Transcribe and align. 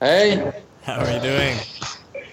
Hey, 0.00 0.52
How 0.82 1.00
are 1.00 1.10
you 1.12 1.20
doing? 1.20 1.56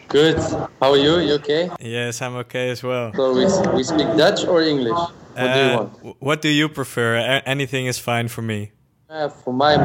good. 0.07 0.37
How 0.79 0.91
are 0.91 0.97
you? 0.97 1.19
You 1.19 1.33
okay? 1.35 1.69
Yes, 1.79 2.21
I'm 2.21 2.35
okay 2.35 2.69
as 2.71 2.81
well. 2.81 3.11
So 3.15 3.33
we, 3.33 3.45
we 3.75 3.83
speak 3.83 4.07
Dutch 4.17 4.45
or 4.47 4.61
English? 4.61 4.97
What 5.35 5.53
do 5.53 5.59
you 5.59 5.65
Uh, 5.71 5.77
want? 5.77 5.89
what 6.19 6.41
do 6.41 6.49
you 6.49 6.69
prefer? 6.69 7.15
A- 7.17 7.43
anything 7.45 7.87
is 7.87 7.97
fine 7.99 8.27
for 8.29 8.43
me. 8.43 8.69
Ja, 9.09 9.29
voor 9.43 9.53
mij 9.53 9.77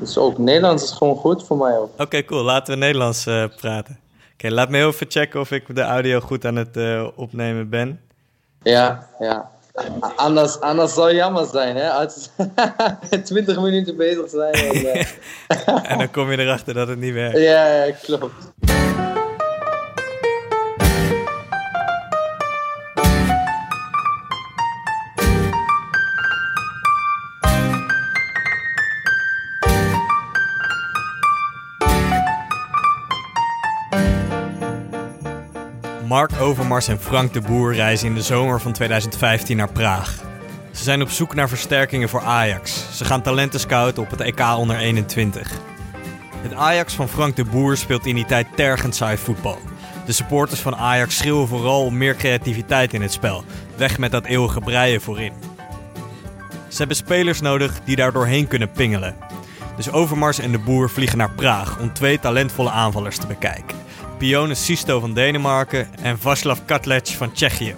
is 0.00 0.18
ook 0.18 0.38
Nederlands 0.38 0.82
is 0.82 0.90
gewoon 0.92 1.16
goed 1.16 1.46
voor 1.46 1.56
mij 1.56 1.78
ook. 1.78 1.90
Oké, 2.00 2.24
cool. 2.24 2.42
Laten 2.42 2.74
we 2.74 2.78
Nederlands 2.80 3.26
eh, 3.26 3.44
praten. 3.56 3.98
Oké, 4.32 4.50
laat 4.50 4.68
me 4.70 4.84
even 4.86 5.06
checken 5.10 5.40
of 5.40 5.50
ik 5.50 5.74
de 5.74 5.82
audio 5.82 6.20
goed 6.20 6.44
aan 6.44 6.56
het 6.56 6.76
eh, 6.76 7.06
opnemen 7.16 7.68
ben. 7.68 8.00
Ja, 8.62 9.08
ja. 9.18 9.50
Anders, 10.16 10.60
anders 10.60 10.94
zou 10.94 11.14
jammer 11.14 11.46
zijn, 11.46 11.76
hè? 11.76 11.90
Als 11.90 12.30
20 13.24 13.60
minuten 13.66 13.96
bezig 13.96 14.28
zijn. 14.30 14.52
En, 14.52 14.92
eh, 14.92 15.06
En 15.90 15.98
dan 15.98 16.10
kom 16.10 16.30
je 16.30 16.38
erachter 16.38 16.74
dat 16.74 16.88
het 16.88 16.98
niet 16.98 17.12
werkt. 17.14 17.38
ja, 17.38 17.90
klopt. 18.02 18.32
Mark 36.14 36.40
Overmars 36.40 36.88
en 36.88 37.00
Frank 37.00 37.32
de 37.32 37.40
Boer 37.40 37.74
reizen 37.74 38.08
in 38.08 38.14
de 38.14 38.22
zomer 38.22 38.60
van 38.60 38.72
2015 38.72 39.56
naar 39.56 39.72
Praag. 39.72 40.22
Ze 40.72 40.82
zijn 40.82 41.02
op 41.02 41.10
zoek 41.10 41.34
naar 41.34 41.48
versterkingen 41.48 42.08
voor 42.08 42.20
Ajax. 42.20 42.86
Ze 42.96 43.04
gaan 43.04 43.22
talenten 43.22 43.60
scouten 43.60 44.02
op 44.02 44.10
het 44.10 44.20
EK 44.20 44.40
onder 44.40 44.76
21. 44.76 45.50
Het 46.36 46.54
Ajax 46.54 46.94
van 46.94 47.08
Frank 47.08 47.36
de 47.36 47.44
Boer 47.44 47.76
speelt 47.76 48.06
in 48.06 48.14
die 48.14 48.24
tijd 48.24 48.46
tergend 48.56 48.94
saai 48.94 49.16
voetbal. 49.16 49.58
De 50.06 50.12
supporters 50.12 50.60
van 50.60 50.76
Ajax 50.76 51.16
schreeuwen 51.16 51.48
vooral 51.48 51.84
om 51.84 51.96
meer 51.96 52.16
creativiteit 52.16 52.92
in 52.92 53.02
het 53.02 53.12
spel. 53.12 53.44
Weg 53.76 53.98
met 53.98 54.10
dat 54.10 54.24
eeuwige 54.24 54.60
breien 54.60 55.00
voorin. 55.00 55.32
Ze 56.68 56.76
hebben 56.78 56.96
spelers 56.96 57.40
nodig 57.40 57.80
die 57.84 57.96
daar 57.96 58.12
doorheen 58.12 58.48
kunnen 58.48 58.70
pingelen. 58.70 59.16
Dus 59.76 59.90
Overmars 59.90 60.38
en 60.38 60.52
de 60.52 60.58
Boer 60.58 60.90
vliegen 60.90 61.18
naar 61.18 61.30
Praag 61.30 61.78
om 61.80 61.92
twee 61.92 62.20
talentvolle 62.20 62.70
aanvallers 62.70 63.18
te 63.18 63.26
bekijken. 63.26 63.83
Pione 64.18 64.54
Sisto 64.54 65.00
van 65.00 65.14
Denemarken 65.14 65.88
en 66.02 66.18
Vaslav 66.18 66.58
Katlec 66.64 67.06
van 67.06 67.32
Tsjechië. 67.32 67.74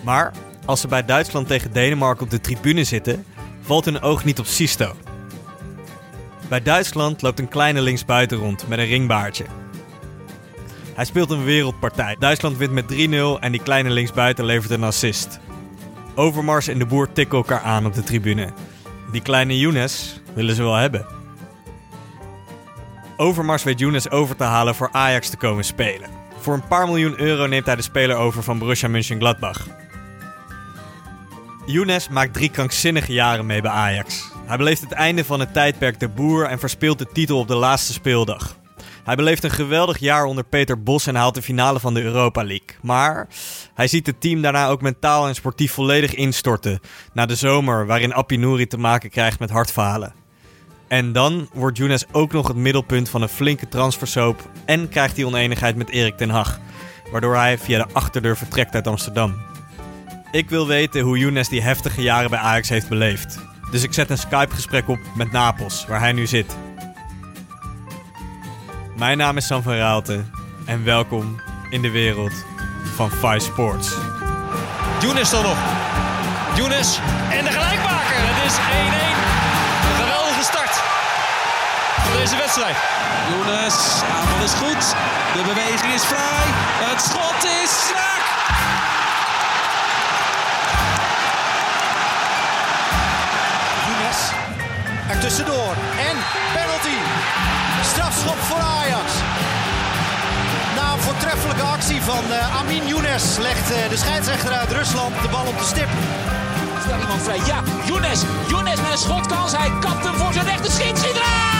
Maar 0.00 0.32
als 0.64 0.80
ze 0.80 0.88
bij 0.88 1.04
Duitsland 1.04 1.48
tegen 1.48 1.72
Denemarken 1.72 2.24
op 2.24 2.30
de 2.30 2.40
tribune 2.40 2.84
zitten, 2.84 3.24
valt 3.60 3.84
hun 3.84 4.00
oog 4.00 4.24
niet 4.24 4.38
op 4.38 4.46
Sisto. 4.46 4.94
Bij 6.48 6.62
Duitsland 6.62 7.22
loopt 7.22 7.38
een 7.38 7.48
kleine 7.48 7.80
linksbuiten 7.80 8.38
rond 8.38 8.68
met 8.68 8.78
een 8.78 8.86
ringbaardje. 8.86 9.44
Hij 10.94 11.04
speelt 11.04 11.30
een 11.30 11.44
wereldpartij. 11.44 12.16
Duitsland 12.18 12.56
wint 12.56 12.72
met 12.72 12.92
3-0 12.92 13.40
en 13.40 13.52
die 13.52 13.62
kleine 13.62 13.90
linksbuiten 13.90 14.44
levert 14.44 14.70
een 14.70 14.84
assist. 14.84 15.38
Overmars 16.14 16.68
en 16.68 16.78
de 16.78 16.86
boer 16.86 17.12
tikken 17.12 17.38
elkaar 17.38 17.60
aan 17.60 17.86
op 17.86 17.94
de 17.94 18.02
tribune. 18.02 18.52
Die 19.12 19.22
kleine 19.22 19.58
Younes 19.58 20.20
willen 20.34 20.54
ze 20.54 20.62
wel 20.62 20.74
hebben. 20.74 21.13
Overmars 23.16 23.62
weet 23.62 23.78
Younes 23.78 24.10
over 24.10 24.36
te 24.36 24.44
halen 24.44 24.74
voor 24.74 24.88
Ajax 24.92 25.28
te 25.28 25.36
komen 25.36 25.64
spelen. 25.64 26.10
Voor 26.38 26.54
een 26.54 26.66
paar 26.66 26.86
miljoen 26.86 27.20
euro 27.20 27.46
neemt 27.46 27.66
hij 27.66 27.76
de 27.76 27.82
speler 27.82 28.16
over 28.16 28.42
van 28.42 28.58
Borussia 28.58 28.88
Mönchengladbach. 28.88 29.66
Younes 31.66 32.08
maakt 32.08 32.32
drie 32.32 32.50
krankzinnige 32.50 33.12
jaren 33.12 33.46
mee 33.46 33.60
bij 33.60 33.70
Ajax. 33.70 34.30
Hij 34.46 34.56
beleeft 34.56 34.80
het 34.80 34.92
einde 34.92 35.24
van 35.24 35.40
het 35.40 35.52
tijdperk 35.52 36.00
de 36.00 36.08
boer 36.08 36.46
en 36.46 36.58
verspeelt 36.58 36.98
de 36.98 37.06
titel 37.12 37.38
op 37.38 37.48
de 37.48 37.54
laatste 37.54 37.92
speeldag. 37.92 38.56
Hij 39.04 39.16
beleeft 39.16 39.44
een 39.44 39.50
geweldig 39.50 39.98
jaar 39.98 40.24
onder 40.24 40.44
Peter 40.44 40.82
Bos 40.82 41.06
en 41.06 41.14
haalt 41.14 41.34
de 41.34 41.42
finale 41.42 41.80
van 41.80 41.94
de 41.94 42.02
Europa 42.02 42.44
League. 42.44 42.76
Maar 42.82 43.28
hij 43.74 43.88
ziet 43.88 44.06
het 44.06 44.20
team 44.20 44.42
daarna 44.42 44.68
ook 44.68 44.82
mentaal 44.82 45.26
en 45.28 45.34
sportief 45.34 45.72
volledig 45.72 46.14
instorten. 46.14 46.80
Na 47.12 47.26
de 47.26 47.34
zomer 47.34 47.86
waarin 47.86 48.12
Appie 48.12 48.38
Nouri 48.38 48.66
te 48.66 48.78
maken 48.78 49.10
krijgt 49.10 49.38
met 49.38 49.50
hartfalen. 49.50 50.23
En 50.88 51.12
dan 51.12 51.48
wordt 51.52 51.76
Younes 51.76 52.04
ook 52.12 52.32
nog 52.32 52.48
het 52.48 52.56
middelpunt 52.56 53.08
van 53.08 53.22
een 53.22 53.28
flinke 53.28 53.68
transfersoap 53.68 54.50
en 54.64 54.88
krijgt 54.88 55.16
hij 55.16 55.24
oneenigheid 55.24 55.76
met 55.76 55.90
Erik 55.90 56.16
ten 56.16 56.30
Hag. 56.30 56.60
Waardoor 57.12 57.34
hij 57.34 57.58
via 57.58 57.84
de 57.84 57.92
achterdeur 57.92 58.36
vertrekt 58.36 58.74
uit 58.74 58.86
Amsterdam. 58.86 59.34
Ik 60.30 60.48
wil 60.50 60.66
weten 60.66 61.00
hoe 61.00 61.18
Younes 61.18 61.48
die 61.48 61.62
heftige 61.62 62.02
jaren 62.02 62.30
bij 62.30 62.38
Ajax 62.38 62.68
heeft 62.68 62.88
beleefd. 62.88 63.38
Dus 63.70 63.82
ik 63.82 63.92
zet 63.92 64.10
een 64.10 64.18
Skype-gesprek 64.18 64.88
op 64.88 64.98
met 65.16 65.32
Napels, 65.32 65.86
waar 65.86 66.00
hij 66.00 66.12
nu 66.12 66.26
zit. 66.26 66.56
Mijn 68.96 69.18
naam 69.18 69.36
is 69.36 69.46
Sam 69.46 69.62
van 69.62 69.74
Raalte 69.74 70.24
en 70.66 70.84
welkom 70.84 71.40
in 71.70 71.82
de 71.82 71.90
wereld 71.90 72.32
van 72.94 73.10
Five 73.10 73.38
Sports. 73.38 73.94
Younes 75.00 75.30
dan 75.30 75.42
nog. 75.42 75.58
Younes 76.56 76.98
en 77.30 77.44
de 77.44 77.50
gelijkmaker. 77.50 78.16
Het 78.16 78.50
is 78.50 78.58
1-1. 79.10 79.13
Deze 82.20 82.36
wedstrijd. 82.36 82.76
Younes, 83.30 83.76
aanval 84.16 84.44
is 84.44 84.52
goed. 84.52 84.84
De 85.36 85.42
beweging 85.42 85.92
is 85.94 86.04
vrij. 86.04 86.46
Het 86.88 87.00
schot 87.00 87.44
is 87.62 87.72
raak. 87.98 88.24
Younes 93.88 94.20
er 95.08 95.18
tussendoor. 95.18 95.74
En 96.08 96.16
penalty. 96.52 96.98
Strafschop 97.82 98.38
voor 98.48 98.60
Ajax. 98.60 99.12
Na 100.76 100.92
een 100.92 101.00
voortreffelijke 101.00 101.62
actie 101.62 102.02
van 102.02 102.32
eh, 102.32 102.56
Amin 102.60 102.86
Younes 102.86 103.36
legt 103.36 103.72
eh, 103.72 103.88
de 103.88 103.96
scheidsrechter 103.96 104.52
uit 104.52 104.72
Rusland 104.72 105.22
de 105.22 105.28
bal 105.28 105.46
op 105.46 105.58
de 105.58 105.64
stip. 105.64 105.88
Stel 106.84 107.00
iemand 107.00 107.22
vrij. 107.22 107.40
Ja, 107.46 107.62
Younes. 107.84 108.20
Younes 108.48 108.80
met 108.80 108.90
een 108.90 108.98
schotkans. 108.98 109.52
Hij 109.56 109.72
kapt 109.80 110.04
hem 110.04 110.14
voor 110.14 110.32
zijn 110.32 110.46
rechter. 110.46 110.70
Schiet, 110.70 110.98
schiet 110.98 111.16
raak! 111.16 111.53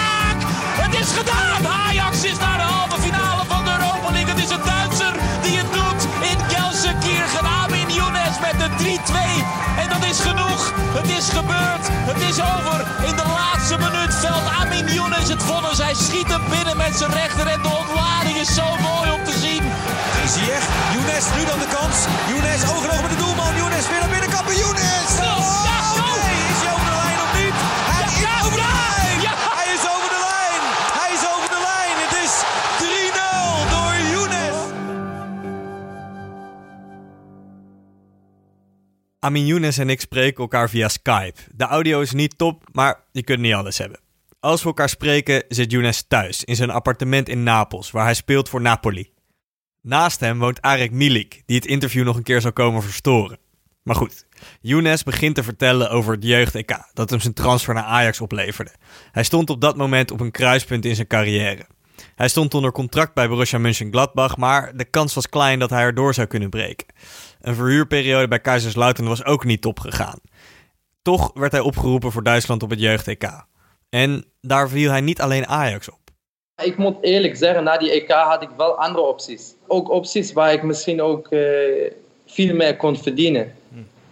Het 10.98 11.08
is 11.18 11.28
gebeurd. 11.28 11.84
Het 12.10 12.20
is 12.30 12.38
over. 12.52 12.78
In 13.08 13.16
de 13.16 13.28
laatste 13.38 13.76
minuut 13.78 14.14
velt 14.14 14.46
Amin 14.60 14.86
Younes 14.96 15.28
het 15.28 15.42
vonnis. 15.42 15.78
Hij 15.78 15.94
schiet 15.94 16.28
hem 16.28 16.44
binnen 16.50 16.76
met 16.76 16.96
zijn 16.96 17.12
rechter. 17.12 17.46
En 17.46 17.62
de 17.62 17.72
ontlading 17.82 18.36
is 18.36 18.54
zo 18.54 18.66
mooi 18.88 19.10
om 19.10 19.24
te 19.24 19.36
zien. 19.44 19.62
Ziyech, 20.32 20.66
Younes, 20.94 21.24
nu 21.36 21.44
dan 21.50 21.58
de 21.58 21.70
kans. 21.76 21.96
Younes, 22.30 22.60
oog 22.70 22.84
in 22.84 22.90
oog 22.94 23.02
met 23.02 23.10
de 23.10 23.20
doelman. 23.24 23.56
Younes, 23.56 23.88
weer 23.88 24.00
naar 24.00 24.14
binnen 24.16 24.30
kappen. 24.30 24.56
Younes! 24.56 25.33
Amin 39.24 39.46
Younes 39.46 39.78
en 39.78 39.90
ik 39.90 40.00
spreken 40.00 40.42
elkaar 40.42 40.70
via 40.70 40.88
Skype. 40.88 41.40
De 41.54 41.64
audio 41.64 42.00
is 42.00 42.12
niet 42.12 42.38
top, 42.38 42.64
maar 42.72 43.00
je 43.12 43.22
kunt 43.22 43.40
niet 43.40 43.54
alles 43.54 43.78
hebben. 43.78 44.00
Als 44.40 44.60
we 44.60 44.66
elkaar 44.66 44.88
spreken, 44.88 45.44
zit 45.48 45.70
Younes 45.70 46.04
thuis 46.08 46.44
in 46.44 46.56
zijn 46.56 46.70
appartement 46.70 47.28
in 47.28 47.42
Napels, 47.42 47.90
waar 47.90 48.04
hij 48.04 48.14
speelt 48.14 48.48
voor 48.48 48.60
Napoli. 48.60 49.10
Naast 49.80 50.20
hem 50.20 50.38
woont 50.38 50.62
Arek 50.62 50.90
Milik, 50.90 51.42
die 51.46 51.56
het 51.56 51.66
interview 51.66 52.04
nog 52.04 52.16
een 52.16 52.22
keer 52.22 52.40
zou 52.40 52.52
komen 52.52 52.82
verstoren. 52.82 53.38
Maar 53.82 53.96
goed, 53.96 54.26
Younes 54.60 55.02
begint 55.02 55.34
te 55.34 55.42
vertellen 55.42 55.90
over 55.90 56.14
het 56.14 56.24
jeugd-EK, 56.24 56.78
dat 56.92 57.10
hem 57.10 57.20
zijn 57.20 57.34
transfer 57.34 57.74
naar 57.74 57.84
Ajax 57.84 58.20
opleverde. 58.20 58.72
Hij 59.12 59.24
stond 59.24 59.50
op 59.50 59.60
dat 59.60 59.76
moment 59.76 60.10
op 60.10 60.20
een 60.20 60.30
kruispunt 60.30 60.84
in 60.84 60.94
zijn 60.94 61.06
carrière. 61.06 61.66
Hij 62.14 62.28
stond 62.28 62.54
onder 62.54 62.72
contract 62.72 63.14
bij 63.14 63.28
Borussia 63.28 63.58
Mönchengladbach, 63.58 64.36
maar 64.36 64.76
de 64.76 64.84
kans 64.84 65.14
was 65.14 65.28
klein 65.28 65.58
dat 65.58 65.70
hij 65.70 65.80
erdoor 65.80 66.14
zou 66.14 66.26
kunnen 66.26 66.50
breken. 66.50 66.86
Een 67.44 67.54
verhuurperiode 67.54 68.28
bij 68.28 68.40
Kaiserslautern 68.40 69.08
was 69.08 69.24
ook 69.24 69.44
niet 69.44 69.60
top 69.60 69.80
gegaan. 69.80 70.18
Toch 71.02 71.30
werd 71.34 71.52
hij 71.52 71.60
opgeroepen 71.60 72.12
voor 72.12 72.22
Duitsland 72.22 72.62
op 72.62 72.70
het 72.70 72.80
jeugd-EK. 72.80 73.44
En 73.88 74.24
daar 74.40 74.68
viel 74.68 74.90
hij 74.90 75.00
niet 75.00 75.20
alleen 75.20 75.46
Ajax 75.46 75.90
op. 75.90 75.98
Ik 76.62 76.76
moet 76.76 76.96
eerlijk 77.00 77.36
zeggen, 77.36 77.64
na 77.64 77.76
die 77.76 77.90
EK 77.90 78.10
had 78.10 78.42
ik 78.42 78.48
wel 78.56 78.78
andere 78.78 79.04
opties. 79.04 79.54
Ook 79.66 79.90
opties 79.90 80.32
waar 80.32 80.52
ik 80.52 80.62
misschien 80.62 81.02
ook 81.02 81.28
eh, 81.28 81.40
veel 82.26 82.54
meer 82.54 82.76
kon 82.76 82.96
verdienen. 82.96 83.52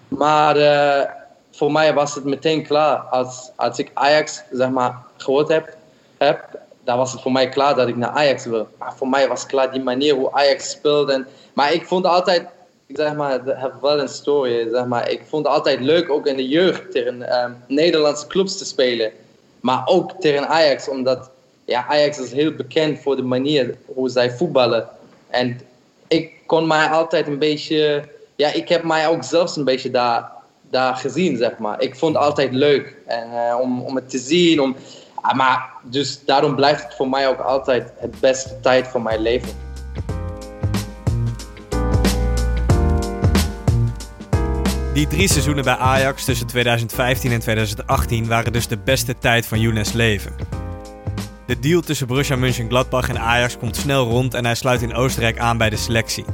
Maar 0.08 0.56
eh, 0.56 1.10
voor 1.50 1.72
mij 1.72 1.94
was 1.94 2.14
het 2.14 2.24
meteen 2.24 2.62
klaar. 2.62 2.98
Als, 2.98 3.50
als 3.56 3.78
ik 3.78 3.90
Ajax 3.94 4.42
zeg 4.50 4.70
maar, 4.70 4.96
gehoord 5.16 5.48
heb, 5.48 5.76
heb, 6.18 6.58
dan 6.84 6.96
was 6.96 7.12
het 7.12 7.20
voor 7.20 7.32
mij 7.32 7.48
klaar 7.48 7.74
dat 7.74 7.88
ik 7.88 7.96
naar 7.96 8.10
Ajax 8.10 8.44
wil. 8.44 8.68
Maar 8.78 8.94
voor 8.96 9.08
mij 9.08 9.28
was 9.28 9.46
klaar 9.46 9.72
die 9.72 9.82
manier 9.82 10.14
hoe 10.14 10.32
Ajax 10.32 10.70
speelde. 10.70 11.12
En, 11.12 11.26
maar 11.52 11.72
ik 11.72 11.86
vond 11.86 12.06
altijd, 12.06 12.46
zeg 12.94 13.14
maar, 13.14 13.40
heb 13.44 13.72
wel 13.80 14.00
een 14.00 14.08
story. 14.08 14.68
Zeg 14.70 14.86
maar, 14.86 15.10
ik 15.10 15.22
vond 15.28 15.46
het 15.46 15.54
altijd 15.54 15.80
leuk 15.80 16.10
ook 16.10 16.26
in 16.26 16.36
de 16.36 16.48
jeugd 16.48 16.90
tegen 16.90 17.22
ehm, 17.22 17.52
Nederlandse 17.66 18.26
clubs 18.26 18.58
te 18.58 18.64
spelen. 18.64 19.12
Maar 19.60 19.82
ook 19.84 20.12
tegen 20.20 20.48
Ajax, 20.48 20.88
omdat 20.88 21.30
ja, 21.64 21.86
Ajax 21.88 22.18
is 22.18 22.32
heel 22.32 22.52
bekend 22.52 22.98
voor 22.98 23.16
de 23.16 23.22
manier 23.22 23.76
hoe 23.86 24.08
zij 24.08 24.30
voetballen. 24.30 24.88
En 25.28 25.60
ik 26.08 26.32
kon 26.46 26.66
mij 26.66 26.86
altijd 26.86 27.26
een 27.26 27.38
beetje, 27.38 28.02
ja, 28.36 28.52
ik 28.52 28.68
heb 28.68 28.82
mij 28.82 29.08
ook 29.08 29.24
zelfs 29.24 29.56
een 29.56 29.64
beetje 29.64 29.90
daar, 29.90 30.30
daar 30.70 30.96
gezien, 30.96 31.36
zeg 31.36 31.58
maar. 31.58 31.80
Ik 31.80 31.96
vond 31.96 32.14
het 32.14 32.24
altijd 32.24 32.52
leuk 32.52 32.96
en, 33.06 33.30
uh, 33.32 33.58
om, 33.60 33.82
om 33.82 33.96
het 33.96 34.10
te 34.10 34.18
zien. 34.18 34.60
Om, 34.60 34.76
ah, 35.14 35.34
maar 35.34 35.70
dus 35.82 36.24
daarom 36.24 36.54
blijft 36.54 36.84
het 36.84 36.94
voor 36.94 37.08
mij 37.08 37.28
ook 37.28 37.40
altijd 37.40 37.92
het 37.96 38.20
beste 38.20 38.60
tijd 38.60 38.88
van 38.88 39.02
mijn 39.02 39.20
leven. 39.20 39.71
Die 44.92 45.06
drie 45.06 45.28
seizoenen 45.28 45.64
bij 45.64 45.76
Ajax 45.76 46.24
tussen 46.24 46.46
2015 46.46 47.32
en 47.32 47.40
2018 47.40 48.26
waren 48.26 48.52
dus 48.52 48.66
de 48.66 48.78
beste 48.78 49.18
tijd 49.18 49.46
van 49.46 49.60
Younes 49.60 49.92
leven. 49.92 50.32
De 51.46 51.58
deal 51.58 51.80
tussen 51.80 52.06
Borussia 52.06 52.36
Mönchengladbach 52.36 53.08
en 53.08 53.20
Ajax 53.20 53.58
komt 53.58 53.76
snel 53.76 54.08
rond 54.08 54.34
en 54.34 54.44
hij 54.44 54.54
sluit 54.54 54.82
in 54.82 54.94
Oostenrijk 54.94 55.38
aan 55.38 55.58
bij 55.58 55.70
de 55.70 55.76
selectie. 55.76 56.24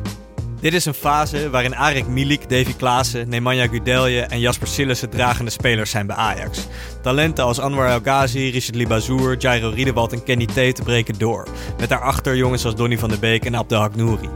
Dit 0.60 0.74
is 0.74 0.84
een 0.84 0.94
fase 0.94 1.50
waarin 1.50 1.76
Arik 1.76 2.06
Milik, 2.06 2.48
Davy 2.48 2.74
Klaassen, 2.76 3.28
Nemanja 3.28 3.66
Gudelje 3.66 4.20
en 4.20 4.40
Jasper 4.40 4.68
Sillissen 4.68 5.10
dragende 5.10 5.50
spelers 5.50 5.90
zijn 5.90 6.06
bij 6.06 6.16
Ajax. 6.16 6.66
Talenten 7.02 7.44
als 7.44 7.58
Anwar 7.58 7.88
El 7.88 8.00
Ghazi, 8.00 8.50
Richard 8.50 8.74
Libazour, 8.74 9.36
Jairo 9.36 9.68
Riedewald 9.68 10.12
en 10.12 10.22
Kenny 10.22 10.46
Tate 10.46 10.82
breken 10.82 11.18
door. 11.18 11.48
Met 11.78 11.88
daarachter 11.88 12.36
jongens 12.36 12.64
als 12.64 12.74
Donny 12.74 12.98
van 12.98 13.08
der 13.08 13.18
Beek 13.18 13.44
en 13.44 13.54
Abdelhak 13.54 13.96
Nouri. 13.96 14.28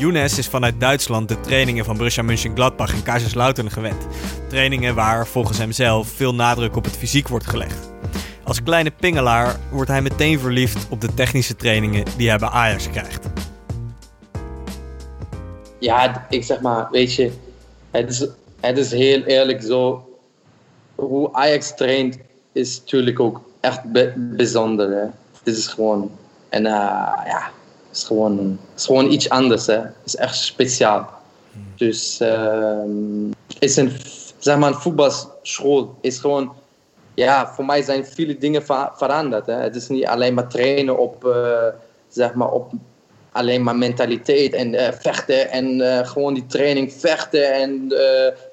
Younes 0.00 0.38
is 0.38 0.46
vanuit 0.46 0.80
Duitsland 0.80 1.28
de 1.28 1.40
trainingen 1.40 1.84
van 1.84 1.96
Borussia 1.96 2.22
Mönchengladbach 2.22 2.94
en 2.94 3.02
Kaiserslautern 3.02 3.70
gewend. 3.70 4.06
Trainingen 4.48 4.94
waar 4.94 5.26
volgens 5.26 5.58
hem 5.58 5.72
zelf 5.72 6.08
veel 6.08 6.34
nadruk 6.34 6.76
op 6.76 6.84
het 6.84 6.96
fysiek 6.96 7.28
wordt 7.28 7.46
gelegd. 7.46 7.92
Als 8.44 8.62
kleine 8.62 8.90
pingelaar 8.90 9.56
wordt 9.70 9.90
hij 9.90 10.02
meteen 10.02 10.38
verliefd 10.38 10.86
op 10.90 11.00
de 11.00 11.14
technische 11.14 11.56
trainingen 11.56 12.04
die 12.16 12.28
hij 12.28 12.38
bij 12.38 12.48
Ajax 12.48 12.90
krijgt. 12.90 13.26
Ja, 15.78 16.26
ik 16.28 16.44
zeg 16.44 16.60
maar, 16.60 16.88
weet 16.90 17.14
je, 17.14 17.32
het 17.90 18.10
is, 18.10 18.26
het 18.60 18.78
is 18.78 18.90
heel 18.90 19.22
eerlijk 19.22 19.62
zo. 19.62 20.08
Hoe 20.94 21.32
Ajax 21.32 21.74
traint 21.76 22.18
is 22.52 22.80
natuurlijk 22.80 23.20
ook 23.20 23.40
echt 23.60 23.80
bijzonder. 24.16 25.10
Dit 25.42 25.56
is 25.56 25.66
gewoon, 25.66 26.10
en 26.48 26.64
uh, 26.64 26.70
ja, 27.24 27.50
is 27.92 28.04
gewoon, 28.04 28.58
is 28.76 28.86
gewoon 28.86 29.10
iets 29.10 29.28
anders. 29.28 29.66
Hè? 29.66 29.74
Het 29.74 29.94
is 30.04 30.16
echt 30.16 30.36
speciaal. 30.36 31.08
Dus 31.76 32.20
uh, 32.20 32.84
is 33.58 33.76
een, 33.76 33.92
zeg 34.38 34.58
maar, 34.58 34.68
een 34.70 34.80
voetbalschool 34.80 35.94
is 36.00 36.18
gewoon, 36.18 36.52
ja, 37.14 37.52
voor 37.54 37.64
mij 37.64 37.82
zijn 37.82 38.06
viele 38.06 38.38
dingen 38.38 38.62
veranderd. 38.94 39.46
Hè? 39.46 39.54
Het 39.54 39.76
is 39.76 39.88
niet 39.88 40.06
alleen 40.06 40.34
maar 40.34 40.48
trainen 40.48 40.98
op, 40.98 41.24
uh, 41.24 41.66
zeg 42.08 42.34
maar, 42.34 42.50
op 42.50 42.72
alleen 43.32 43.62
maar 43.62 43.76
mentaliteit 43.76 44.52
en 44.52 44.74
uh, 44.74 44.88
vechten 44.92 45.50
en 45.50 45.78
uh, 45.78 46.06
gewoon 46.06 46.34
die 46.34 46.46
training 46.46 46.92
vechten 46.92 47.52
en 47.52 47.92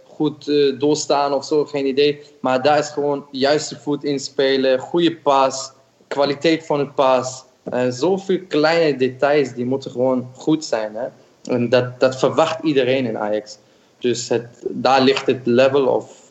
goed 0.04 0.52
doorstaan 0.80 1.34
of 1.34 1.46
zo, 1.46 1.66
geen 1.66 1.86
idee. 1.86 2.22
Maar 2.40 2.62
daar 2.62 2.80
is 2.80 2.90
gewoon 2.90 3.26
juiste 3.32 3.80
voet 3.80 4.04
inspelen, 4.04 4.80
goede 4.80 5.16
pas, 5.16 5.72
kwaliteit 6.08 6.66
van 6.66 6.80
het 6.80 6.96
pas. 6.96 7.46
Uh, 7.74 7.82
zoveel 7.90 8.40
kleine 8.48 8.98
details 8.98 9.54
die 9.54 9.66
moeten 9.66 9.92
gewoon 9.92 10.28
goed 10.36 10.66
zijn. 10.66 10.96
Hè? 10.96 11.08
En 11.54 11.70
dat, 11.70 12.00
dat 12.00 12.20
verwacht 12.20 12.64
iedereen 12.64 13.06
in 13.06 13.18
Ajax. 13.18 13.58
Dus 14.00 14.30
het, 14.30 14.48
daar 14.70 15.02
ligt 15.02 15.26
het 15.26 15.42
level 15.44 15.86
of 15.86 16.26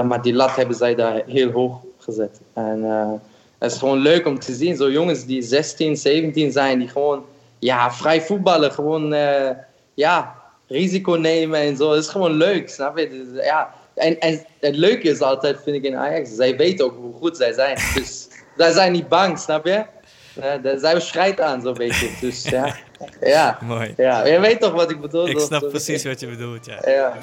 maar, 0.00 0.22
die 0.22 0.34
lat 0.34 0.56
hebben 0.56 0.76
zij 0.76 0.94
daar 0.94 1.22
heel 1.26 1.50
hoog 1.50 1.80
gezet. 1.98 2.40
En 2.52 2.78
uh, 2.78 3.12
het 3.58 3.72
is 3.72 3.78
gewoon 3.78 3.98
leuk 3.98 4.26
om 4.26 4.38
te 4.38 4.54
zien. 4.54 4.76
Zo 4.76 4.90
jongens 4.90 5.24
die 5.24 5.42
16, 5.42 5.96
17 5.96 6.52
zijn, 6.52 6.78
die 6.78 6.88
gewoon 6.88 7.24
ja, 7.58 7.92
vrij 7.92 8.22
voetballen. 8.22 8.72
Gewoon 8.72 9.12
uh, 9.12 9.50
ja, 9.94 10.34
risico 10.66 11.12
nemen 11.12 11.60
en 11.60 11.76
zo. 11.76 11.90
Het 11.90 12.02
is 12.02 12.08
gewoon 12.08 12.32
leuk, 12.32 12.68
snap 12.68 12.98
je? 12.98 13.08
Dus, 13.08 13.44
ja. 13.44 13.74
En, 13.94 14.20
en 14.20 14.44
het 14.60 14.76
leuke 14.76 15.08
is 15.08 15.20
altijd, 15.20 15.62
vind 15.62 15.76
ik 15.76 15.84
in 15.84 15.96
Ajax, 15.96 16.34
zij 16.34 16.56
weten 16.56 16.84
ook 16.84 16.96
hoe 16.96 17.14
goed 17.14 17.36
zij 17.36 17.52
zijn. 17.52 17.78
Dus 17.94 18.28
zij 18.56 18.72
zijn 18.72 18.92
niet 18.92 19.08
bang, 19.08 19.38
snap 19.38 19.66
je? 19.66 19.84
Daar 20.34 20.78
zijn 20.78 20.94
we 20.94 21.00
strijd 21.00 21.40
aan, 21.40 21.60
zo'n 21.60 21.74
beetje. 21.74 22.10
Dus 22.20 22.48
ja. 22.48 22.76
ja. 23.20 23.58
Mooi. 23.60 23.94
Ja, 23.96 24.26
je 24.26 24.40
weet 24.40 24.60
toch 24.60 24.72
wat 24.72 24.90
ik 24.90 25.00
bedoel? 25.00 25.28
Ik 25.28 25.38
snap 25.38 25.68
precies 25.68 26.04
wat 26.04 26.20
je 26.20 26.26
bedoelt, 26.26 26.66
ja. 26.66 26.90
ja. 26.90 27.16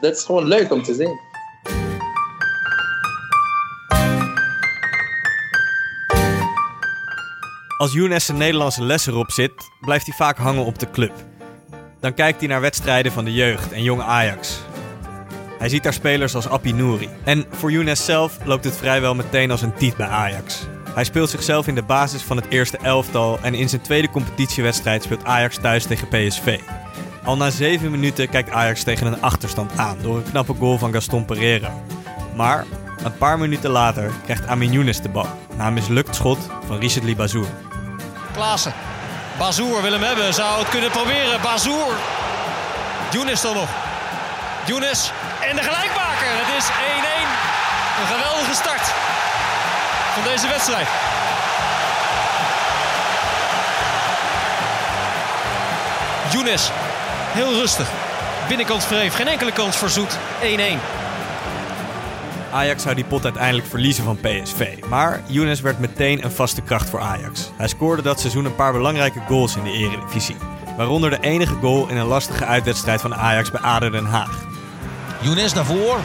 Dat 0.00 0.16
is 0.16 0.24
gewoon 0.24 0.44
leuk 0.44 0.72
om 0.72 0.82
te 0.82 0.94
zien. 0.94 1.30
Als 7.76 7.92
Younes 7.92 8.24
zijn 8.24 8.38
Nederlandse 8.38 8.82
les 8.84 9.06
erop 9.06 9.30
zit, 9.30 9.52
blijft 9.80 10.06
hij 10.06 10.14
vaak 10.16 10.36
hangen 10.36 10.64
op 10.64 10.78
de 10.78 10.90
club. 10.90 11.12
Dan 12.00 12.14
kijkt 12.14 12.38
hij 12.38 12.48
naar 12.48 12.60
wedstrijden 12.60 13.12
van 13.12 13.24
de 13.24 13.32
jeugd 13.32 13.72
en 13.72 13.82
jonge 13.82 14.02
Ajax. 14.02 14.60
Hij 15.58 15.68
ziet 15.68 15.82
daar 15.82 15.92
spelers 15.92 16.34
als 16.34 16.48
Appie 16.48 16.74
Nouri. 16.74 17.08
En 17.24 17.46
voor 17.50 17.72
Younes 17.72 18.04
zelf 18.04 18.38
loopt 18.44 18.64
het 18.64 18.76
vrijwel 18.76 19.14
meteen 19.14 19.50
als 19.50 19.62
een 19.62 19.74
tiet 19.74 19.96
bij 19.96 20.06
Ajax. 20.06 20.66
Hij 20.94 21.04
speelt 21.04 21.30
zichzelf 21.30 21.66
in 21.66 21.74
de 21.74 21.82
basis 21.82 22.22
van 22.22 22.36
het 22.36 22.46
eerste 22.48 22.78
elftal 22.82 23.38
en 23.42 23.54
in 23.54 23.68
zijn 23.68 23.80
tweede 23.80 24.10
competitiewedstrijd 24.10 25.02
speelt 25.02 25.24
Ajax 25.24 25.58
thuis 25.58 25.84
tegen 25.84 26.08
PSV. 26.08 26.60
Al 27.24 27.36
na 27.36 27.50
7 27.50 27.90
minuten 27.90 28.28
kijkt 28.28 28.50
Ajax 28.50 28.82
tegen 28.82 29.06
een 29.06 29.22
achterstand 29.22 29.78
aan 29.78 29.98
door 30.02 30.16
een 30.16 30.30
knappe 30.30 30.54
goal 30.54 30.78
van 30.78 30.92
Gaston 30.92 31.24
Pereira. 31.24 31.72
Maar 32.34 32.64
een 33.04 33.16
paar 33.16 33.38
minuten 33.38 33.70
later 33.70 34.10
krijgt 34.24 34.46
Amin 34.46 34.72
Younes 34.72 35.00
de 35.00 35.08
bal 35.08 35.26
na 35.56 35.66
een 35.66 35.72
mislukt 35.72 36.14
schot 36.14 36.38
van 36.66 36.78
Richard 36.78 37.04
Libazour. 37.04 37.46
Klaassen. 38.32 38.72
Bazour 39.38 39.82
wil 39.82 39.92
hem 39.92 40.02
hebben, 40.02 40.34
zou 40.34 40.58
het 40.58 40.68
kunnen 40.68 40.90
proberen. 40.90 41.40
Bazour. 41.40 41.94
Younes 43.10 43.40
dan 43.40 43.54
nog. 43.54 43.68
Younes 44.66 45.12
en 45.50 45.56
de 45.56 45.62
gelijkmaker. 45.62 46.30
Het 46.42 46.62
is 46.62 46.68
1-1. 46.68 46.72
Een 48.00 48.06
geweldige 48.06 48.54
start 48.54 48.91
van 50.12 50.22
deze 50.22 50.48
wedstrijd. 50.48 50.88
Younes, 56.32 56.70
heel 57.32 57.52
rustig. 57.52 57.90
Binnenkant 58.48 58.84
vreef, 58.84 59.14
geen 59.14 59.28
enkele 59.28 59.52
kans 59.52 59.76
voor 59.76 59.88
Zoet. 59.88 60.18
1-1. 60.42 61.02
Ajax 62.52 62.82
zou 62.82 62.94
die 62.94 63.04
pot 63.04 63.24
uiteindelijk 63.24 63.66
verliezen 63.66 64.04
van 64.04 64.18
PSV. 64.20 64.78
Maar 64.88 65.20
Younes 65.26 65.60
werd 65.60 65.78
meteen 65.78 66.24
een 66.24 66.32
vaste 66.32 66.62
kracht 66.62 66.90
voor 66.90 67.00
Ajax. 67.00 67.50
Hij 67.56 67.68
scoorde 67.68 68.02
dat 68.02 68.20
seizoen 68.20 68.44
een 68.44 68.54
paar 68.54 68.72
belangrijke 68.72 69.20
goals 69.28 69.56
in 69.56 69.62
de 69.62 69.72
Eredivisie. 69.72 70.36
Waaronder 70.76 71.10
de 71.10 71.20
enige 71.20 71.54
goal 71.54 71.88
in 71.88 71.96
een 71.96 72.06
lastige 72.06 72.44
uitwedstrijd 72.44 73.00
van 73.00 73.14
Ajax 73.14 73.50
bij 73.50 73.60
ADO 73.60 73.90
Den 73.90 74.06
Haag. 74.06 74.44
Younes 75.20 75.52
naar 75.52 75.64
voren. 75.64 76.04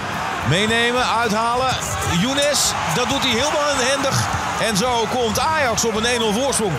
Meenemen, 0.50 1.06
uithalen. 1.06 1.76
Younes, 2.22 2.72
dat 2.96 3.10
doet 3.10 3.22
hij 3.22 3.32
heel 3.32 3.52
handig. 3.96 4.28
En 4.62 4.78
zo 4.78 5.06
komt 5.16 5.40
Ajax 5.40 5.86
op 5.86 5.96
een 5.96 6.22
1-0 6.22 6.40
voorsprong. 6.40 6.74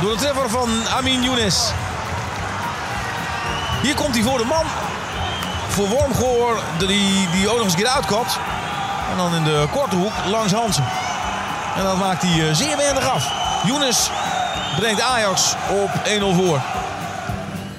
Door 0.00 0.12
de 0.12 0.18
treffer 0.18 0.50
van 0.50 0.68
Amin 0.96 1.22
Younes. 1.22 1.72
Hier 3.82 3.94
komt 3.94 4.14
hij 4.14 4.24
voor 4.24 4.38
de 4.38 4.44
man. 4.44 4.64
Voor 5.68 5.88
Wormgoor, 5.88 6.62
die, 6.78 7.28
die 7.32 7.48
ook 7.48 7.56
nog 7.56 7.64
eens 7.64 7.72
een 7.72 7.78
keer. 7.78 8.26
En 9.10 9.16
dan 9.16 9.34
in 9.34 9.44
de 9.44 9.66
korte 9.70 9.96
hoek 9.96 10.12
langs 10.26 10.52
Hansen. 10.52 10.84
En 11.76 11.82
dat 11.82 11.98
maakt 11.98 12.22
hij 12.22 12.48
eh, 12.48 12.54
zeer 12.54 12.76
weinig 12.76 13.08
af. 13.08 13.32
Younes 13.66 14.10
brengt 14.76 15.00
Ajax 15.00 15.54
op 15.68 15.90
1-0 16.04 16.34
voor. 16.34 16.60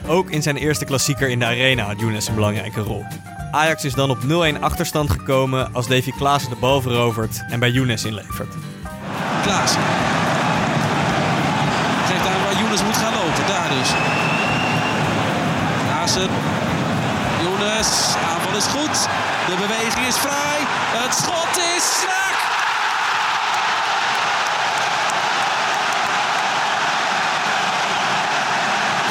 Ook 0.08 0.30
in 0.30 0.42
zijn 0.42 0.58
eerste 0.58 0.86
klassieker 0.86 1.30
in 1.30 1.40
de 1.40 1.46
arena 1.46 1.84
had 1.84 2.00
Younes 2.00 2.28
een 2.28 2.36
belangrijke 2.36 2.82
rol. 2.82 3.06
Ajax 3.52 3.84
is 3.86 3.94
dan 3.94 4.10
op 4.10 4.18
0-1 4.58 4.60
achterstand 4.60 5.10
gekomen 5.10 5.74
als 5.74 5.88
Davy 5.88 6.12
Klaassen 6.12 6.50
de 6.50 6.56
bal 6.56 6.82
verovert 6.82 7.44
en 7.50 7.60
bij 7.60 7.70
Younes 7.70 8.04
inlevert. 8.04 8.54
Klaas. 9.44 9.72
Geeft 12.08 12.28
aan 12.28 12.44
waar 12.44 12.58
Younes 12.62 12.84
moet 12.84 12.98
gaan 12.98 13.14
lopen. 13.14 13.48
Daar 13.48 13.70
dus. 13.70 13.90
Klaassen. 15.86 16.30
Younes. 17.42 18.16
Aanval 18.30 18.58
is 18.58 18.66
goed. 18.66 19.08
De 19.48 19.56
beweging 19.56 20.08
is 20.08 20.18
vrij. 20.18 20.60
Het 21.02 21.14
schot 21.14 21.58
is 21.78 22.04
raak. 22.08 22.40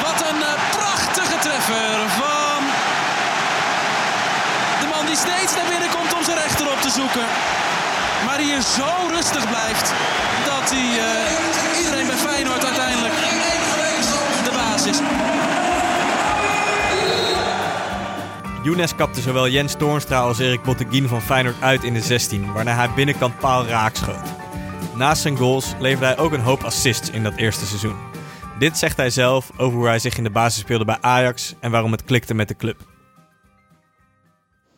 Wat 0.03 0.29
een 0.29 0.41
uh, 0.41 0.77
prachtige 0.77 1.39
treffer 1.39 2.09
van 2.09 2.41
de 4.81 4.87
man 4.87 5.07
die 5.07 5.17
steeds 5.17 5.55
naar 5.55 5.69
binnen 5.69 5.91
komt 5.91 6.15
om 6.15 6.25
zijn 6.25 6.39
rechter 6.39 6.71
op 6.73 6.81
te 6.81 6.91
Maar 8.25 8.38
hier 8.38 8.61
zo 8.61 9.09
rustig 9.11 9.49
blijft 9.49 9.93
dat 10.45 10.71
hij 10.71 10.88
uh, 10.88 11.79
iedereen 11.79 12.07
bij 12.07 12.17
Feyenoord 12.17 12.64
uiteindelijk 12.64 13.14
de 14.45 14.50
baas 14.52 14.87
is. 14.87 14.99
Younes 18.62 18.95
kapte 18.95 19.21
zowel 19.21 19.49
Jens 19.49 19.75
Toornstra 19.75 20.21
als 20.21 20.38
Erik 20.38 20.62
Botteguin 20.62 21.09
van 21.09 21.23
Feyenoord 21.23 21.62
uit 21.62 21.85
in 21.85 21.95
de 21.95 22.00
16, 22.00 22.52
waarna 22.52 22.75
hij 22.75 22.90
binnenkant 22.90 23.38
paal 23.38 23.67
raak 23.67 23.97
schoot. 23.97 24.29
Naast 24.95 25.23
zijn 25.23 25.37
goals 25.37 25.75
leverde 25.79 26.07
hij 26.07 26.19
ook 26.19 26.33
een 26.33 26.40
hoop 26.40 26.62
assists 26.62 27.11
in 27.11 27.23
dat 27.23 27.37
eerste 27.37 27.67
seizoen. 27.67 27.97
Dit 28.59 28.79
zegt 28.79 28.97
hij 28.97 29.11
zelf 29.11 29.50
over 29.57 29.79
hoe 29.79 29.87
hij 29.87 29.99
zich 29.99 30.17
in 30.17 30.25
de 30.25 30.31
basis 30.31 30.61
speelde 30.61 30.85
bij 30.85 30.99
Ajax 31.00 31.55
en 31.61 31.71
waarom 31.71 31.93
het 31.93 32.05
klikte 32.05 32.35
met 32.35 32.49
de 32.49 32.57
club. 32.57 32.76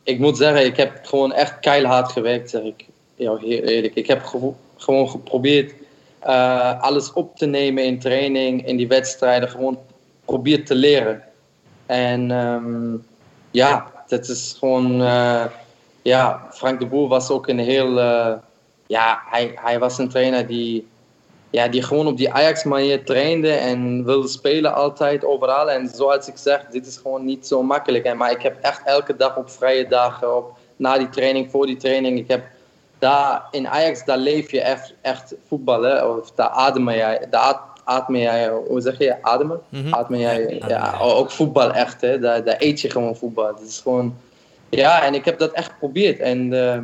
Ik 0.03 0.19
moet 0.19 0.37
zeggen, 0.37 0.65
ik 0.65 0.77
heb 0.77 0.99
gewoon 1.03 1.33
echt 1.33 1.59
keihard 1.61 2.13
gewerkt, 2.13 2.51
zeg 2.51 2.63
ik 2.63 2.87
heel 3.17 3.41
eerlijk. 3.41 3.95
Ik 3.95 4.07
heb 4.07 4.23
gewoon 4.77 5.09
geprobeerd 5.09 5.75
uh, 6.27 6.81
alles 6.81 7.13
op 7.13 7.37
te 7.37 7.47
nemen 7.47 7.85
in 7.85 7.99
training, 7.99 8.67
in 8.67 8.77
die 8.77 8.89
wedstrijden. 8.89 9.49
Gewoon 9.49 9.79
probeert 10.25 10.67
te 10.67 10.75
leren. 10.75 11.23
En 11.87 12.31
um, 12.31 13.07
ja, 13.51 13.93
dat 14.09 14.29
is 14.29 14.57
gewoon. 14.59 15.01
Uh, 15.01 15.45
ja, 16.03 16.49
Frank 16.51 16.81
de 16.81 16.87
Boer 16.87 17.09
was 17.09 17.31
ook 17.31 17.49
een 17.49 17.59
heel. 17.59 17.99
Uh, 17.99 18.33
ja, 18.87 19.23
hij, 19.31 19.53
hij 19.55 19.79
was 19.79 19.99
een 19.99 20.09
trainer 20.09 20.47
die. 20.47 20.87
Ja, 21.53 21.69
die 21.69 21.83
gewoon 21.83 22.07
op 22.07 22.17
die 22.17 22.33
Ajax-manier 22.33 23.05
trainde 23.05 23.53
en 23.53 24.05
wilde 24.05 24.29
spelen 24.29 24.75
altijd, 24.75 25.25
overal. 25.25 25.71
En 25.71 25.89
zoals 25.89 26.29
ik 26.29 26.37
zeg, 26.37 26.67
dit 26.71 26.87
is 26.87 26.97
gewoon 26.97 27.25
niet 27.25 27.47
zo 27.47 27.63
makkelijk. 27.63 28.15
Maar 28.15 28.31
ik 28.31 28.43
heb 28.43 28.57
echt 28.61 28.83
elke 28.85 29.17
dag 29.17 29.37
op 29.37 29.51
vrije 29.51 29.87
dagen, 29.87 30.37
op, 30.37 30.59
na 30.77 30.99
die 30.99 31.09
training, 31.09 31.51
voor 31.51 31.67
die 31.67 31.77
training, 31.77 32.19
ik 32.19 32.29
heb 32.29 32.45
daar 32.99 33.47
in 33.51 33.69
Ajax, 33.69 34.05
daar 34.05 34.19
leef 34.19 34.51
je 34.51 34.61
echt, 34.61 34.95
echt 35.01 35.35
voetbal. 35.47 35.83
Hè? 35.83 36.07
Of 36.07 36.31
daar 36.31 36.49
adem 36.49 36.91
jij, 36.91 37.27
daar 37.31 37.61
adem 37.85 38.17
jij, 38.17 38.51
hoe 38.51 38.81
zeg 38.81 38.99
je, 38.99 39.23
ademen? 39.23 39.61
Mm 39.69 39.95
Adem 39.95 40.17
jij, 40.17 40.63
ja, 40.69 40.99
ook 41.01 41.31
voetbal 41.31 41.73
echt. 41.73 42.01
Hè? 42.01 42.19
Daar, 42.19 42.45
daar 42.45 42.57
eet 42.59 42.81
je 42.81 42.91
gewoon 42.91 43.17
voetbal. 43.17 43.47
Het 43.47 43.61
is 43.69 43.81
gewoon, 43.81 44.17
ja, 44.69 45.03
en 45.03 45.15
ik 45.15 45.25
heb 45.25 45.39
dat 45.39 45.53
echt 45.53 45.71
geprobeerd. 45.71 46.19
En 46.19 46.53
uh, 46.53 46.79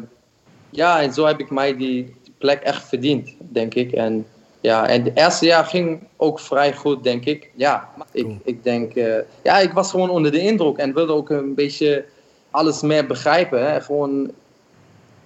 ja, 0.71 1.03
en 1.03 1.13
zo 1.13 1.27
heb 1.27 1.41
ik 1.41 1.51
mij 1.51 1.77
die, 1.77 2.05
die, 2.23 2.35
plek 2.39 2.63
echt 2.63 2.89
verdiend, 2.89 3.35
denk 3.39 3.75
ik. 3.75 3.93
En 3.93 4.27
ja, 4.61 4.89
en 4.89 5.05
het 5.05 5.17
eerste 5.17 5.47
jaar 5.47 5.65
ging 5.65 6.01
ook 6.17 6.41
vrij 6.41 6.75
goed, 6.75 7.03
denk 7.03 7.25
ik. 7.25 7.51
Ja, 7.55 7.89
ik, 8.13 8.27
ik 8.45 8.65
denk, 8.65 8.95
uh, 8.95 9.17
ja, 9.43 9.59
ik 9.59 9.73
was 9.73 9.91
gewoon 9.91 10.11
onder 10.11 10.31
de 10.33 10.41
indruk 10.41 10.77
en 10.77 10.95
wilde 10.95 11.13
ook 11.13 11.31
een 11.31 11.55
beetje 11.55 12.05
alles 12.51 12.83
meer 12.83 13.07
begrijpen. 13.07 13.71
Hè? 13.71 13.81
Gewoon 13.81 14.31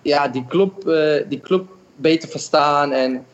ja, 0.03 0.29
die, 0.29 0.45
club, 0.49 0.87
uh, 0.87 1.23
die 1.29 1.41
club 1.41 1.69
beter 1.97 2.29
verstaan 2.29 2.93
en, 2.93 3.27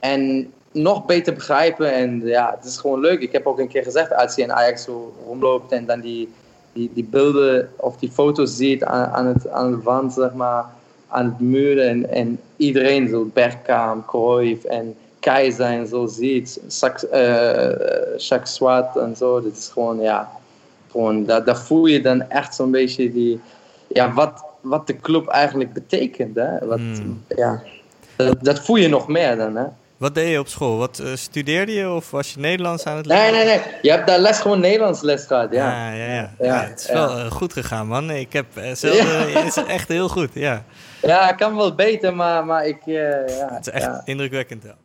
en 0.00 0.52
nog 0.72 1.06
beter 1.06 1.34
begrijpen. 1.34 1.92
En 1.92 2.20
ja, 2.24 2.54
het 2.56 2.64
is 2.64 2.76
gewoon 2.76 3.00
leuk. 3.00 3.20
Ik 3.20 3.32
heb 3.32 3.46
ook 3.46 3.58
een 3.58 3.68
keer 3.68 3.82
gezegd, 3.82 4.14
als 4.14 4.34
je 4.34 4.42
in 4.42 4.52
Ajax 4.52 4.84
zo 4.84 5.14
rondloopt 5.26 5.72
en 5.72 5.86
dan 5.86 6.00
die, 6.00 6.32
die, 6.72 6.90
die 6.94 7.04
beelden 7.04 7.70
of 7.76 7.96
die 7.96 8.10
foto's 8.10 8.56
ziet 8.56 8.84
aan, 8.84 9.08
aan, 9.08 9.26
het, 9.26 9.48
aan 9.48 9.70
de 9.70 9.82
wand, 9.82 10.12
zeg 10.12 10.34
maar, 10.34 10.64
aan 11.08 11.24
het 11.24 11.40
muren 11.40 11.88
en, 11.88 12.10
en 12.10 12.40
iedereen, 12.56 13.08
zo 13.08 13.30
Bergkamp, 13.32 14.06
Cruyff 14.06 14.64
en 14.64 14.96
Keizer 15.24 15.66
en 15.66 15.86
zo 15.86 16.06
ziet, 16.06 16.60
Sax, 16.66 17.04
uh, 17.04 17.12
Jacques 18.16 18.54
Swat 18.54 18.96
en 18.96 19.16
zo. 19.16 19.42
Dat 19.42 19.52
is 19.52 19.70
gewoon, 19.72 20.00
ja, 20.00 20.30
gewoon, 20.90 21.24
daar, 21.24 21.44
daar 21.44 21.58
voel 21.58 21.86
je 21.86 22.00
dan 22.00 22.30
echt 22.30 22.54
zo'n 22.54 22.70
beetje 22.70 23.12
die, 23.12 23.40
ja, 23.88 24.12
wat, 24.12 24.44
wat 24.60 24.86
de 24.86 25.00
club 25.00 25.26
eigenlijk 25.28 25.72
betekent. 25.72 26.36
Hè? 26.36 26.66
Wat, 26.66 26.78
hmm. 26.78 27.24
ja, 27.28 27.62
dat, 28.16 28.36
dat, 28.44 28.60
voel 28.60 28.76
je 28.76 28.88
nog 28.88 29.08
meer 29.08 29.36
dan. 29.36 29.56
Hè? 29.56 29.64
Wat 29.96 30.14
deed 30.14 30.30
je 30.30 30.38
op 30.38 30.48
school? 30.48 30.76
Wat 30.76 31.00
uh, 31.02 31.14
studeerde 31.14 31.72
je 31.72 31.90
of 31.90 32.10
was 32.10 32.34
je 32.34 32.40
Nederlands 32.40 32.84
aan 32.84 32.96
het 32.96 33.06
leren? 33.06 33.32
Nee, 33.32 33.44
nee, 33.44 33.56
nee. 33.56 33.60
Je 33.82 33.90
hebt 33.90 34.06
daar 34.06 34.18
les 34.18 34.40
gewoon 34.40 34.60
Nederlands 34.60 35.00
les 35.00 35.24
gehad, 35.26 35.52
ja. 35.52 35.68
Ja, 35.70 35.92
ja, 35.92 36.12
ja. 36.12 36.30
ja, 36.38 36.64
het 36.64 36.80
is 36.80 36.92
wel 36.92 37.18
uh, 37.18 37.30
goed 37.30 37.52
gegaan, 37.52 37.86
man. 37.86 38.10
Ik 38.10 38.32
heb 38.32 38.46
uh, 38.58 38.72
zelf, 38.72 39.32
het 39.32 39.56
is 39.56 39.64
echt 39.64 39.88
heel 39.88 40.08
goed, 40.08 40.30
ja. 40.32 40.64
Ja, 41.02 41.30
ik 41.30 41.36
kan 41.36 41.56
wel 41.56 41.74
beter, 41.74 42.14
maar, 42.14 42.46
maar 42.46 42.66
ik... 42.66 42.78
ja, 42.84 43.24
het 43.50 43.66
is 43.66 43.72
echt 43.72 44.00
indrukwekkend 44.04 44.62
wel. 44.62 44.83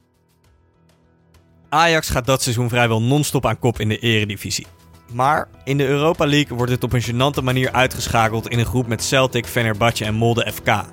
Ajax 1.70 2.10
gaat 2.10 2.26
dat 2.26 2.42
seizoen 2.42 2.70
vrijwel 2.70 3.02
non-stop 3.02 3.46
aan 3.46 3.60
kop 3.60 3.80
in 3.80 3.90
de 3.90 4.00
eredivisie. 4.00 4.68
Maar 5.12 5.48
in 5.64 5.78
de 5.78 5.88
Europa 5.88 6.26
League 6.26 6.58
wordt 6.58 6.72
het 6.72 6.84
op 6.84 6.94
een 6.94 7.04
gênante 7.04 7.44
manier 7.44 7.72
uitgeschakeld 7.72 8.48
in 8.48 8.60
een 8.60 8.66
groep 8.66 8.88
met 8.88 9.04
Celtic, 9.04 9.46
Fenerbahce 9.46 10.06
en 10.06 10.14
Molde 10.14 10.52
FK. 10.52 10.84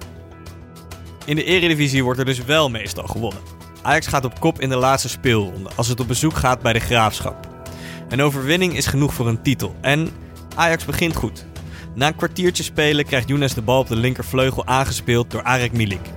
In 1.24 1.36
de 1.36 1.44
Eredivisie 1.44 2.04
wordt 2.04 2.18
er 2.18 2.24
dus 2.24 2.44
wel 2.44 2.70
meestal 2.70 3.06
gewonnen. 3.06 3.42
Ajax 3.82 4.06
gaat 4.06 4.24
op 4.24 4.40
kop 4.40 4.60
in 4.60 4.68
de 4.68 4.76
laatste 4.76 5.08
speelronde 5.08 5.70
als 5.76 5.88
het 5.88 6.00
op 6.00 6.08
bezoek 6.08 6.34
gaat 6.34 6.62
bij 6.62 6.72
de 6.72 6.78
Graafschap. 6.78 7.48
Een 8.08 8.22
overwinning 8.22 8.76
is 8.76 8.86
genoeg 8.86 9.14
voor 9.14 9.28
een 9.28 9.42
titel 9.42 9.74
en 9.80 10.08
Ajax 10.54 10.84
begint 10.84 11.16
goed. 11.16 11.46
Na 11.94 12.06
een 12.06 12.16
kwartiertje 12.16 12.62
spelen 12.62 13.04
krijgt 13.04 13.28
Younes 13.28 13.54
de 13.54 13.62
bal 13.62 13.80
op 13.80 13.88
de 13.88 13.96
linkervleugel 13.96 14.66
aangespeeld 14.66 15.30
door 15.30 15.42
Arek 15.42 15.72
Milik. 15.72 16.10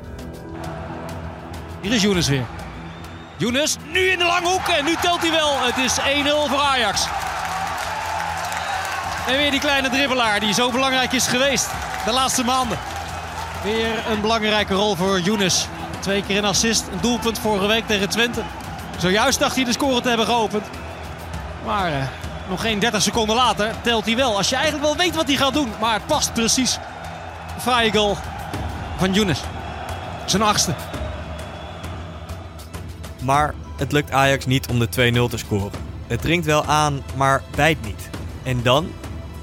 Hier 1.81 1.93
is 1.93 2.01
Younes 2.01 2.27
weer. 2.27 2.45
Younes 3.39 3.77
nu 3.91 3.99
in 3.99 4.17
de 4.17 4.25
lange 4.25 4.47
hoek 4.47 4.67
en 4.67 4.85
nu 4.85 4.95
telt 5.01 5.21
hij 5.21 5.31
wel. 5.31 5.49
Het 5.59 5.77
is 5.77 5.97
1-0 5.99 6.49
voor 6.49 6.59
Ajax. 6.59 7.05
En 9.27 9.37
weer 9.37 9.51
die 9.51 9.59
kleine 9.59 9.89
dribbelaar 9.89 10.39
die 10.39 10.53
zo 10.53 10.71
belangrijk 10.71 11.11
is 11.11 11.27
geweest 11.27 11.69
de 12.05 12.11
laatste 12.11 12.43
maanden. 12.43 12.77
Weer 13.63 14.03
een 14.09 14.21
belangrijke 14.21 14.73
rol 14.73 14.95
voor 14.95 15.19
Younes. 15.19 15.67
Twee 15.99 16.23
keer 16.23 16.37
een 16.37 16.45
assist, 16.45 16.87
een 16.91 16.99
doelpunt 17.01 17.39
vorige 17.39 17.67
week 17.67 17.87
tegen 17.87 18.09
Twente. 18.09 18.41
Zojuist 18.97 19.39
dacht 19.39 19.55
hij 19.55 19.63
de 19.63 19.71
score 19.71 20.01
te 20.01 20.07
hebben 20.07 20.25
geopend. 20.25 20.65
Maar 21.65 21.91
eh, 21.91 22.07
nog 22.49 22.61
geen 22.61 22.79
30 22.79 23.01
seconden 23.01 23.35
later 23.35 23.71
telt 23.81 24.05
hij 24.05 24.15
wel. 24.15 24.37
Als 24.37 24.49
je 24.49 24.55
eigenlijk 24.55 24.85
wel 24.85 24.95
weet 24.95 25.15
wat 25.15 25.27
hij 25.27 25.35
gaat 25.35 25.53
doen. 25.53 25.71
Maar 25.79 25.93
het 25.93 26.05
past 26.05 26.33
precies. 26.33 26.77
Fraaie 27.59 27.91
goal 27.91 28.17
van 28.97 29.13
Younes. 29.13 29.39
Zijn 30.25 30.41
achtste. 30.41 30.73
Maar 33.21 33.53
het 33.77 33.91
lukt 33.91 34.11
Ajax 34.11 34.45
niet 34.45 34.67
om 34.67 34.79
de 34.79 34.87
2-0 35.27 35.29
te 35.29 35.37
scoren. 35.37 35.71
Het 36.07 36.21
dringt 36.21 36.45
wel 36.45 36.65
aan, 36.65 37.03
maar 37.15 37.41
bijt 37.55 37.81
niet. 37.85 38.09
En 38.43 38.63
dan 38.63 38.91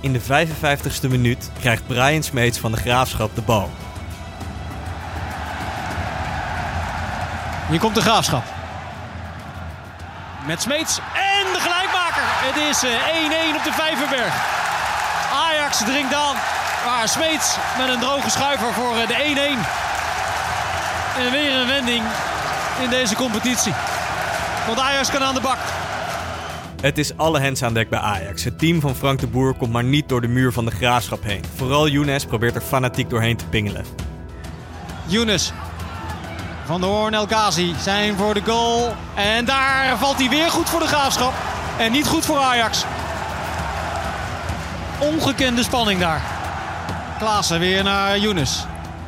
in 0.00 0.12
de 0.12 0.21
55ste 0.21 1.09
minuut 1.09 1.50
krijgt 1.61 1.87
Brian 1.87 2.23
Smeets 2.23 2.59
van 2.59 2.73
de 2.73 2.78
Graafschap 2.78 3.35
de 3.35 3.42
bal. 3.42 3.71
Hier 7.68 7.78
komt 7.78 7.95
de 7.95 8.00
Graafschap. 8.00 8.45
Met 10.47 10.62
Smeets 10.62 10.99
en 11.14 11.52
de 11.52 11.61
gelijkmaker. 11.61 12.23
Het 12.25 12.56
is 12.56 12.85
1-1 12.85 12.87
eh, 12.87 13.56
op 13.56 13.64
de 13.64 13.73
Vijverberg. 13.73 14.35
Ajax 15.33 15.78
dringt 15.78 16.14
aan. 16.14 16.37
Maar 16.85 17.09
Smeets 17.09 17.56
met 17.78 17.88
een 17.88 18.00
droge 18.00 18.30
schuiver 18.30 18.73
voor 18.73 18.97
eh, 18.97 19.09
de 19.09 19.14
1-1. 21.16 21.18
En 21.18 21.30
weer 21.30 21.54
een 21.54 21.66
wending 21.66 22.02
in 22.83 22.90
deze 22.90 23.14
competitie. 23.14 23.73
Want 24.66 24.80
Ajax 24.80 25.11
kan 25.11 25.23
aan 25.23 25.35
de 25.35 25.40
bak. 25.40 25.59
Het 26.80 26.99
is 26.99 27.16
alle 27.16 27.40
hens 27.40 27.62
aan 27.62 27.75
dek 27.75 27.88
bij 27.88 27.99
Ajax. 27.99 28.45
Het 28.45 28.59
team 28.59 28.80
van 28.80 28.95
Frank 28.95 29.21
de 29.21 29.26
Boer 29.26 29.54
komt 29.54 29.73
maar 29.73 29.85
niet 29.85 30.09
door 30.09 30.21
de 30.21 30.28
muur 30.28 30.52
van 30.52 30.64
de 30.64 30.71
graafschap 30.71 31.23
heen. 31.23 31.45
Vooral 31.56 31.88
Younes 31.88 32.25
probeert 32.25 32.54
er 32.54 32.61
fanatiek 32.61 33.11
doorheen 33.11 33.37
te 33.37 33.47
pingelen. 33.47 33.85
Younes. 35.06 35.52
Van 36.64 36.80
der 36.80 36.90
Hoorn 36.90 37.14
El 37.14 37.26
Ghazi 37.26 37.75
zijn 37.83 38.16
voor 38.16 38.35
de 38.35 38.42
goal. 38.47 38.95
En 39.14 39.45
daar 39.45 39.99
valt 39.99 40.18
hij 40.18 40.28
weer 40.28 40.50
goed 40.50 40.68
voor 40.68 40.80
de 40.80 40.87
graafschap. 40.87 41.33
En 41.78 41.92
niet 41.92 42.06
goed 42.06 42.25
voor 42.25 42.38
Ajax. 42.38 42.85
Ongekende 44.99 45.62
spanning 45.62 46.00
daar. 46.00 46.23
Klaassen 47.18 47.59
weer 47.59 47.85
naar 47.85 48.18
Younes. 48.18 48.64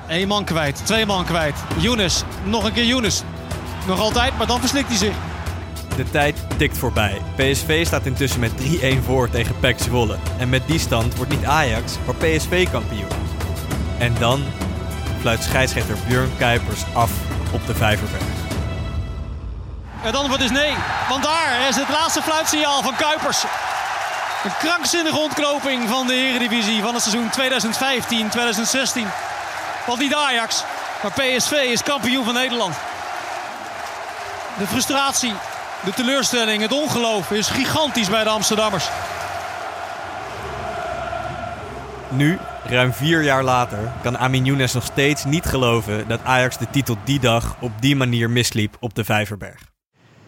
Eén 0.07 0.29
man 0.29 0.45
kwijt, 0.45 0.81
twee 0.87 1.07
man 1.07 1.25
kwijt. 1.25 1.55
Younes, 1.77 2.23
nog 2.45 2.65
een 2.65 2.73
keer 2.73 2.85
Younes. 2.85 3.23
Nog 3.89 4.01
altijd, 4.01 4.37
maar 4.37 4.47
dan 4.47 4.61
verslikt 4.61 4.89
hij 4.89 4.97
zich. 4.97 5.15
De 5.97 6.11
tijd 6.11 6.37
tikt 6.57 6.79
voorbij. 6.79 7.23
PSV 7.37 7.87
staat 7.87 8.07
intussen 8.07 8.41
met 8.41 8.53
3-1 8.53 9.05
voor 9.05 9.31
tegen 9.31 9.59
PEC 9.59 9.79
Zwolle. 9.79 10.19
En 10.39 10.49
met 10.49 10.67
die 10.67 10.79
stand 10.79 11.17
wordt 11.17 11.31
niet 11.31 11.45
Ajax, 11.45 11.93
maar 12.07 12.15
PSV 12.15 12.71
kampioen. 12.71 13.09
En 13.99 14.15
dan 14.19 14.43
fluit 15.21 15.43
scheidsrechter 15.43 15.97
Björn 16.07 16.31
Kuipers 16.39 16.83
af 16.95 17.11
op 17.53 17.67
de 17.67 17.75
Vijverberg. 17.75 18.23
Het 19.97 20.17
antwoord 20.17 20.41
is 20.41 20.51
nee, 20.51 20.75
want 21.09 21.23
daar 21.23 21.69
is 21.69 21.77
het 21.77 21.89
laatste 21.89 22.23
fluitsignaal 22.23 22.83
van 22.83 22.97
Kuipers. 22.97 23.43
Een 24.45 24.57
krankzinnige 24.59 25.19
ontknoping 25.19 25.89
van 25.89 26.07
de 26.07 26.15
Eredivisie 26.15 26.83
van 26.83 26.95
het 26.95 27.03
seizoen 27.03 27.31
2015-2016. 29.07 29.13
Want 29.87 29.99
niet 29.99 30.15
Ajax, 30.15 30.65
maar 31.03 31.13
PSV 31.13 31.53
is 31.53 31.83
kampioen 31.83 32.25
van 32.25 32.35
Nederland. 32.35 32.75
De 34.59 34.67
frustratie 34.67 35.33
de 35.85 35.93
teleurstelling, 35.93 36.63
het 36.63 36.73
ongeloof 36.73 37.31
is 37.31 37.49
gigantisch 37.49 38.11
bij 38.11 38.25
de 38.25 38.31
Amsterdammers. 38.31 38.91
Nu, 42.09 42.39
ruim 42.65 42.93
vier 42.93 43.23
jaar 43.23 43.45
later, 43.45 43.79
kan 44.03 44.19
Amin 44.19 44.45
Younes 44.45 44.73
nog 44.73 44.85
steeds 44.85 45.25
niet 45.25 45.45
geloven 45.45 46.09
dat 46.09 46.21
Ajax 46.25 46.59
de 46.59 46.71
titel 46.71 46.97
die 47.05 47.21
dag 47.21 47.57
op 47.61 47.71
die 47.81 47.97
manier 47.97 48.31
misliep 48.31 48.77
op 48.81 48.95
de 48.95 49.05
Vijverberg. 49.05 49.61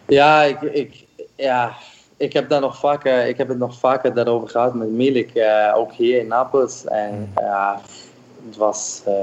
Ja, 0.07 0.43
ik, 0.43 0.61
ik, 0.61 1.05
ja, 1.37 1.73
ik 2.17 2.33
heb 2.33 2.49
daar 2.49 2.61
nog 2.61 2.79
vaker, 2.79 3.27
ik 3.27 3.37
heb 3.37 3.49
het 3.49 3.59
nog 3.59 3.79
vaker 3.79 4.15
daarover 4.15 4.49
gehad 4.49 4.75
met 4.75 4.91
Milik, 4.91 5.31
uh, 5.35 5.73
ook 5.75 5.93
hier 5.93 6.19
in 6.19 6.27
Napels. 6.27 6.85
En 6.85 7.33
ja, 7.37 7.81
het 8.47 8.57
was 8.57 9.03
uh, 9.09 9.15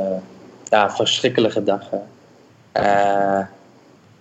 ja, 0.64 0.92
verschrikkelijke 0.92 1.64
dag. 1.64 1.82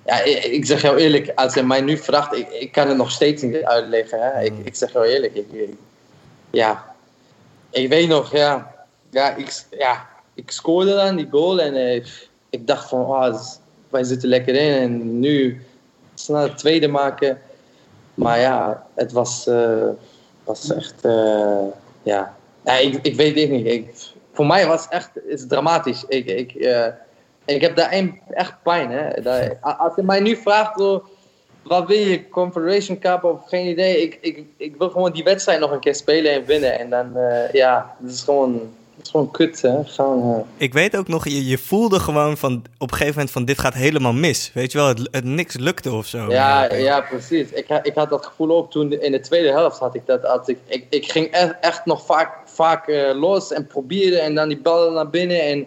Ja, 0.07 0.23
ik, 0.23 0.67
zeg 0.67 0.83
jou 0.83 0.97
eerlijk, 0.99 1.33
als 1.35 1.55
hij 1.55 1.63
mij 1.63 1.81
nu 1.81 1.97
vraagt, 1.99 2.35
ik, 2.37 2.49
ik 2.51 2.73
kan 2.73 2.89
het 2.89 2.97
nog 2.97 3.11
steeds 3.11 3.43
niet 3.43 3.63
uitleggen. 3.65 4.21
Hè? 4.21 4.43
Ik, 4.43 4.53
ik 4.65 4.75
zeg 4.75 4.93
jou 4.93 5.07
eerlijk, 5.07 5.35
ik, 5.35 5.47
ik- 5.53 5.77
ja, 6.51 6.95
ik 7.71 7.89
weet 7.89 8.09
nog, 8.09 8.33
ja, 8.33 8.75
ja, 9.11 9.35
ik, 9.37 9.65
ja, 9.71 10.09
ik 10.35 10.51
scoorde 10.51 10.95
dan 10.95 11.17
die 11.17 11.29
goal 11.31 11.61
en 11.61 11.75
eh, 11.75 12.05
ik 12.51 12.67
dacht 12.67 12.89
van, 12.89 13.01
oh, 13.01 13.41
wij 13.89 14.05
zitten 14.05 14.29
lekker 14.29 14.55
in 14.55 14.73
en 14.83 15.21
nu 15.21 15.63
snel 16.15 16.43
het 16.43 16.59
tweede 16.59 16.89
maken. 16.89 17.41
Maar 18.15 18.39
ja, 18.39 18.87
het 18.95 19.13
was, 19.13 19.47
eh, 19.47 19.89
was 20.45 20.73
echt, 20.73 21.05
eh, 21.05 21.65
ja, 22.03 22.37
ja 22.65 22.73
ik, 22.73 22.99
ik 23.03 23.15
weet 23.17 23.39
het 23.41 23.51
niet. 23.51 23.67
Ik, 23.67 23.95
voor 24.33 24.47
mij 24.47 24.67
was 24.67 24.83
het 24.83 24.93
echt 24.93 25.11
is 25.27 25.41
het 25.41 25.49
dramatisch. 25.49 26.05
Ik, 26.09 26.27
ik, 26.27 26.55
eh, 26.55 26.87
ik 27.47 27.61
heb 27.61 27.77
daar 27.77 27.93
een- 27.93 28.21
echt 28.31 28.55
pijn. 28.63 28.91
Hè? 28.91 29.21
Dat- 29.23 29.57
als 29.79 29.93
je 29.97 30.03
mij 30.03 30.21
nu 30.21 30.37
vraagt, 30.37 30.79
zo, 30.81 31.05
wat 31.63 31.87
wil 31.87 31.99
je, 31.99 32.29
Confederation 32.29 32.99
Cup 32.99 33.25
of 33.25 33.49
geen 33.49 33.67
idee. 33.67 34.03
Ik, 34.03 34.19
ik, 34.21 34.45
ik 34.57 34.75
wil 34.79 34.91
gewoon 34.91 35.13
die 35.13 35.25
wedstrijd 35.25 35.61
nog 35.61 35.71
een 35.71 35.81
keer 35.81 35.95
spelen 35.95 36.33
en 36.33 36.45
winnen. 36.45 36.79
En 36.79 36.91
dan, 36.91 37.17
eh, 37.17 37.53
ja, 37.53 37.97
het 38.03 38.13
is 38.13 38.23
gewoon, 38.23 38.53
het 38.97 39.05
is 39.05 39.11
gewoon 39.11 39.31
kut. 39.31 39.63
Hè? 39.63 39.85
Gewoon, 39.85 40.35
eh, 40.35 40.41
Ik 40.57 40.73
weet 40.73 40.97
ook 40.97 41.09
nog, 41.09 41.25
je, 41.25 41.47
je 41.47 41.59
voelde 41.59 41.99
gewoon 42.01 42.37
van 42.37 42.53
op 42.79 42.91
een 42.91 42.97
gegeven 42.97 43.13
moment 43.15 43.31
van 43.31 43.45
dit 43.45 43.59
gaat 43.59 43.75
helemaal 43.75 44.13
mis. 44.13 44.51
Weet 44.55 44.73
je 44.73 44.79
wel, 44.79 44.87
het, 44.89 45.09
het 45.11 45.25
niks 45.25 45.57
lukte 45.57 45.93
of 45.93 46.07
zo. 46.07 46.31
Ja, 46.31 46.75
ja, 46.75 47.01
precies. 47.01 47.51
Ik, 47.51 47.67
ik 47.83 47.95
had 47.95 48.11
dat 48.11 48.27
gevoel 48.27 48.57
ook 48.57 48.71
toen 48.71 48.93
in 48.93 49.13
de 49.13 49.21
tweede 49.21 49.51
helft 49.51 49.79
had 49.79 49.95
ik 49.95 50.03
dat. 50.07 50.23
Had 50.23 50.49
ik, 50.49 50.59
ik, 50.67 50.85
ik 50.91 51.11
ging 51.13 51.27
echt, 51.27 51.55
echt 51.61 51.85
nog 51.85 52.07
vaak, 52.07 52.31
vaak 52.45 52.89
eh, 52.89 53.15
los 53.15 53.53
en 53.53 53.67
probeerde 53.67 54.19
en 54.19 54.35
dan 54.35 54.49
die 54.49 54.59
ballen 54.61 54.93
naar 54.93 55.11
binnen. 55.11 55.41
En 55.43 55.67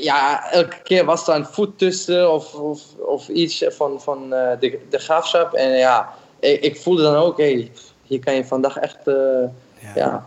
ja, 0.00 0.50
elke 0.52 0.76
keer 0.82 1.04
was 1.04 1.28
er 1.28 1.34
een 1.34 1.46
voet 1.46 1.78
tussen 1.78 2.32
of, 2.32 2.54
of, 2.54 2.80
of 2.98 3.28
iets 3.28 3.64
van, 3.68 4.00
van 4.00 4.32
eh, 4.34 4.60
de, 4.60 4.78
de 4.90 4.98
graafschap. 4.98 5.52
En 5.52 5.70
ja, 5.70 6.14
ik, 6.40 6.60
ik 6.60 6.76
voelde 6.76 7.02
dan 7.02 7.14
ook, 7.14 7.36
hey, 7.36 7.70
hier 8.02 8.20
kan 8.20 8.34
je 8.34 8.44
vandaag 8.44 8.76
echt, 8.76 9.08
eh, 9.08 9.94
ja. 9.94 10.26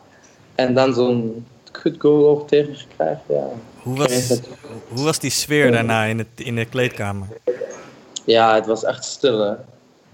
En 0.56 0.74
dan 0.74 0.94
zo'n 0.94 1.46
kut 1.72 1.96
goal 2.00 2.28
ook 2.28 2.48
tegen 2.48 2.76
krijgen, 2.96 3.22
ja. 3.28 3.48
Hoe 3.82 3.98
was, 3.98 4.40
hoe 4.88 5.04
was 5.04 5.20
die 5.20 5.32
sfeer 5.32 5.72
daarna 5.72 6.04
in, 6.04 6.18
het, 6.18 6.28
in 6.36 6.56
de 6.56 6.66
kleedkamer? 6.66 7.28
Ja, 8.26 8.56
het 8.56 8.66
was 8.66 8.84
echt 8.84 9.04
stil. 9.06 9.40
Hè. 9.40 9.50
Het 9.50 9.58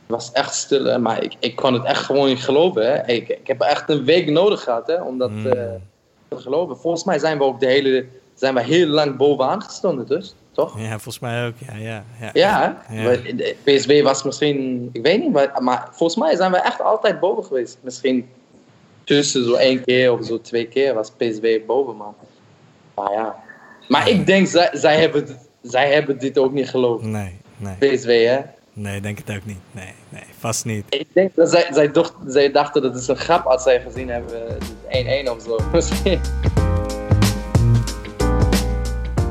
was 0.07 0.31
echt 0.31 0.55
stil, 0.55 0.83
hè. 0.83 0.97
maar 0.97 1.23
ik, 1.23 1.33
ik 1.39 1.55
kon 1.55 1.73
het 1.73 1.83
echt 1.83 2.03
gewoon 2.03 2.27
niet 2.27 2.43
geloven. 2.43 2.85
Hè. 2.85 3.05
Ik, 3.07 3.27
ik 3.29 3.47
heb 3.47 3.61
echt 3.61 3.89
een 3.89 4.05
week 4.05 4.29
nodig 4.29 4.63
gehad 4.63 4.87
hè, 4.87 5.01
om 5.01 5.17
dat 5.17 5.29
Mm. 5.29 5.45
eh, 5.45 5.69
te 6.27 6.37
geloven. 6.37 6.77
Volgens 6.77 7.03
mij 7.03 7.19
zijn 7.19 7.37
we 7.37 7.43
ook 7.43 7.59
de 7.59 7.65
hele, 7.65 8.05
zijn 8.35 8.53
we 8.53 8.63
heel 8.63 8.87
lang 8.87 9.17
bovenaan 9.17 9.61
gestonden, 9.61 10.07
dus, 10.07 10.35
toch? 10.51 10.79
Ja, 10.79 10.89
volgens 10.89 11.19
mij 11.19 11.45
ook. 11.47 11.53
Ja, 11.67 11.75
ja, 11.77 12.03
ja. 12.19 12.31
Ja. 12.33 12.81
We- 12.89 13.55
PSV 13.63 14.03
was 14.03 14.23
misschien, 14.23 14.89
ik 14.93 15.01
weet 15.03 15.19
niet, 15.21 15.31
maar, 15.31 15.51
maar 15.63 15.87
volgens 15.91 16.19
mij 16.19 16.35
zijn 16.35 16.51
we 16.51 16.57
echt 16.57 16.81
altijd 16.81 17.19
boven 17.19 17.43
geweest. 17.43 17.77
Misschien 17.81 18.29
tussen 19.03 19.43
zo 19.45 19.53
één 19.53 19.83
keer 19.83 20.11
of 20.11 20.25
zo 20.25 20.41
twee 20.41 20.67
keer 20.67 20.93
was 20.93 21.11
PSV 21.11 21.61
boven, 21.65 21.97
maar, 21.97 22.13
maar 22.95 23.11
ja. 23.11 23.35
Maar 23.87 24.09
ik 24.09 24.25
denk, 24.25 24.47
zij, 24.47 24.69
zij, 24.73 24.99
hebben, 24.99 25.25
dit- 25.25 25.49
zij 25.61 25.93
hebben 25.93 26.19
dit 26.19 26.37
ook 26.37 26.51
niet 26.53 26.69
geloofd. 26.69 27.03
Nee, 27.03 27.37
nee. 27.57 27.75
PSV, 27.95 28.25
hè? 28.27 28.39
Nee, 28.73 29.01
denk 29.01 29.17
het 29.17 29.35
ook 29.35 29.45
niet. 29.45 29.59
Nee, 29.71 29.93
nee, 30.09 30.23
vast 30.39 30.65
niet. 30.65 30.85
Ik 30.89 31.07
denk 31.13 31.35
dat 31.35 31.49
zij, 31.49 31.67
zij, 31.73 31.91
dacht, 31.91 32.13
zij 32.27 32.51
dachten 32.51 32.81
dat 32.81 32.93
het 32.93 33.01
is 33.01 33.07
een 33.07 33.15
grap 33.17 33.45
als 33.45 33.63
zij 33.63 33.81
gezien 33.81 34.09
hebben, 34.09 34.59
eh, 34.87 35.23
1-1 35.25 35.29
of 35.31 35.41
zo. 35.41 35.57
Misschien. 35.73 36.19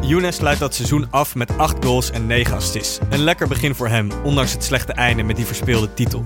Younes 0.02 0.36
sluit 0.36 0.58
dat 0.58 0.74
seizoen 0.74 1.06
af 1.10 1.34
met 1.34 1.58
8 1.58 1.84
goals 1.84 2.10
en 2.10 2.26
9 2.26 2.56
assists. 2.56 2.98
Een 3.10 3.22
lekker 3.22 3.48
begin 3.48 3.74
voor 3.74 3.88
hem, 3.88 4.10
ondanks 4.24 4.52
het 4.52 4.64
slechte 4.64 4.92
einde 4.92 5.22
met 5.22 5.36
die 5.36 5.46
verspeelde 5.46 5.94
titel. 5.94 6.24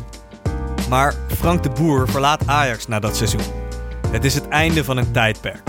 Maar 0.88 1.14
Frank 1.28 1.62
de 1.62 1.70
Boer 1.70 2.08
verlaat 2.08 2.46
Ajax 2.46 2.86
na 2.86 3.00
dat 3.00 3.16
seizoen. 3.16 3.40
Het 4.10 4.24
is 4.24 4.34
het 4.34 4.48
einde 4.48 4.84
van 4.84 4.96
een 4.96 5.12
tijdperk. 5.12 5.62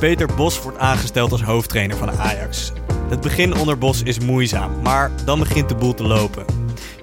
Peter 0.00 0.34
Bos 0.34 0.62
wordt 0.62 0.78
aangesteld 0.78 1.32
als 1.32 1.42
hoofdtrainer 1.42 1.96
van 1.96 2.10
Ajax. 2.10 2.72
Het 3.08 3.20
begin 3.20 3.56
onder 3.56 3.78
Bos 3.78 4.02
is 4.02 4.18
moeizaam, 4.18 4.82
maar 4.82 5.10
dan 5.24 5.38
begint 5.38 5.68
de 5.68 5.74
boel 5.74 5.94
te 5.94 6.04
lopen. 6.04 6.44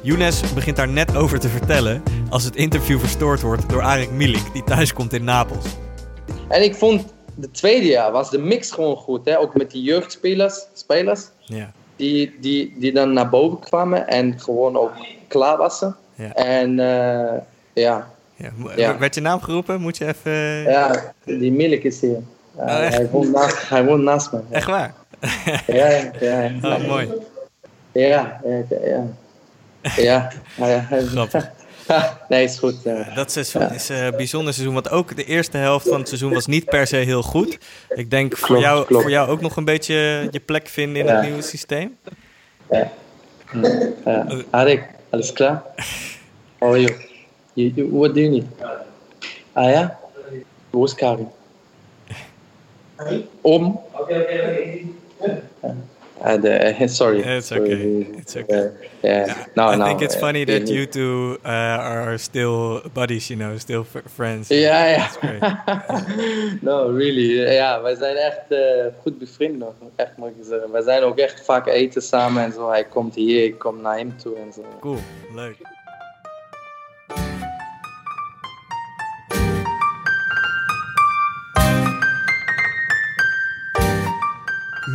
Younes 0.02 0.54
begint 0.54 0.76
daar 0.76 0.90
net 0.90 1.16
over 1.16 1.40
te 1.40 1.50
vertellen 1.50 2.04
als 2.30 2.44
het 2.44 2.56
interview 2.56 3.00
verstoord 3.00 3.42
wordt 3.42 3.70
door 3.70 3.82
Arik 3.82 4.12
Milik, 4.12 4.54
die 4.54 4.64
thuiskomt 4.64 5.14
in 5.14 5.24
Napels. 5.24 5.66
En 6.50 6.64
ik 6.64 6.76
vond 6.76 7.16
de 7.40 7.52
tweede 7.52 7.88
jaar 7.88 8.12
was 8.12 8.30
de 8.30 8.38
mix 8.38 8.72
gewoon 8.72 8.96
goed. 8.96 9.26
Hè? 9.26 9.40
Ook 9.40 9.56
met 9.56 9.72
die 9.72 9.84
jeugdspelers 9.84 10.68
spelers, 10.74 11.30
Ja, 11.40 11.72
die, 11.96 12.36
die, 12.40 12.76
die 12.78 12.94
dan 12.94 13.14
naar 13.14 13.30
boven 13.30 13.60
kwamen 13.60 14.08
en 14.08 14.40
gewoon 14.40 14.78
ook 14.78 14.92
klaar 15.28 15.58
waren. 15.58 15.96
Ja. 16.16 16.34
En 16.34 16.80
eh, 16.80 17.42
ja, 17.74 18.08
ja. 18.76 18.98
Werd 18.98 19.16
je 19.16 19.22
naam 19.22 19.42
geroepen? 19.42 19.82
Moet 19.82 19.98
je 19.98 20.06
even... 20.06 20.32
ja, 20.72 21.14
die 21.24 21.52
Milik 21.52 21.84
is 21.84 22.02
hier. 22.02 22.20
Oh, 22.56 22.66
hij, 22.66 23.10
woont 23.10 23.32
naast, 23.32 23.70
hij 23.70 23.86
woont 23.86 24.04
naast 24.04 24.32
me. 24.32 24.40
Echt 24.50 24.68
waar? 24.68 24.94
ja, 25.68 25.88
ja. 25.88 26.12
ja, 26.20 26.52
Oh, 26.62 26.88
mooi. 26.88 27.10
Ja, 27.92 28.42
ja, 28.44 28.64
ja. 28.84 29.08
Ja, 29.96 30.32
ja. 30.56 30.88
Grappig. 30.90 31.52
nee, 32.30 32.44
is 32.44 32.58
goed. 32.60 32.86
eh. 32.86 33.16
Dat 33.16 33.32
seizoen 33.32 33.72
is 33.72 33.90
een 33.90 34.14
bijzonder 34.16 34.54
seizoen, 34.54 34.74
want 34.74 34.90
ook 34.90 35.16
de 35.16 35.24
eerste 35.26 35.58
helft 35.58 35.88
van 35.88 35.98
het 36.00 36.08
seizoen 36.08 36.34
was 36.34 36.46
niet 36.46 36.66
per 36.66 36.88
se 36.88 36.96
heel 36.96 37.22
goed. 37.24 37.58
Ik 37.90 38.10
denk 38.10 38.38
voor, 38.38 38.60
jou, 38.60 38.86
klopt. 38.86 39.02
voor 39.02 39.12
jou 39.12 39.30
ook 39.30 39.42
nog 39.42 39.56
een 39.56 39.66
beetje 39.66 40.28
je 40.32 40.40
plek 40.40 40.68
vinden 40.68 41.02
in 41.02 41.06
Ja. 41.08 41.14
het 41.16 41.26
nieuwe 41.26 41.42
systeem. 41.42 41.98
Ja. 42.72 42.92
Arik, 44.50 44.84
alles 45.10 45.34
klaar? 45.34 45.64
How 46.60 46.70
are 46.70 46.82
you? 46.82 46.96
you, 47.54 47.72
you 47.76 47.90
what 47.92 48.14
do 48.14 48.20
you 48.20 48.30
need? 48.32 48.46
Ah 49.54 49.70
ja? 49.70 50.00
Hoe 50.70 50.86
is 50.86 50.94
Karin? 50.96 51.28
Om? 53.42 53.80
Uh, 56.22 56.36
the, 56.42 56.88
sorry. 56.88 57.22
It's 57.22 57.52
okay. 57.52 58.08
It's 58.18 58.36
okay. 58.36 58.66
Uh, 58.66 58.70
yeah. 59.04 59.46
No, 59.56 59.70
I 59.72 59.76
no, 59.76 59.86
think 59.86 60.02
it's 60.02 60.16
uh, 60.16 60.20
funny 60.20 60.46
that 60.46 60.68
you- 60.68 60.86
two 60.88 61.38
uh, 61.46 61.50
are 61.50 62.18
still 62.18 62.82
buddies, 62.94 63.28
you 63.30 63.38
know, 63.40 63.58
still 63.58 63.84
friends. 64.16 64.48
Ja, 64.50 64.86
ja. 64.86 65.08
No, 66.62 66.90
really. 66.98 67.54
Ja, 67.54 67.82
wij 67.82 67.96
zijn 67.96 68.16
echt 68.16 68.52
eh, 68.52 68.86
goed 69.02 69.18
bevriend 69.18 69.58
nog. 69.58 69.74
Echt 69.96 70.18
moet 70.18 70.30
ik 70.30 70.36
zeggen. 70.50 70.72
Wij 70.72 70.82
zijn 70.82 71.04
ook 71.04 71.18
echt 71.18 71.46
vaak 71.46 71.68
eten 71.68 72.02
samen 72.02 72.44
en 72.44 72.52
zo. 72.52 72.70
Hij 72.70 72.84
komt 72.84 73.16
hier, 73.16 73.44
ik 73.44 73.60
kom 73.60 73.82
naar 73.82 73.98
hem 73.98 74.18
toe 74.18 74.36
en 74.36 74.54
zo. 74.54 74.62
Cool, 74.80 75.00
leuk. 75.36 75.58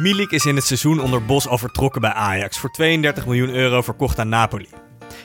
Milik 0.02 0.30
is 0.30 0.46
in 0.46 0.56
het 0.56 0.64
seizoen 0.64 1.00
onder 1.00 1.24
Bos 1.24 1.48
al 1.48 1.58
vertrokken 1.58 2.00
bij 2.00 2.12
Ajax 2.12 2.58
voor 2.58 2.70
32 2.70 3.26
miljoen 3.26 3.48
euro 3.48 3.82
verkocht 3.82 4.18
aan 4.18 4.28
Napoli. 4.28 4.68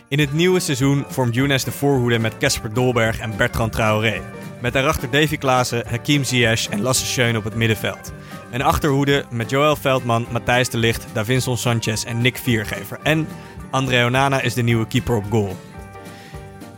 In 0.08 0.20
het 0.20 0.34
nieuwe 0.34 0.60
seizoen 0.60 1.06
vormt 1.08 1.36
Younes 1.36 1.64
de 1.64 1.72
voorhoede 1.72 2.20
met 2.20 2.38
Casper 2.38 2.74
Dolberg 2.74 3.20
en 3.20 3.38
Bertrand 3.38 3.72
Traoré. 3.72 4.22
Met 4.62 4.74
daarachter 4.74 5.12
Davy 5.12 5.38
Klaassen, 5.38 5.88
Hakim 5.90 6.24
Ziyech 6.24 6.70
en 6.70 6.82
Lasse 6.82 7.06
Schöne 7.06 7.38
op 7.38 7.44
het 7.44 7.56
middenveld. 7.56 8.14
Een 8.52 8.62
achterhoede 8.62 9.26
met 9.30 9.50
Joël 9.50 9.76
Veldman, 9.76 10.26
Matthijs 10.32 10.70
de 10.70 10.78
Ligt, 10.78 11.06
Davinson 11.14 11.58
Sanchez 11.58 12.04
en 12.04 12.22
Nick 12.22 12.38
Viergever. 12.38 13.00
En 13.04 13.28
André 13.72 14.06
Onana 14.06 14.42
is 14.42 14.54
de 14.54 14.64
nieuwe 14.64 14.88
keeper 14.88 15.16
op 15.16 15.26
goal. 15.30 15.58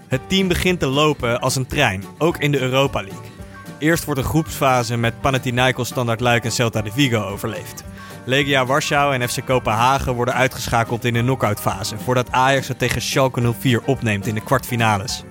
Het 0.08 0.22
team 0.28 0.48
begint 0.48 0.80
te 0.80 0.88
lopen 0.88 1.42
als 1.42 1.56
een 1.56 1.68
trein, 1.68 2.04
ook 2.18 2.38
in 2.38 2.52
de 2.52 2.60
Europa 2.60 3.02
League. 3.02 3.39
Eerst 3.80 4.06
wordt 4.06 4.20
een 4.20 4.26
groepsfase 4.26 4.98
met 4.98 5.22
Panathinaikos, 5.22 5.88
Standard 5.88 6.20
Luik 6.20 6.44
en 6.44 6.52
Celta 6.52 6.82
de 6.82 6.92
Vigo 6.92 7.22
overleefd. 7.22 7.84
Legia 8.24 8.66
Warschau 8.66 9.14
en 9.14 9.30
FC 9.30 9.46
Kopenhagen 9.46 10.14
worden 10.14 10.34
uitgeschakeld 10.34 11.06
in 11.06 11.14
de 11.14 11.22
knock-outfase, 11.22 11.98
voordat 11.98 12.32
Ajax 12.32 12.68
het 12.68 12.80
tegen 12.80 13.02
Schalke 13.02 13.54
04 13.60 13.82
opneemt 13.86 14.28
in 14.28 14.36
de 14.36 14.42
kwartfinales. 14.42 15.24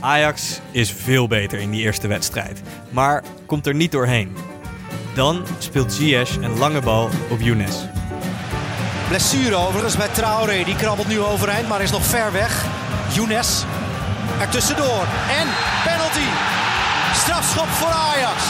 Ajax 0.00 0.60
is 0.70 0.92
veel 0.92 1.26
beter 1.26 1.58
in 1.58 1.70
die 1.70 1.82
eerste 1.82 2.06
wedstrijd, 2.06 2.62
maar 2.90 3.22
komt 3.46 3.66
er 3.66 3.74
niet 3.74 3.92
doorheen. 3.92 4.36
Dan 5.14 5.42
speelt 5.58 5.92
Ziyech 5.92 6.36
een 6.36 6.58
lange 6.58 6.80
bal 6.80 7.08
op 7.30 7.40
Younes. 7.40 7.76
Blessure 9.08 9.54
overigens 9.54 9.96
bij 9.96 10.08
Traoré. 10.08 10.64
Die 10.64 10.76
krabbelt 10.76 11.08
nu 11.08 11.20
overeind, 11.20 11.68
maar 11.68 11.82
is 11.82 11.90
nog 11.90 12.04
ver 12.04 12.32
weg. 12.32 12.66
Younes 13.12 13.64
er 14.40 14.48
tussendoor. 14.48 15.06
En 15.38 15.48
penalty. 15.84 16.28
Strafschop 17.14 17.66
voor 17.66 17.88
Ajax. 17.88 18.42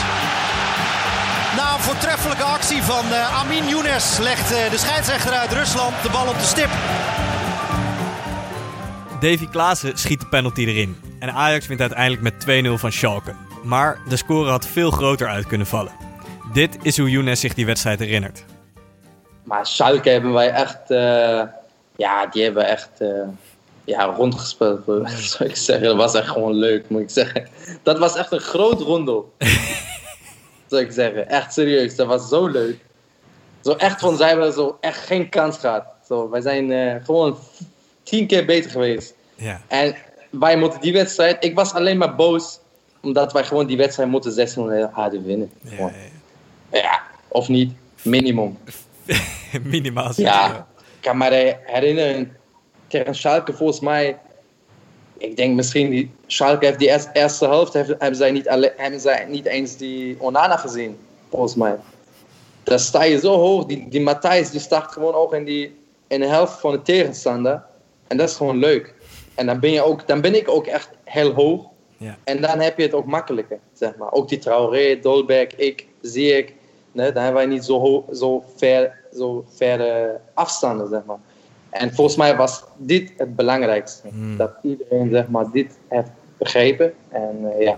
Na 1.56 1.74
een 1.74 1.80
voortreffelijke 1.80 2.42
actie 2.42 2.82
van 2.82 3.04
eh, 3.12 3.40
Amin 3.40 3.68
Younes 3.68 4.18
legt 4.18 4.52
eh, 4.52 4.70
de 4.70 4.78
scheidsrechter 4.78 5.32
uit 5.32 5.52
Rusland 5.52 6.02
de 6.02 6.10
bal 6.10 6.28
op 6.28 6.38
de 6.38 6.44
stip. 6.44 6.70
Davy 9.20 9.48
Klaassen 9.48 9.98
schiet 9.98 10.20
de 10.20 10.26
penalty 10.26 10.64
erin. 10.64 10.96
En 11.18 11.32
Ajax 11.32 11.66
wint 11.66 11.80
uiteindelijk 11.80 12.22
met 12.22 12.64
2-0 12.66 12.72
van 12.72 12.92
Schalke. 12.92 13.34
Maar 13.62 13.98
de 14.08 14.16
score 14.16 14.50
had 14.50 14.66
veel 14.66 14.90
groter 14.90 15.28
uit 15.28 15.46
kunnen 15.46 15.66
vallen. 15.66 15.92
Dit 16.52 16.78
is 16.82 16.98
hoe 16.98 17.10
Younes 17.10 17.40
zich 17.40 17.54
die 17.54 17.66
wedstrijd 17.66 17.98
herinnert. 17.98 18.44
Maar 19.42 19.66
Schalke 19.66 20.10
hebben 20.10 20.32
wij 20.32 20.50
echt, 20.50 20.90
eh, 20.90 21.42
ja, 21.96 22.26
die 22.26 22.42
hebben 22.42 22.68
echt 22.68 22.90
uh, 22.98 23.08
ja, 23.84 24.04
rondgespeeld, 24.04 24.80
zou 25.30 25.48
ik 25.48 25.56
zeggen. 25.56 25.86
Dat 25.86 25.96
was 25.96 26.14
echt 26.14 26.28
gewoon 26.28 26.54
leuk, 26.54 26.88
moet 26.88 27.00
ik 27.00 27.10
zeggen. 27.10 27.48
Dat 27.82 27.98
was 27.98 28.16
echt 28.16 28.32
een 28.32 28.40
groot 28.40 28.80
rondel, 28.80 29.32
zou 30.70 30.82
ik 30.82 30.92
zeggen. 30.92 31.28
Echt 31.28 31.52
serieus, 31.52 31.96
dat 31.96 32.06
was 32.06 32.28
zo 32.28 32.46
leuk. 32.46 32.76
Zo 33.60 33.72
echt 33.72 34.00
van, 34.00 34.16
zij 34.16 34.28
hebben 34.28 34.52
zo 34.52 34.76
echt 34.80 34.98
geen 34.98 35.28
kans 35.28 35.58
gehad. 35.58 35.84
Zo, 36.08 36.30
wij 36.30 36.40
zijn 36.40 36.70
uh, 36.70 36.94
gewoon 37.04 37.38
tien 38.02 38.26
keer 38.26 38.44
beter 38.44 38.70
geweest. 38.70 39.14
Ja. 39.34 39.60
En 39.68 39.94
wij 40.30 40.56
moeten 40.56 40.80
die 40.80 40.92
wedstrijd, 40.92 41.44
ik 41.44 41.54
was 41.54 41.72
alleen 41.72 41.98
maar 41.98 42.14
boos, 42.14 42.58
omdat 43.02 43.32
wij 43.32 43.44
gewoon 43.44 43.66
die 43.66 43.76
wedstrijd 43.76 44.08
moeten 44.08 44.32
600 44.32 44.92
hadden 44.92 45.24
winnen. 45.24 45.50
Ja, 45.60 45.92
ja, 46.72 46.80
Ja, 46.80 47.02
of 47.28 47.48
niet, 47.48 47.72
minimum. 48.02 48.58
Minimaal. 49.62 50.12
Ja, 50.16 50.66
ik 50.76 51.00
kan 51.00 51.16
me 51.16 51.56
herinneren, 51.64 52.36
tegen 52.94 53.14
Schalke 53.14 53.52
volgens 53.52 53.80
mij, 53.80 54.18
ik 55.18 55.36
denk 55.36 55.54
misschien, 55.54 55.90
die, 55.90 56.10
Schalke 56.26 56.66
heeft 56.66 56.78
die 56.78 56.88
eerste, 56.88 57.10
eerste 57.12 57.44
helft, 57.44 57.72
hebben, 57.72 57.96
hebben, 57.98 58.16
zij 58.16 58.30
niet 58.30 58.48
alle, 58.48 58.72
hebben 58.76 59.00
zij 59.00 59.26
niet 59.28 59.46
eens 59.46 59.76
die 59.76 60.16
Onana 60.20 60.56
gezien, 60.56 60.98
volgens 61.30 61.54
mij. 61.54 61.76
Daar 62.62 62.78
sta 62.78 63.02
je 63.04 63.18
zo 63.18 63.36
hoog, 63.38 63.64
die, 63.64 63.88
die 63.88 64.00
Matthijs 64.00 64.50
die 64.50 64.60
staat 64.60 64.92
gewoon 64.92 65.14
ook 65.14 65.34
in, 65.34 65.44
die, 65.44 65.76
in 66.06 66.20
de 66.20 66.26
helft 66.26 66.60
van 66.60 66.72
de 66.72 66.82
tegenstander. 66.82 67.62
En 68.06 68.16
dat 68.16 68.28
is 68.28 68.36
gewoon 68.36 68.58
leuk. 68.58 68.94
En 69.34 69.46
dan 69.46 69.60
ben, 69.60 69.70
je 69.70 69.82
ook, 69.82 70.06
dan 70.06 70.20
ben 70.20 70.34
ik 70.34 70.48
ook 70.48 70.66
echt 70.66 70.90
heel 71.04 71.32
hoog. 71.32 71.64
Ja. 71.96 72.16
En 72.24 72.40
dan 72.40 72.60
heb 72.60 72.76
je 72.76 72.82
het 72.82 72.94
ook 72.94 73.06
makkelijker, 73.06 73.58
zeg 73.72 73.96
maar. 73.96 74.12
Ook 74.12 74.28
die 74.28 74.38
Traoré, 74.38 75.00
Dolberg, 75.00 75.56
ik, 75.56 75.86
zie 76.00 76.36
ik. 76.36 76.54
Nee, 76.92 77.12
dan 77.12 77.22
hebben 77.22 77.42
wij 77.42 77.52
niet 77.52 77.64
zo, 77.64 78.04
zo 78.12 78.44
ver, 78.56 78.98
zo 79.16 79.44
verre 79.48 80.20
afstanden, 80.34 80.88
zeg 80.88 81.04
maar. 81.04 81.18
En 81.74 81.94
volgens 81.94 82.16
mij 82.16 82.36
was 82.36 82.64
dit 82.76 83.12
het 83.16 83.36
belangrijkste. 83.36 84.08
Dat 84.36 84.50
iedereen, 84.62 85.10
zeg 85.10 85.28
maar, 85.28 85.50
dit 85.52 85.78
heeft 85.88 86.10
begrepen. 86.38 86.92
En 87.08 87.52
eh, 87.58 87.64
ja, 87.64 87.76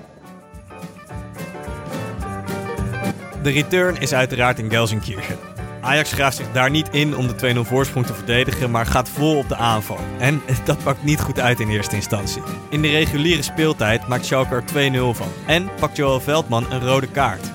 De 3.43 3.51
return 3.51 4.01
is 4.01 4.15
uiteraard 4.15 4.59
in 4.59 4.71
Gelsenkirchen. 4.71 5.37
Ajax 5.81 6.13
graaft 6.13 6.37
zich 6.37 6.53
daar 6.53 6.71
niet 6.71 6.89
in 6.91 7.17
om 7.17 7.27
de 7.27 7.55
2-0 7.55 7.59
voorsprong 7.61 8.07
te 8.07 8.15
verdedigen, 8.15 8.71
maar 8.71 8.87
gaat 8.87 9.09
vol 9.09 9.39
op 9.39 9.49
de 9.49 9.57
aanval. 9.57 9.99
En 10.19 10.43
dat 10.65 10.83
pakt 10.83 11.05
niet 11.05 11.21
goed 11.21 11.41
uit 11.41 11.61
in 11.61 11.69
eerste 11.69 11.95
instantie. 11.95 12.43
In 12.71 12.83
de 12.83 12.89
reguliere 12.89 13.43
speeltijd 13.43 14.09
maakt 14.09 14.25
Schalke 14.25 14.55
er 14.55 14.93
2-0 15.15 15.17
van. 15.17 15.29
En 15.47 15.69
pakt 15.81 15.97
Joel 15.97 16.21
Veldman 16.21 16.71
een 16.71 16.81
rode 16.81 17.09
kaart. 17.09 17.53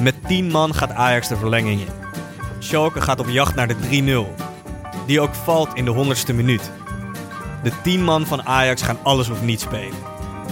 Met 0.00 0.14
10 0.26 0.50
man 0.50 0.74
gaat 0.74 0.92
Ajax 0.92 1.28
de 1.28 1.36
verlenging 1.36 1.80
in. 1.80 1.92
Schalke 2.58 3.00
gaat 3.00 3.20
op 3.20 3.28
jacht 3.28 3.54
naar 3.54 3.68
de 3.68 4.26
3-0. 4.38 4.43
Die 5.06 5.20
ook 5.20 5.34
valt 5.34 5.74
in 5.74 5.84
de 5.84 5.94
100ste 5.94 6.34
minuut. 6.34 6.70
De 7.62 7.72
10 7.82 8.04
man 8.04 8.26
van 8.26 8.46
Ajax 8.46 8.82
gaan 8.82 8.98
alles 9.02 9.28
of 9.28 9.42
niets 9.42 9.62
spelen. 9.62 9.98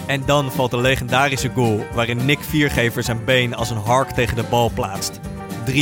En 0.06 0.22
dan 0.26 0.50
valt 0.50 0.70
de 0.70 0.80
legendarische 0.80 1.50
goal 1.54 1.86
waarin 1.94 2.24
Nick 2.24 2.38
Viergever 2.40 3.02
zijn 3.02 3.24
been 3.24 3.54
als 3.54 3.70
een 3.70 3.82
hark 3.84 4.10
tegen 4.10 4.36
de 4.36 4.44
bal 4.50 4.70
plaatst. 4.74 5.20
3-1. 5.70 5.72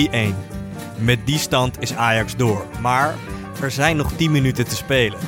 Met 0.96 1.18
die 1.26 1.38
stand 1.38 1.80
is 1.80 1.94
Ajax 1.94 2.36
door. 2.36 2.66
Maar 2.80 3.14
er 3.60 3.70
zijn 3.70 3.96
nog 3.96 4.12
10 4.12 4.30
minuten 4.30 4.68
te 4.68 4.76
spelen. 4.76 5.18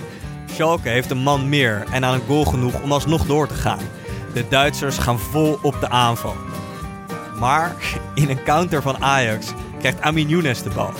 Schalke 0.52 0.88
heeft 0.88 1.11
een 1.11 1.22
man 1.22 1.48
meer 1.48 1.85
en 1.90 2.05
aan 2.05 2.14
een 2.14 2.26
goal 2.26 2.44
genoeg 2.44 2.83
om 2.83 2.92
alsnog 2.92 3.26
door 3.26 3.48
te 3.48 3.55
gaan. 3.55 3.78
De 4.35 4.48
Duitsers 4.48 4.98
gaan 4.98 5.18
vol 5.18 5.59
op 5.62 5.81
de 5.81 5.88
aanval. 5.88 6.37
Maar 7.38 7.76
in 8.14 8.31
een 8.31 8.42
counter 8.42 8.83
van 8.83 9.02
Ajax 9.02 9.52
krijgt 9.78 10.00
Amin 10.00 10.28
Younes 10.28 10.62
de 10.62 10.70
bal. 10.70 10.92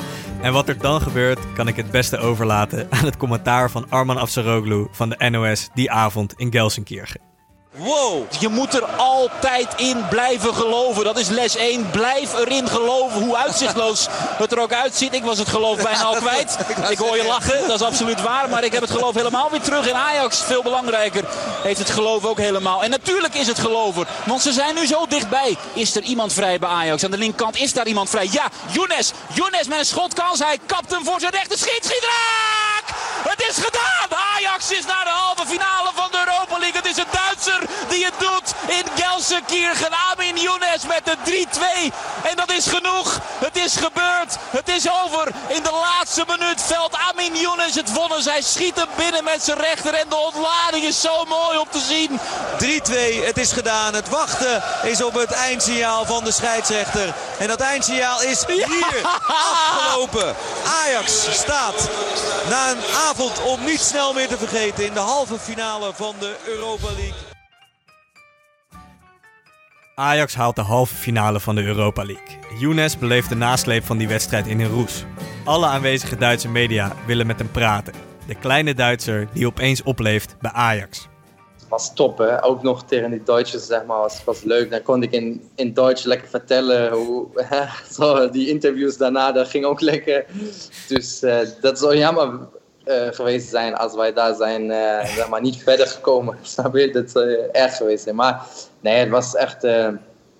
En 0.43 0.53
wat 0.53 0.69
er 0.69 0.79
dan 0.79 1.01
gebeurt, 1.01 1.53
kan 1.55 1.69
ik 1.69 1.77
het 1.77 1.91
beste 1.91 2.19
overlaten 2.19 2.87
aan 2.91 3.05
het 3.05 3.17
commentaar 3.17 3.71
van 3.71 3.91
Arman 3.91 4.17
Afsaroglu 4.17 4.87
van 4.91 5.09
de 5.09 5.31
NOS 5.31 5.69
die 5.75 5.91
avond 5.91 6.35
in 6.37 6.53
Gelsenkirchen. 6.53 7.32
Wow. 7.77 8.25
Je 8.39 8.49
moet 8.49 8.75
er 8.75 8.85
altijd 8.85 9.75
in 9.77 10.09
blijven 10.09 10.55
geloven. 10.55 11.05
Dat 11.05 11.19
is 11.19 11.29
les 11.29 11.57
1. 11.57 11.91
Blijf 11.91 12.35
erin 12.35 12.69
geloven. 12.69 13.23
Hoe 13.23 13.37
uitzichtloos 13.37 14.07
het 14.11 14.53
er 14.53 14.59
ook 14.59 14.73
uitziet. 14.73 15.15
Ik 15.15 15.25
was 15.25 15.39
het 15.39 15.49
geloof 15.49 15.83
bijna 15.83 16.03
al 16.03 16.15
kwijt. 16.27 16.57
Ik 16.89 16.99
hoor 16.99 17.17
je 17.17 17.27
lachen. 17.27 17.69
Dat 17.69 17.81
is 17.81 17.87
absoluut 17.87 18.23
waar. 18.23 18.49
Maar 18.49 18.65
ik 18.65 18.73
heb 18.73 18.81
het 18.83 18.91
geloof 18.91 19.15
helemaal 19.15 19.51
weer 19.51 19.61
terug 19.61 19.87
in 19.89 19.95
Ajax. 19.95 20.43
Veel 20.43 20.63
belangrijker 20.63 21.25
heeft 21.63 21.79
het 21.79 21.91
geloof 21.91 22.25
ook 22.25 22.39
helemaal. 22.39 22.83
En 22.83 22.91
natuurlijk 22.91 23.35
is 23.35 23.47
het 23.47 23.59
geloven. 23.59 24.07
Want 24.25 24.43
ze 24.43 24.53
zijn 24.53 24.75
nu 24.75 24.87
zo 24.87 25.07
dichtbij. 25.07 25.57
Is 25.73 25.97
er 25.97 26.03
iemand 26.03 26.33
vrij 26.33 26.59
bij 26.59 26.69
Ajax? 26.69 27.05
Aan 27.05 27.11
de 27.11 27.19
linkerkant 27.19 27.57
is 27.57 27.73
daar 27.73 27.87
iemand 27.87 28.11
vrij. 28.11 28.29
Ja, 28.31 28.49
Younes. 28.71 29.13
Younes 29.35 29.67
met 29.67 29.79
een 29.79 29.85
schotkans. 29.85 30.39
Hij 30.39 30.59
kapt 30.67 30.91
hem 30.91 31.05
voor 31.05 31.21
zijn 31.21 31.33
rechter. 31.33 31.59
Schiet, 31.59 31.85
schiet 31.85 32.03
raak! 32.05 32.85
Het 33.31 33.45
is 33.49 33.57
gedaan. 33.65 34.19
Ajax 34.37 34.71
is 34.71 34.85
naar 34.87 35.05
de 35.05 35.11
halve 35.11 35.47
finale 35.47 35.91
van 35.95 36.09
de 36.11 36.19
Europa 36.19 36.59
League. 36.59 36.72
Duitser 37.45 37.69
die 37.89 38.05
het 38.05 38.15
doet 38.19 38.55
in 38.69 38.85
Gelsenkirchen. 38.95 39.89
Amin 40.13 40.37
Younes 40.37 40.87
met 40.87 41.05
de 41.05 41.47
3-2. 41.91 41.93
En 42.23 42.37
dat 42.37 42.53
is 42.53 42.67
genoeg. 42.67 43.21
Het 43.39 43.57
is 43.57 43.73
gebeurd. 43.73 44.37
Het 44.51 44.69
is 44.69 44.91
over. 45.05 45.29
In 45.49 45.63
de 45.63 45.71
laatste 45.71 46.25
minuut 46.27 46.63
velt 46.63 46.97
Amin 47.11 47.37
Younes 47.37 47.75
het 47.75 47.91
vonnis. 47.91 48.25
Hij 48.25 48.43
schiet 48.43 48.77
hem 48.77 48.89
binnen 48.97 49.25
met 49.25 49.43
zijn 49.45 49.59
rechter. 49.59 49.95
En 49.95 50.09
de 50.09 50.17
ontlading 50.17 50.85
is 50.85 51.01
zo 51.01 51.25
mooi 51.25 51.59
om 51.59 51.67
te 51.71 51.81
zien. 51.81 52.21
3-2, 53.23 53.25
het 53.25 53.39
is 53.39 53.53
gedaan. 53.53 53.95
Het 53.95 54.09
wachten 54.09 54.63
is 54.83 55.03
op 55.03 55.15
het 55.15 55.33
eindsignaal 55.33 56.05
van 56.05 56.25
de 56.25 56.33
scheidsrechter. 56.33 57.15
En 57.39 57.49
dat 57.49 57.61
eindsignaal 57.61 58.23
is 58.23 58.45
hier 58.47 59.07
afgelopen. 59.27 60.35
Ajax 60.85 61.27
staat 61.31 61.89
na 62.49 62.71
een 62.71 62.85
avond 63.09 63.43
om 63.43 63.65
niet 63.65 63.81
snel 63.81 64.13
meer 64.13 64.29
te 64.29 64.39
vergeten 64.39 64.85
in 64.85 64.95
de 64.95 65.01
halve 65.01 65.39
finale 65.39 65.93
van 65.95 66.15
de 66.19 66.37
Europa 66.45 66.87
League. 66.87 67.32
Ajax 69.95 70.35
haalt 70.35 70.57
de 70.57 70.63
halve 70.63 70.95
finale 70.95 71.41
van 71.41 71.55
de 71.55 71.65
Europa 71.65 72.05
League. 72.05 72.39
Younes 72.59 72.99
beleeft 72.99 73.29
de 73.29 73.35
nasleep 73.35 73.85
van 73.85 73.99
die 73.99 74.09
wedstrijd 74.09 74.47
in 74.47 74.61
een 74.61 74.69
roes. 74.69 75.05
Alle 75.45 75.67
aanwezige 75.67 76.17
Duitse 76.17 76.49
media 76.49 76.93
willen 77.07 77.27
met 77.27 77.39
hem 77.39 77.51
praten. 77.51 77.95
De 78.27 78.35
kleine 78.35 78.75
Duitser 78.75 79.29
die 79.33 79.47
opeens 79.47 79.83
opleeft 79.83 80.37
bij 80.41 80.51
Ajax. 80.51 81.09
was 81.69 81.95
top, 81.95 82.19
hè. 82.19 82.45
Ook 82.45 82.63
nog 82.63 82.85
tegen 82.85 83.11
die 83.11 83.23
Duitsers, 83.23 83.67
zeg 83.67 83.85
maar, 83.85 83.99
was, 83.99 84.25
was 84.25 84.43
leuk. 84.43 84.71
Dan 84.71 84.83
kon 84.83 85.03
ik 85.03 85.13
in, 85.13 85.51
in 85.55 85.75
Duits 85.75 86.05
lekker 86.05 86.29
vertellen 86.29 86.93
hoe... 86.93 87.27
zo, 87.97 88.31
die 88.31 88.49
interviews 88.49 88.97
daarna, 88.97 89.33
dat 89.33 89.49
ging 89.49 89.65
ook 89.65 89.81
lekker. 89.81 90.25
Dus 90.89 91.23
eh, 91.23 91.39
dat 91.61 91.79
zou 91.79 91.97
jammer 91.97 92.49
eh, 92.85 93.07
geweest 93.11 93.49
zijn 93.49 93.77
als 93.77 93.95
wij 93.95 94.13
daar 94.13 94.35
zijn, 94.35 94.71
eh, 94.71 95.07
zeg 95.07 95.29
maar, 95.29 95.41
niet 95.41 95.63
verder 95.63 95.87
gekomen. 95.87 96.39
Snap 96.43 96.77
je? 96.77 96.91
Dat 96.91 97.11
zou 97.11 97.29
erg 97.53 97.77
geweest 97.77 98.05
zijn. 98.05 98.17
Maar 98.17 98.43
nee, 98.81 98.99
het 98.99 99.09
was 99.09 99.35
echt... 99.35 99.65
eh, 99.65 99.89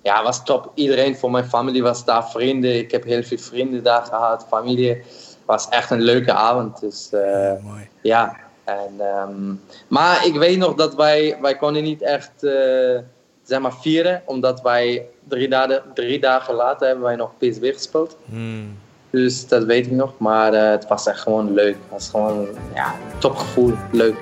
ja, 0.03 0.23
was 0.23 0.43
top. 0.43 0.71
Iedereen 0.73 1.17
van 1.17 1.31
mijn 1.31 1.45
familie 1.45 1.83
was 1.83 2.05
daar, 2.05 2.29
vrienden. 2.29 2.77
Ik 2.77 2.91
heb 2.91 3.03
heel 3.03 3.23
veel 3.23 3.37
vrienden 3.37 3.83
daar 3.83 4.03
gehad, 4.05 4.45
familie. 4.49 4.89
Het 4.89 5.45
was 5.45 5.69
echt 5.69 5.91
een 5.91 6.01
leuke 6.01 6.33
avond. 6.33 6.79
Dus 6.79 7.09
eh, 7.11 7.53
Mooi. 7.61 7.89
ja, 8.01 8.35
en, 8.63 8.93
ehm, 8.99 9.53
maar 9.87 10.25
ik 10.25 10.35
weet 10.35 10.57
nog 10.57 10.73
dat 10.75 10.95
wij, 10.95 11.37
wij 11.41 11.55
konden 11.57 11.83
niet 11.83 12.01
echt 12.01 12.43
eh, 12.43 12.99
zeg 13.43 13.59
maar 13.59 13.73
vieren, 13.73 14.21
omdat 14.25 14.61
wij 14.61 15.07
drie 15.27 15.47
dagen, 15.47 15.83
drie 15.93 16.19
dagen 16.19 16.53
later 16.53 16.87
hebben 16.87 17.05
wij 17.05 17.15
nog 17.15 17.31
PSV 17.37 17.73
gespeeld. 17.73 18.17
Hmm. 18.25 18.77
Dus 19.13 19.47
dat 19.47 19.63
weet 19.63 19.85
ik 19.85 19.91
nog, 19.91 20.13
maar 20.17 20.53
eh, 20.53 20.69
het 20.69 20.87
was 20.87 21.07
echt 21.07 21.19
gewoon 21.19 21.53
leuk. 21.53 21.73
Het 21.73 21.91
was 21.91 22.09
gewoon 22.09 22.47
ja, 22.75 22.95
topgevoel, 23.17 23.73
leuk. 23.91 24.15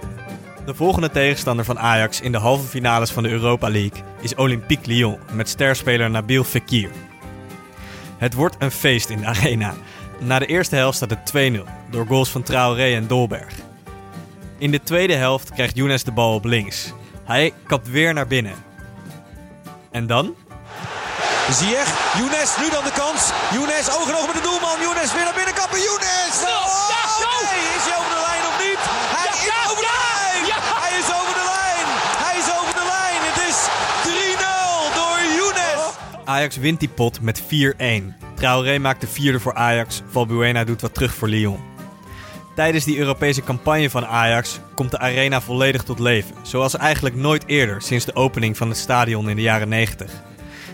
De 0.66 0.76
volgende 0.76 1.10
tegenstander 1.10 1.66
van 1.66 1.80
Ajax 1.80 2.22
in 2.22 2.32
de 2.32 2.38
halve 2.38 2.68
finales 2.68 3.12
van 3.12 3.24
de 3.24 3.30
Europa 3.30 3.70
League 3.70 4.04
is 4.22 4.36
Olympique 4.36 4.88
Lyon 4.88 5.18
met 5.34 5.50
sterspeler 5.50 6.10
Nabil 6.10 6.44
Fekir. 6.44 6.90
Het 8.18 8.34
wordt 8.34 8.56
een 8.60 8.72
feest 8.72 9.10
in 9.10 9.18
de 9.18 9.26
arena. 9.26 9.74
Na 10.20 10.40
de 10.40 10.46
eerste 10.46 10.76
helft 10.76 10.96
staat 10.96 11.10
het 11.10 11.54
2-0 11.56 11.60
door 11.92 12.06
goals 12.06 12.30
van 12.30 12.44
Traoré 12.44 12.96
en 12.96 13.08
Dolberg. 13.08 13.54
In 14.58 14.72
de 14.72 14.84
tweede 14.84 15.16
helft 15.16 15.52
krijgt 15.52 15.76
Younes 15.76 16.04
de 16.04 16.12
bal 16.12 16.34
op 16.34 16.46
links. 16.46 16.94
Hij 17.24 17.54
kapt 17.68 17.90
weer 17.90 18.14
naar 18.14 18.28
binnen. 18.28 18.56
En 19.92 20.08
dan? 20.08 20.36
Ziyech, 21.50 21.90
Younes, 22.18 22.52
nu 22.62 22.70
dan 22.70 22.84
de 22.84 22.92
kans. 22.92 23.22
Younes, 23.52 23.86
oog 23.96 24.08
in 24.10 24.16
oog 24.16 24.26
met 24.32 24.36
de 24.36 24.42
doelman. 24.50 24.78
Younes 24.86 25.14
weer 25.14 25.24
naar 25.24 25.38
binnen 25.42 25.54
kappen. 25.62 25.80
Younes! 25.88 26.34
Ja, 26.42 26.60
Oh, 27.32 27.42
nee, 27.50 27.62
is 27.78 27.84
hij 27.90 27.96
over 28.00 28.12
de 28.18 28.22
lijn 28.30 28.44
of 28.52 28.56
niet? 28.68 28.82
Hij 29.16 29.26
Ja, 29.28 29.34
is 29.36 29.44
ja, 29.52 29.58
over 29.72 29.84
de 29.90 29.94
ja, 29.94 30.06
lijn! 30.16 30.42
ja. 30.52 30.58
Hij 30.84 30.94
is 31.02 31.10
over 31.20 31.34
de 31.42 31.46
lijn! 31.56 31.88
Hij 32.26 32.36
is 32.42 32.48
over 32.60 32.74
de 32.82 32.86
lijn! 32.96 33.20
Het 33.30 33.40
is 33.50 33.58
3-0 34.08 34.96
door 35.00 35.18
Younes! 35.38 35.82
Ajax 36.26 36.58
wint 36.58 36.80
die 36.80 36.90
pot 36.90 37.22
met 37.22 37.42
4-1. 37.42 37.46
Traoré 38.36 38.78
maakt 38.80 39.02
de 39.02 39.08
vierde 39.08 39.40
voor 39.40 39.54
Ajax, 39.54 40.02
Valbuena 40.12 40.64
doet 40.64 40.82
wat 40.82 40.94
terug 40.94 41.14
voor 41.16 41.28
Lyon. 41.28 41.60
Tijdens 42.56 42.84
die 42.86 42.98
Europese 42.98 43.44
campagne 43.44 43.90
van 43.90 44.06
Ajax 44.06 44.60
komt 44.76 44.92
de 44.92 45.00
arena 45.00 45.42
volledig 45.42 45.84
tot 45.84 46.00
leven, 46.00 46.36
zoals 46.42 46.78
eigenlijk 46.78 47.16
nooit 47.16 47.44
eerder 47.48 47.82
sinds 47.82 48.06
de 48.06 48.16
opening 48.16 48.58
van 48.58 48.68
het 48.70 48.78
stadion 48.78 49.30
in 49.30 49.36
de 49.36 49.42
jaren 49.42 49.70
90. 49.70 50.12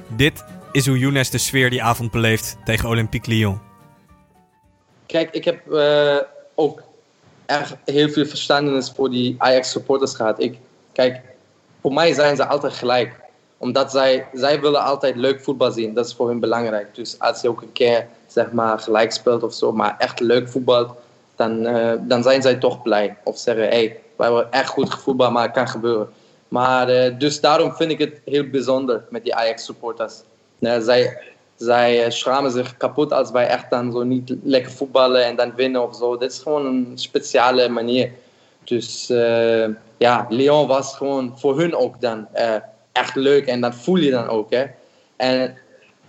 Dit 0.08 0.44
is 0.78 0.88
hoe 0.88 0.98
Younes 0.98 1.30
de 1.30 1.38
sfeer 1.38 1.70
die 1.70 1.84
avond 1.84 2.12
beleeft 2.12 2.58
tegen 2.66 2.90
Olympique 2.90 3.32
Lyon. 3.32 3.60
Kijk, 5.06 5.32
ik 5.32 5.46
heb 5.46 5.72
eh, 5.72 6.18
ook 6.56 6.82
echt 7.46 7.76
heel 7.86 8.10
veel 8.10 8.26
verstandenis 8.26 8.92
voor 8.96 9.10
die 9.10 9.36
Ajax 9.38 9.72
supporters 9.72 10.16
gehad. 10.16 10.42
Ik, 10.42 10.58
kijk, 10.92 11.22
voor 11.82 11.94
mij 11.94 12.14
zijn 12.14 12.36
ze 12.36 12.46
altijd 12.46 12.74
gelijk. 12.74 13.20
Omdat 13.58 13.92
zij, 13.92 14.28
zij 14.34 14.62
willen 14.62 14.84
altijd 14.84 15.16
leuk 15.16 15.42
voetbal 15.42 15.72
zien. 15.72 15.94
Dat 15.94 16.06
is 16.06 16.14
voor 16.14 16.30
hen 16.30 16.40
belangrijk. 16.40 16.96
Dus 16.96 17.20
als 17.20 17.42
je 17.42 17.50
ook 17.50 17.62
een 17.62 17.72
keer 17.72 18.08
zeg 18.28 18.52
maar, 18.52 18.80
gelijk 18.80 19.12
speelt 19.12 19.44
of 19.44 19.54
zo, 19.54 19.72
maar 19.72 19.96
echt 19.98 20.20
leuk 20.20 20.50
voetbal, 20.50 20.98
dan, 21.36 21.66
uh, 21.66 21.94
dan 22.00 22.24
zijn 22.24 22.42
zij 22.42 22.56
toch 22.56 22.82
blij. 22.82 23.18
Of 23.24 23.38
zeggen, 23.38 23.64
hé, 23.64 23.70
hey, 23.70 24.00
we 24.16 24.24
hebben 24.24 24.52
echt 24.52 24.70
goed 24.70 24.90
gevoetbal, 24.90 25.32
maar 25.32 25.44
het 25.44 25.52
kan 25.52 25.68
gebeuren. 25.68 26.10
Maar 26.48 26.90
uh, 26.90 27.20
dus 27.20 27.42
daarom 27.42 27.74
vind 27.74 27.92
ik 27.92 28.00
het 28.00 28.22
heel 28.26 28.50
bijzonder 28.50 29.04
met 29.10 29.24
die 29.24 29.36
Ajax 29.36 29.66
Uh, 30.60 30.80
zij, 30.80 31.18
zij 31.56 32.12
schamen 32.12 32.52
zich 32.52 32.78
kapot 32.78 33.12
als 33.12 33.32
wij 33.32 33.48
echt 33.48 33.70
dan 33.70 33.92
zo 33.92 34.04
niet 34.04 34.36
lekker 34.44 34.72
voetballen 34.72 35.26
en 35.26 35.36
dan 35.36 35.56
winnen 35.56 35.84
of 35.84 35.96
zo. 35.96 36.18
Dit 36.18 36.32
is 36.32 36.40
gewoon 36.40 36.66
een 36.66 36.92
speciale 36.96 37.70
manier. 37.70 38.12
Dus 38.64 39.10
uh, 39.10 39.68
ja, 39.98 40.26
Lyon 40.30 40.68
was 40.68 40.96
gewoon 40.96 41.34
voor 41.40 41.60
hun 41.60 41.76
ook 41.76 42.02
dan 42.02 42.28
uh, 42.36 42.56
echt 42.92 43.16
leuk 43.16 43.46
en 43.46 43.62
dat 43.62 43.76
voel 43.76 43.98
je 43.98 44.12
dan 44.12 44.28
ook. 44.28 44.52
Hè. 44.52 44.66
En 45.16 45.58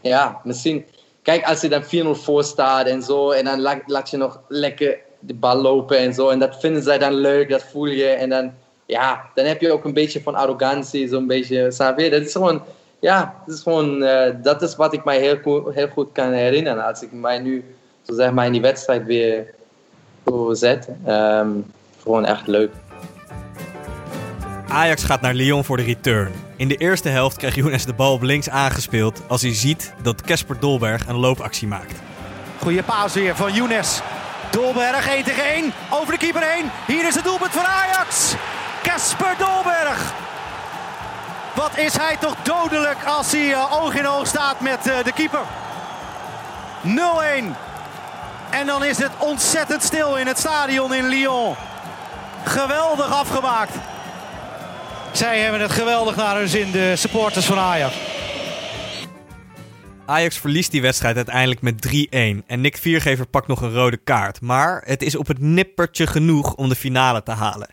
ja, 0.01 0.41
misschien, 0.45 0.85
kijk 1.23 1.45
als 1.45 1.61
je 1.61 1.69
dan 1.69 1.85
4-0 1.85 1.87
voor 2.11 2.45
staat 2.45 2.87
en 2.87 3.03
zo 3.03 3.31
en 3.31 3.45
dan 3.45 3.61
laat, 3.61 3.83
laat 3.87 4.11
je 4.11 4.17
nog 4.17 4.41
lekker 4.49 4.99
de 5.19 5.35
bal 5.35 5.57
lopen 5.57 5.99
en 5.99 6.15
zo 6.15 6.29
en 6.29 6.39
dat 6.39 6.61
vinden 6.61 6.83
zij 6.83 6.99
dan 6.99 7.15
leuk, 7.15 7.51
dat 7.51 7.63
voel 7.63 7.87
je 7.87 8.09
en 8.09 8.29
dan, 8.29 8.53
ja, 8.87 9.31
dan 9.35 9.45
heb 9.45 9.61
je 9.61 9.73
ook 9.73 9.85
een 9.85 9.93
beetje 9.93 10.23
van 10.23 10.35
arrogantie, 10.35 11.09
zo'n 11.09 11.27
beetje, 11.27 11.71
snap 11.71 11.99
je? 11.99 12.11
Dat 12.11 12.23
is 12.23 12.33
gewoon 12.33 12.63
ja, 12.99 13.35
het 13.45 13.55
is 13.55 13.63
gewoon, 13.63 14.03
uh, 14.03 14.23
dat 14.43 14.63
is 14.63 14.77
wat 14.77 14.93
ik 14.93 15.05
mij 15.05 15.19
heel, 15.19 15.39
goed, 15.43 15.75
heel 15.75 15.89
goed 15.89 16.09
kan 16.13 16.33
herinneren. 16.33 16.87
Als 16.87 17.03
ik 17.03 17.13
mij 17.13 17.39
nu 17.39 17.65
zo 18.03 18.15
zeg 18.15 18.33
maar, 18.33 18.47
in 18.47 18.53
die 18.53 18.61
wedstrijd 18.61 19.05
weer 19.05 19.55
zo 20.27 20.55
zet. 20.55 20.89
Um, 21.09 21.73
gewoon 22.03 22.25
echt 22.25 22.47
leuk. 22.47 22.71
Ajax 24.69 25.05
gaat 25.05 25.21
naar 25.21 25.35
Lyon 25.35 25.65
voor 25.65 25.77
de 25.77 25.83
return. 25.83 26.33
In 26.57 26.69
de 26.69 26.77
eerste 26.77 27.09
helft 27.09 27.37
krijgt 27.37 27.57
Younes 27.57 27.85
de 27.85 27.93
bal 27.93 28.13
op 28.13 28.23
links 28.23 28.51
aangespeeld 28.51 29.23
als 29.29 29.43
hij 29.43 29.55
ziet 29.55 29.93
dat 30.03 30.23
Casper 30.23 30.61
Dolberg 30.61 31.09
een 31.09 31.17
loopactie 31.17 31.69
maakt. 31.69 32.01
Goeie 32.61 32.83
paas 32.83 33.15
weer 33.15 33.37
van 33.37 33.53
Younes. 33.53 34.01
Dolberg 34.51 35.09
1 35.09 35.25
tegen 35.25 35.45
1, 35.45 35.73
over 35.91 36.13
de 36.13 36.19
keeper 36.19 36.43
heen. 36.43 36.65
Hier 36.87 37.07
is 37.07 37.15
het 37.15 37.25
doelpunt 37.25 37.51
voor 37.51 37.67
Ajax. 37.67 38.35
Casper 38.83 39.35
Dolberg. 39.39 40.28
Wat 41.59 41.79
is 41.79 41.97
hij 41.97 42.17
toch 42.17 42.37
dodelijk 42.43 43.05
als 43.05 43.33
hij 43.33 43.49
uh, 43.49 43.83
oog 43.83 43.95
in 43.95 44.07
oog 44.07 44.27
staat 44.27 44.61
met 44.61 44.87
uh, 44.87 45.05
de 45.05 45.13
keeper. 45.13 45.41
0-1. 46.85 46.89
En 48.51 48.67
dan 48.67 48.85
is 48.85 48.99
het 48.99 49.11
ontzettend 49.19 49.83
stil 49.83 50.17
in 50.17 50.27
het 50.27 50.39
stadion 50.39 50.95
in 50.95 51.09
Lyon. 51.09 51.55
Geweldig 52.45 53.11
afgemaakt. 53.11 53.73
Zij 55.13 55.41
hebben 55.41 55.61
het 55.61 55.71
geweldig 55.71 56.17
naar 56.17 56.37
hun 56.37 56.49
zin, 56.49 56.71
de 56.71 56.97
supporters 56.97 57.47
van 57.47 57.59
Ajax. 57.59 57.95
Ajax 60.07 60.39
verliest 60.39 60.71
die 60.71 60.83
wedstrijd 60.83 61.17
uiteindelijk 61.17 61.61
met 61.61 61.87
3-1 61.89 62.47
en 62.47 62.61
Nick 62.61 62.77
Viergever 62.77 63.27
pakt 63.27 63.47
nog 63.47 63.61
een 63.61 63.73
rode 63.73 63.97
kaart. 63.97 64.41
Maar 64.41 64.83
het 64.85 65.03
is 65.03 65.17
op 65.17 65.27
het 65.27 65.39
nippertje 65.39 66.07
genoeg 66.07 66.55
om 66.55 66.69
de 66.69 66.75
finale 66.75 67.23
te 67.23 67.33
halen. 67.33 67.69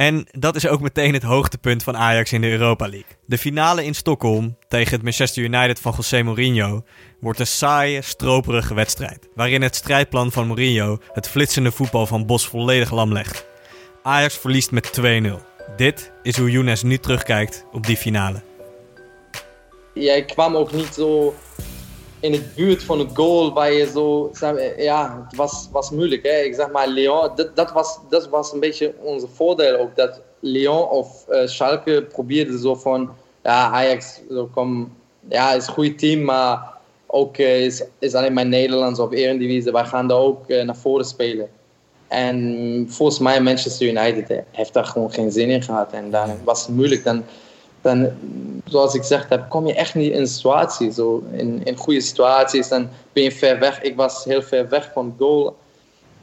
En 0.00 0.26
dat 0.30 0.56
is 0.56 0.66
ook 0.66 0.80
meteen 0.80 1.12
het 1.12 1.22
hoogtepunt 1.22 1.82
van 1.82 1.96
Ajax 1.96 2.32
in 2.32 2.40
de 2.40 2.50
Europa 2.50 2.88
League. 2.88 3.16
De 3.26 3.38
finale 3.38 3.84
in 3.84 3.94
Stockholm 3.94 4.56
tegen 4.68 4.92
het 4.92 5.02
Manchester 5.02 5.42
United 5.42 5.80
van 5.80 5.92
José 5.96 6.22
Mourinho 6.22 6.82
wordt 7.18 7.38
een 7.38 7.46
saaie, 7.46 8.02
stroperige 8.02 8.74
wedstrijd. 8.74 9.28
Waarin 9.34 9.62
het 9.62 9.76
strijdplan 9.76 10.32
van 10.32 10.46
Mourinho 10.46 10.98
het 11.12 11.28
flitsende 11.28 11.70
voetbal 11.70 12.06
van 12.06 12.26
Bos 12.26 12.48
volledig 12.48 12.90
lam 12.90 13.12
legt. 13.12 13.46
Ajax 14.02 14.38
verliest 14.38 14.70
met 14.70 15.00
2-0. 15.00 15.04
Dit 15.76 16.12
is 16.22 16.36
hoe 16.36 16.50
Younes 16.50 16.82
nu 16.82 16.98
terugkijkt 16.98 17.64
op 17.72 17.86
die 17.86 17.96
finale. 17.96 18.42
Jij 19.94 20.24
kwam 20.24 20.56
ook 20.56 20.72
niet 20.72 20.94
zo 20.94 21.34
in 22.20 22.32
het 22.32 22.54
buurt 22.54 22.82
van 22.82 23.00
een 23.00 23.16
goal 23.16 23.52
waar 23.52 23.72
je 23.72 23.86
zo. 23.86 24.30
Ja, 24.76 25.26
het 25.28 25.36
was, 25.36 25.68
was 25.72 25.90
moeilijk. 25.90 26.22
Hè? 26.22 26.36
Ik 26.40 26.54
zeg 26.54 26.70
maar, 26.70 26.88
Lyon, 26.88 27.30
dat, 27.34 27.56
dat, 27.56 27.72
was, 27.72 27.98
dat 28.08 28.28
was 28.28 28.52
een 28.52 28.60
beetje 28.60 28.94
onze 29.02 29.26
voordeel 29.34 29.76
ook. 29.76 29.96
Dat 29.96 30.20
Lyon 30.40 30.88
of 30.88 31.24
uh, 31.30 31.46
Schalke 31.46 32.02
probeerde 32.02 32.58
zo 32.58 32.74
van. 32.74 33.10
Ja, 33.42 33.70
Ajax 33.70 34.20
zo 34.30 34.48
kom, 34.54 34.92
ja, 35.28 35.52
is 35.52 35.66
een 35.66 35.72
goed 35.72 35.98
team, 35.98 36.24
maar 36.24 36.72
ook 37.06 37.38
uh, 37.38 37.64
is, 37.64 37.84
is 37.98 38.14
alleen 38.14 38.32
maar 38.32 38.46
Nederlands 38.46 38.98
of 38.98 39.12
Eredivisie. 39.12 39.72
Wij 39.72 39.84
gaan 39.84 40.08
daar 40.08 40.18
ook 40.18 40.44
uh, 40.46 40.64
naar 40.64 40.76
voren 40.76 41.04
spelen. 41.04 41.48
En 42.08 42.86
volgens 42.88 43.18
mij 43.18 43.40
Manchester 43.40 43.88
United 43.88 44.42
heeft 44.50 44.72
daar 44.72 44.84
gewoon 44.84 45.12
geen 45.12 45.32
zin 45.32 45.50
in 45.50 45.62
gehad. 45.62 45.92
En 45.92 46.10
dan 46.10 46.30
was 46.44 46.66
het 46.66 46.76
moeilijk. 46.76 47.04
Dan, 47.04 47.24
dan, 47.80 48.10
zoals 48.64 48.94
ik 48.94 49.02
zeg 49.02 49.28
heb, 49.28 49.48
kom 49.48 49.66
je 49.66 49.74
echt 49.74 49.94
niet 49.94 50.12
in 50.12 50.26
situaties. 50.26 50.94
Zo 50.94 51.22
in, 51.32 51.64
in 51.64 51.76
goede 51.76 52.00
situaties, 52.00 52.68
dan 52.68 52.88
ben 53.12 53.22
je 53.22 53.32
ver 53.32 53.58
weg. 53.58 53.82
Ik 53.82 53.96
was 53.96 54.24
heel 54.24 54.42
ver 54.42 54.68
weg 54.68 54.90
van 54.92 55.14
goal. 55.18 55.56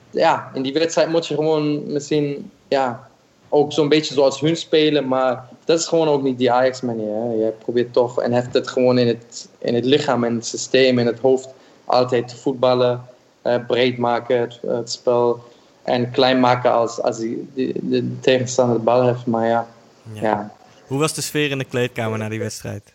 Ja, 0.09 0.51
in 0.53 0.61
die 0.61 0.73
wedstrijd 0.73 1.09
moet 1.09 1.27
je 1.27 1.35
gewoon 1.35 1.91
misschien 1.91 2.51
ja, 2.67 3.09
ook 3.49 3.73
zo'n 3.73 3.89
beetje 3.89 4.13
zoals 4.13 4.39
hun 4.39 4.55
spelen. 4.55 5.07
Maar 5.07 5.49
dat 5.65 5.79
is 5.79 5.87
gewoon 5.87 6.07
ook 6.07 6.23
niet 6.23 6.37
die 6.37 6.51
Ajax-manier. 6.51 7.37
Je 7.37 7.53
probeert 7.59 7.93
toch 7.93 8.21
en 8.21 8.33
heeft 8.33 8.53
het 8.53 8.67
gewoon 8.67 8.97
in 8.97 9.07
het, 9.07 9.49
in 9.57 9.75
het 9.75 9.85
lichaam, 9.85 10.23
in 10.23 10.35
het 10.35 10.45
systeem, 10.45 10.99
in 10.99 11.05
het 11.05 11.19
hoofd 11.19 11.49
altijd 11.85 12.27
te 12.27 12.37
voetballen. 12.37 13.05
Uh, 13.43 13.55
breed 13.67 13.97
maken, 13.97 14.39
het, 14.39 14.59
het, 14.67 14.91
spel. 14.91 15.39
En 15.83 16.11
klein 16.11 16.39
maken 16.39 16.71
als, 16.71 17.01
als 17.01 17.17
die, 17.17 17.49
de, 17.53 17.73
de 17.81 18.19
tegenstander 18.19 18.77
de 18.77 18.83
bal 18.83 19.05
heeft. 19.05 19.25
Maar 19.25 19.47
ja, 19.47 19.67
ja. 20.13 20.21
ja 20.21 20.55
hoe 20.87 20.99
was 20.99 21.13
de 21.13 21.21
sfeer 21.21 21.51
in 21.51 21.57
de 21.57 21.63
kleedkamer 21.63 22.17
na 22.17 22.29
die 22.29 22.39
wedstrijd? 22.39 22.93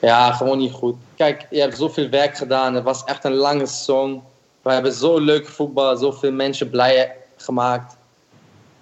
Ja, 0.00 0.32
gewoon 0.32 0.58
niet 0.58 0.72
goed. 0.72 0.96
Kijk, 1.16 1.46
je 1.50 1.60
hebt 1.60 1.76
zoveel 1.76 2.08
werk 2.08 2.36
gedaan. 2.36 2.74
Het 2.74 2.84
was 2.84 3.04
echt 3.04 3.24
een 3.24 3.34
lange 3.34 3.66
song. 3.66 4.22
We 4.62 4.72
hebben 4.72 4.92
zo 4.92 5.18
leuk 5.18 5.48
voetbal, 5.48 5.96
zoveel 5.96 6.32
mensen 6.32 6.70
blij 6.70 7.16
gemaakt. 7.36 7.96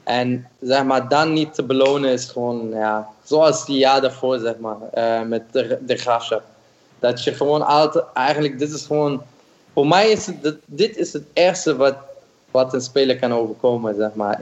En 0.03 0.49
zeg 0.61 0.85
maar, 0.85 1.09
dan 1.09 1.33
niet 1.33 1.55
te 1.55 1.63
belonen 1.63 2.11
is 2.11 2.25
gewoon, 2.25 2.69
ja, 2.69 3.09
zoals 3.25 3.67
die 3.67 3.79
jaar 3.79 4.01
daarvoor, 4.01 4.39
zeg 4.39 4.55
maar, 4.59 4.77
uh, 4.95 5.29
met 5.29 5.43
de, 5.53 5.79
de 5.81 5.97
graafschap. 5.97 6.43
Dat 6.99 7.25
je 7.25 7.35
gewoon 7.35 7.67
altijd, 7.67 8.05
eigenlijk, 8.15 8.59
dit 8.59 8.73
is 8.73 8.87
gewoon, 8.87 9.23
voor 9.75 9.87
mij 9.87 10.11
is 10.11 10.27
het, 10.27 10.57
dit 10.65 10.97
is 10.97 11.13
het 11.13 11.25
ergste 11.33 11.77
wat, 11.77 11.97
wat 12.53 12.75
een 12.75 12.81
speler 12.81 13.19
kan 13.19 13.33
overkomen, 13.33 13.95
zeg 13.95 14.15
maar. 14.15 14.39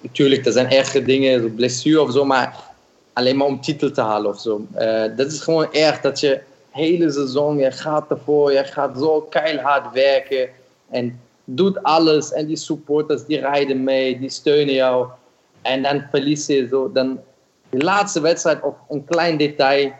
Natuurlijk, 0.00 0.40
eh, 0.40 0.46
er 0.46 0.52
zijn 0.52 0.70
erge 0.70 1.02
dingen, 1.02 1.54
blessure 1.54 2.02
of 2.02 2.12
zo, 2.12 2.24
maar 2.24 2.64
alleen 3.12 3.36
maar 3.36 3.46
om 3.46 3.60
titel 3.60 3.90
te 3.90 4.00
halen 4.00 4.30
of 4.30 4.40
zo. 4.40 4.66
Uh, 4.78 5.04
dat 5.16 5.32
is 5.32 5.40
gewoon 5.40 5.72
erg 5.72 6.00
dat 6.00 6.20
je 6.20 6.40
hele 6.70 7.10
seizoen, 7.10 7.56
je 7.56 7.70
gaat 7.70 8.10
ervoor, 8.10 8.52
je 8.52 8.64
gaat 8.64 8.98
zo 8.98 9.20
keihard 9.20 9.92
werken 9.92 10.48
en 10.90 11.20
doet 11.44 11.82
alles. 11.82 12.32
En 12.32 12.46
die 12.46 12.56
supporters, 12.56 13.24
die 13.24 13.40
rijden 13.40 13.84
mee, 13.84 14.18
die 14.18 14.30
steunen 14.30 14.74
jou. 14.74 15.06
En 15.62 15.82
dan 15.82 16.02
verlies 16.10 16.46
je 16.46 16.66
zo, 16.70 16.92
dan 16.92 17.20
de 17.70 17.84
laatste 17.84 18.20
wedstrijd 18.20 18.62
op 18.62 18.76
een 18.88 19.04
klein 19.04 19.36
detail 19.36 19.92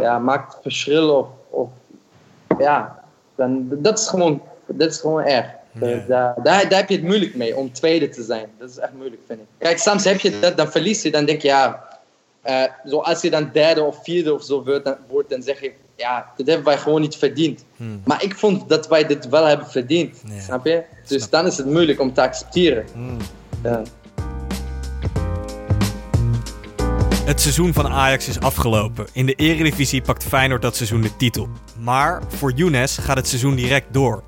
ja, 0.00 0.18
maakt 0.18 0.58
verschil 0.62 1.10
of, 1.10 1.28
of 1.50 1.70
ja, 2.58 3.04
dan, 3.34 3.68
dat 3.70 3.98
is 3.98 4.08
gewoon, 4.08 4.42
dat 4.66 4.90
is 4.90 5.00
gewoon 5.00 5.22
erg. 5.22 5.46
Dus, 5.74 6.06
daar, 6.06 6.34
daar, 6.42 6.66
heb 6.68 6.88
je 6.88 6.94
het 6.94 7.04
moeilijk 7.04 7.34
mee 7.34 7.56
om 7.56 7.72
tweede 7.72 8.08
te 8.08 8.22
zijn. 8.22 8.48
Dat 8.58 8.70
is 8.70 8.78
echt 8.78 8.92
moeilijk, 8.92 9.22
vind 9.26 9.40
ik. 9.40 9.46
Kijk, 9.58 9.78
soms 9.78 10.04
heb 10.04 10.20
je 10.20 10.38
dat, 10.38 10.56
dan 10.56 10.70
verlies 10.70 11.02
je, 11.02 11.10
dan 11.10 11.24
denk 11.24 11.42
je, 11.42 11.48
ja, 11.48 11.84
uh, 12.44 12.62
zo 12.86 12.98
als 12.98 13.20
je 13.20 13.30
dan 13.30 13.50
derde 13.52 13.82
of 13.82 14.02
vierde 14.02 14.34
of 14.34 14.42
zo 14.42 14.64
wordt, 14.64 14.84
dan, 14.84 14.96
wordt, 15.08 15.30
dan 15.30 15.42
zeg 15.42 15.60
je, 15.60 15.72
ja, 15.96 16.32
dat 16.36 16.46
hebben 16.46 16.64
wij 16.64 16.78
gewoon 16.78 17.00
niet 17.00 17.16
verdiend. 17.16 17.64
Hmm. 17.76 18.00
Maar 18.04 18.22
ik 18.22 18.34
vond 18.34 18.68
dat 18.68 18.88
wij 18.88 19.06
dit 19.06 19.28
wel 19.28 19.44
hebben 19.44 19.66
verdiend, 19.66 20.22
ja. 20.26 20.40
snap 20.40 20.66
je? 20.66 20.82
Dus 21.06 21.18
snap. 21.18 21.30
dan 21.30 21.46
is 21.46 21.56
het 21.56 21.66
moeilijk 21.66 22.00
om 22.00 22.12
te 22.12 22.22
accepteren. 22.22 22.84
Hmm. 22.92 23.16
Ja. 23.62 23.82
Het 27.24 27.40
seizoen 27.40 27.72
van 27.72 27.88
Ajax 27.88 28.28
is 28.28 28.40
afgelopen. 28.40 29.06
In 29.12 29.26
de 29.26 29.34
Eredivisie 29.34 30.02
pakt 30.02 30.24
Feyenoord 30.24 30.62
dat 30.62 30.76
seizoen 30.76 31.00
de 31.00 31.16
titel. 31.16 31.48
Maar 31.78 32.22
voor 32.28 32.52
Younes 32.52 32.98
gaat 32.98 33.16
het 33.16 33.28
seizoen 33.28 33.54
direct 33.54 33.86
door. 33.92 34.22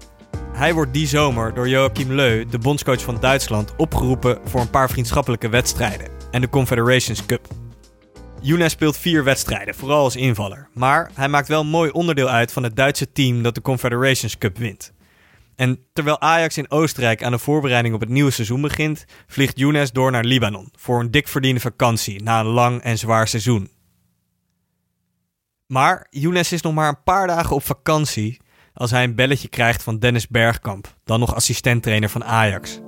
Hij 0.57 0.75
wordt 0.75 0.93
die 0.93 1.07
zomer 1.07 1.55
door 1.55 1.69
Joachim 1.69 2.13
Leu, 2.13 2.47
de 2.47 2.59
bondscoach 2.59 3.03
van 3.03 3.21
Duitsland, 3.21 3.77
opgeroepen 3.77 4.41
voor 4.45 4.61
een 4.61 4.71
paar 4.71 4.91
vriendschappelijke 4.91 5.49
wedstrijden 5.49 6.09
en 6.31 6.41
de 6.41 6.49
Confederations 6.49 7.27
Cup. 7.27 7.49
Younes 8.41 8.73
speelt 8.73 8.97
vier 8.97 9.25
wedstrijden, 9.25 9.75
vooral 9.75 10.03
als 10.03 10.17
invaller. 10.17 10.69
Maar 10.73 11.11
hij 11.15 11.29
maakt 11.29 11.49
wel 11.49 11.61
een 11.61 11.67
mooi 11.67 11.91
onderdeel 11.91 12.29
uit 12.29 12.53
van 12.53 12.63
het 12.63 12.77
Duitse 12.77 13.13
team 13.13 13.43
dat 13.43 13.55
de 13.55 13.61
Confederations 13.61 14.39
Cup 14.39 14.59
wint. 14.59 14.93
En 15.57 15.79
terwijl 15.93 16.21
Ajax 16.21 16.59
in 16.59 16.71
Oostenrijk 16.71 17.23
aan 17.23 17.33
de 17.33 17.39
voorbereiding 17.39 17.95
op 17.95 18.01
het 18.01 18.11
nieuwe 18.11 18.31
seizoen 18.31 18.61
begint, 18.61 19.05
vliegt 19.27 19.59
Younes 19.59 19.93
door 19.93 20.11
naar 20.11 20.25
Libanon 20.25 20.69
voor 20.79 21.01
een 21.01 21.11
dik 21.11 21.29
verdiende 21.29 21.61
vakantie 21.61 22.23
na 22.23 22.41
een 22.41 22.47
lang 22.47 22.83
en 22.83 22.99
zwaar 22.99 23.29
seizoen. 23.29 23.71
Maar 25.67 26.07
Younes 26.11 26.53
is 26.53 26.63
nog 26.63 26.75
maar 26.75 26.89
een 26.89 27.03
paar 27.03 27.27
dagen 27.27 27.57
op 27.57 27.63
vakantie 27.63 28.45
als 28.77 28.91
hij 28.91 29.05
een 29.05 29.15
belletje 29.15 29.49
krijgt 29.49 29.83
van 29.83 29.99
Dennis 29.99 30.29
Bergkamp, 30.29 30.95
dan 31.05 31.21
nog 31.21 31.35
assistenttrainer 31.35 32.09
van 32.09 32.25
Ajax. 32.25 32.81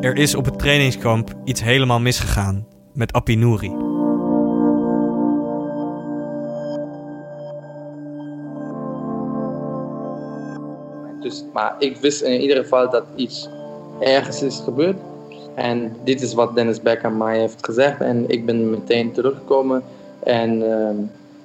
Er 0.00 0.16
is 0.16 0.34
op 0.34 0.44
het 0.44 0.58
trainingskamp 0.58 1.34
iets 1.44 1.62
helemaal 1.62 2.00
misgegaan 2.00 2.66
met 2.94 3.12
Appinouri. 3.12 3.68
Dus, 11.20 11.44
maar 11.52 11.74
ik 11.78 11.96
wist 11.96 12.22
in 12.22 12.40
ieder 12.40 12.56
geval 12.56 12.90
dat 12.90 13.04
iets 13.16 13.48
ergens 14.00 14.42
is 14.42 14.60
gebeurd. 14.64 14.96
En 15.54 15.96
dit 16.04 16.22
is 16.22 16.34
wat 16.34 16.54
Dennis 16.54 16.80
Beck 16.80 17.10
mij 17.10 17.38
heeft 17.38 17.64
gezegd. 17.64 18.00
En 18.00 18.24
ik 18.28 18.46
ben 18.46 18.70
meteen 18.70 19.12
teruggekomen. 19.12 19.82
En 20.22 20.72
ehm, 20.72 20.96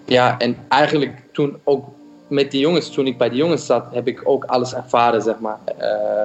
ja, 0.05 0.37
en 0.37 0.57
eigenlijk 0.67 1.21
toen 1.31 1.57
ook 1.63 1.85
met 2.27 2.51
die 2.51 2.59
jongens, 2.59 2.89
toen 2.89 3.07
ik 3.07 3.17
bij 3.17 3.29
de 3.29 3.35
jongens 3.35 3.65
zat, 3.65 3.85
heb 3.91 4.07
ik 4.07 4.21
ook 4.23 4.43
alles 4.43 4.73
ervaren, 4.73 5.21
zeg 5.21 5.39
maar. 5.39 5.59
Eh, 5.77 6.21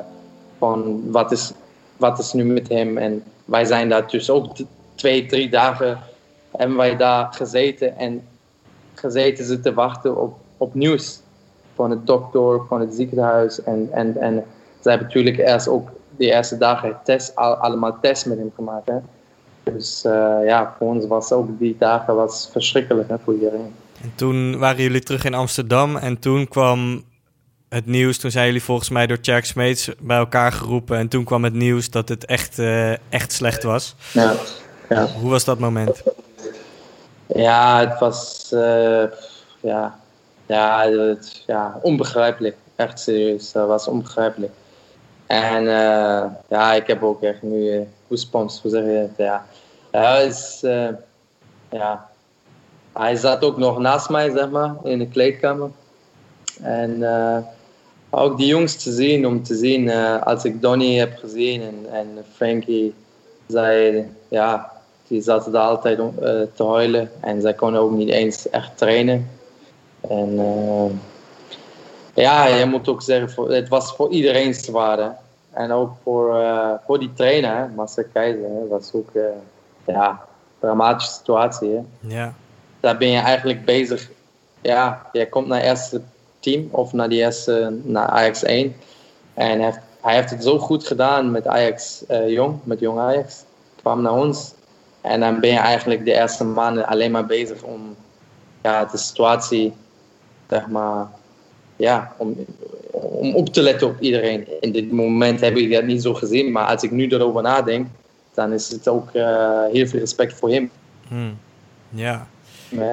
van 0.58 1.10
wat 1.10 1.32
is, 1.32 1.52
wat 1.96 2.18
is 2.18 2.32
nu 2.32 2.44
met 2.44 2.68
hem? 2.68 2.98
En 2.98 3.22
wij 3.44 3.64
zijn 3.64 3.88
daar 3.88 4.10
dus 4.10 4.30
ook 4.30 4.46
twee, 4.94 5.26
drie 5.26 5.50
dagen 5.50 5.98
hebben 6.56 6.76
wij 6.76 6.96
daar 6.96 7.32
gezeten 7.32 7.98
en 7.98 8.22
gezeten 8.94 9.44
ze 9.44 9.60
te 9.60 9.74
wachten 9.74 10.16
op, 10.16 10.36
op 10.56 10.74
nieuws 10.74 11.20
van 11.74 11.90
het 11.90 12.06
dokter, 12.06 12.60
van 12.68 12.80
het 12.80 12.94
ziekenhuis. 12.94 13.62
En, 13.62 13.88
en, 13.92 14.16
en 14.16 14.44
ze 14.80 14.88
hebben 14.88 15.06
natuurlijk 15.06 15.38
eerst 15.38 15.68
ook 15.68 15.90
de 16.20 16.26
eerste 16.26 16.58
dagen 16.58 16.96
test, 17.04 17.36
al, 17.36 17.54
allemaal 17.54 17.98
tests 18.00 18.24
met 18.24 18.38
hem 18.38 18.52
gemaakt. 18.54 18.88
Hè. 18.88 18.98
Dus 19.62 20.04
uh, 20.06 20.38
ja, 20.44 20.74
voor 20.78 20.88
ons 20.88 21.06
was 21.06 21.32
ook 21.32 21.58
die 21.58 21.76
dagen 21.78 22.14
was 22.14 22.48
verschrikkelijk 22.52 23.08
hè, 23.08 23.16
voor 23.24 23.34
iedereen. 23.34 23.74
En 24.02 24.12
toen 24.14 24.58
waren 24.58 24.82
jullie 24.82 25.02
terug 25.02 25.24
in 25.24 25.34
Amsterdam 25.34 25.96
en 25.96 26.18
toen 26.18 26.48
kwam 26.48 27.04
het 27.68 27.86
nieuws. 27.86 28.18
Toen 28.18 28.30
zijn 28.30 28.46
jullie 28.46 28.62
volgens 28.62 28.88
mij 28.88 29.06
door 29.06 29.18
Jack 29.20 29.44
Smeets 29.44 29.90
bij 30.00 30.16
elkaar 30.16 30.52
geroepen. 30.52 30.96
En 30.96 31.08
toen 31.08 31.24
kwam 31.24 31.44
het 31.44 31.54
nieuws 31.54 31.90
dat 31.90 32.08
het 32.08 32.24
echt, 32.24 32.58
uh, 32.58 32.90
echt 32.92 33.32
slecht 33.32 33.62
was. 33.62 33.94
Ja, 34.12 34.34
ja. 34.88 35.06
Hoe 35.06 35.30
was 35.30 35.44
dat 35.44 35.58
moment? 35.58 36.02
Ja, 37.26 37.80
het 37.88 37.98
was 37.98 38.50
uh, 38.54 39.04
ja, 39.60 39.98
ja, 40.46 40.88
het, 40.88 41.42
ja, 41.46 41.78
onbegrijpelijk. 41.82 42.56
Echt 42.76 43.00
serieus, 43.00 43.52
dat 43.52 43.66
was 43.66 43.88
onbegrijpelijk. 43.88 44.52
En 45.30 45.62
uh, 45.62 46.24
ja, 46.48 46.74
ik 46.74 46.86
heb 46.86 47.02
ook 47.02 47.22
echt 47.22 47.42
nu 47.42 47.74
uh, 47.74 47.80
goosebumps, 48.08 48.60
hoe 48.62 48.70
zeg 48.70 48.84
je 48.84 48.90
het? 48.90 49.10
Ja, 49.16 49.46
ja, 49.92 50.16
is, 50.16 50.60
uh, 50.64 50.88
ja. 51.70 52.08
Hij 52.92 53.16
zat 53.16 53.44
ook 53.44 53.56
nog 53.56 53.78
naast 53.78 54.08
mij, 54.08 54.30
zeg 54.30 54.50
maar, 54.50 54.74
in 54.82 54.98
de 54.98 55.08
kleedkamer. 55.08 55.70
En 56.62 57.04
ook 58.10 58.38
die 58.38 58.46
jongens 58.46 58.82
te 58.82 58.92
zien, 58.92 59.26
om 59.26 59.42
te 59.42 59.54
zien, 59.54 59.90
als 60.20 60.44
ik 60.44 60.60
Donny 60.60 60.94
heb 60.94 61.18
gezien 61.18 61.62
en, 61.62 61.86
en 61.92 62.08
Frankie, 62.34 62.94
zij, 63.46 64.08
ja, 64.28 64.72
die 65.06 65.22
zaten 65.22 65.52
daar 65.52 65.68
altijd 65.68 65.98
te 66.54 66.64
huilen. 66.64 67.10
En 67.20 67.40
zij 67.40 67.54
konden 67.54 67.80
ook 67.80 67.92
niet 67.92 68.10
eens 68.10 68.50
echt 68.50 68.78
trainen. 68.78 69.30
En 70.00 70.40
ja, 72.20 72.46
je 72.46 72.66
moet 72.66 72.88
ook 72.88 73.02
zeggen, 73.02 73.52
het 73.52 73.68
was 73.68 73.92
voor 73.92 74.10
iedereen 74.10 74.54
zwaar. 74.54 74.98
Hè? 74.98 75.08
En 75.52 75.72
ook 75.72 75.92
voor, 76.02 76.36
uh, 76.36 76.72
voor 76.86 76.98
die 76.98 77.12
trainer, 77.12 77.70
Marcel 77.76 78.04
Keizer, 78.12 78.68
was 78.68 78.90
ook 78.92 79.10
uh, 79.12 79.22
ja, 79.86 80.10
een 80.10 80.16
dramatische 80.58 81.12
situatie. 81.12 81.70
Hè? 81.70 81.82
Ja. 82.00 82.34
Daar 82.80 82.96
ben 82.96 83.08
je 83.08 83.18
eigenlijk 83.18 83.64
bezig. 83.64 84.10
Ja, 84.60 85.06
je 85.12 85.28
komt 85.28 85.46
naar 85.46 85.58
het 85.58 85.68
eerste 85.68 86.00
team 86.40 86.68
of 86.70 86.92
naar, 86.92 87.08
die 87.08 87.20
eerste, 87.20 87.78
naar 87.82 88.08
Ajax 88.08 88.42
1. 88.42 88.76
En 89.34 89.46
hij 89.46 89.64
heeft, 89.64 89.78
hij 90.00 90.14
heeft 90.14 90.30
het 90.30 90.42
zo 90.42 90.58
goed 90.58 90.86
gedaan 90.86 91.30
met 91.30 91.46
Ajax 91.46 92.04
uh, 92.10 92.28
Jong, 92.28 92.58
met 92.62 92.80
Jong 92.80 92.98
Ajax. 92.98 93.44
Kwam 93.76 94.02
naar 94.02 94.12
ons. 94.12 94.54
En 95.00 95.20
dan 95.20 95.40
ben 95.40 95.50
je 95.50 95.58
eigenlijk 95.58 96.04
de 96.04 96.12
eerste 96.12 96.44
maanden 96.44 96.86
alleen 96.86 97.10
maar 97.10 97.26
bezig 97.26 97.62
om 97.62 97.96
ja, 98.62 98.84
de 98.84 98.96
situatie, 98.96 99.72
zeg 100.48 100.66
maar, 100.66 101.06
ja, 101.80 102.14
om, 102.16 102.36
om 102.90 103.34
op 103.34 103.48
te 103.48 103.62
letten 103.62 103.86
op 103.86 104.00
iedereen. 104.00 104.46
In 104.60 104.72
dit 104.72 104.92
moment 104.92 105.40
heb 105.40 105.56
ik 105.56 105.72
dat 105.72 105.84
niet 105.84 106.02
zo 106.02 106.14
gezien, 106.14 106.52
maar 106.52 106.66
als 106.66 106.82
ik 106.82 106.90
nu 106.90 107.08
erover 107.08 107.42
nadenk, 107.42 107.86
dan 108.34 108.52
is 108.52 108.68
het 108.68 108.88
ook 108.88 109.10
uh, 109.12 109.64
heel 109.72 109.86
veel 109.86 110.00
respect 110.00 110.34
voor 110.34 110.50
hem. 110.50 110.70
Hmm. 111.08 111.38
Ja. 111.88 112.26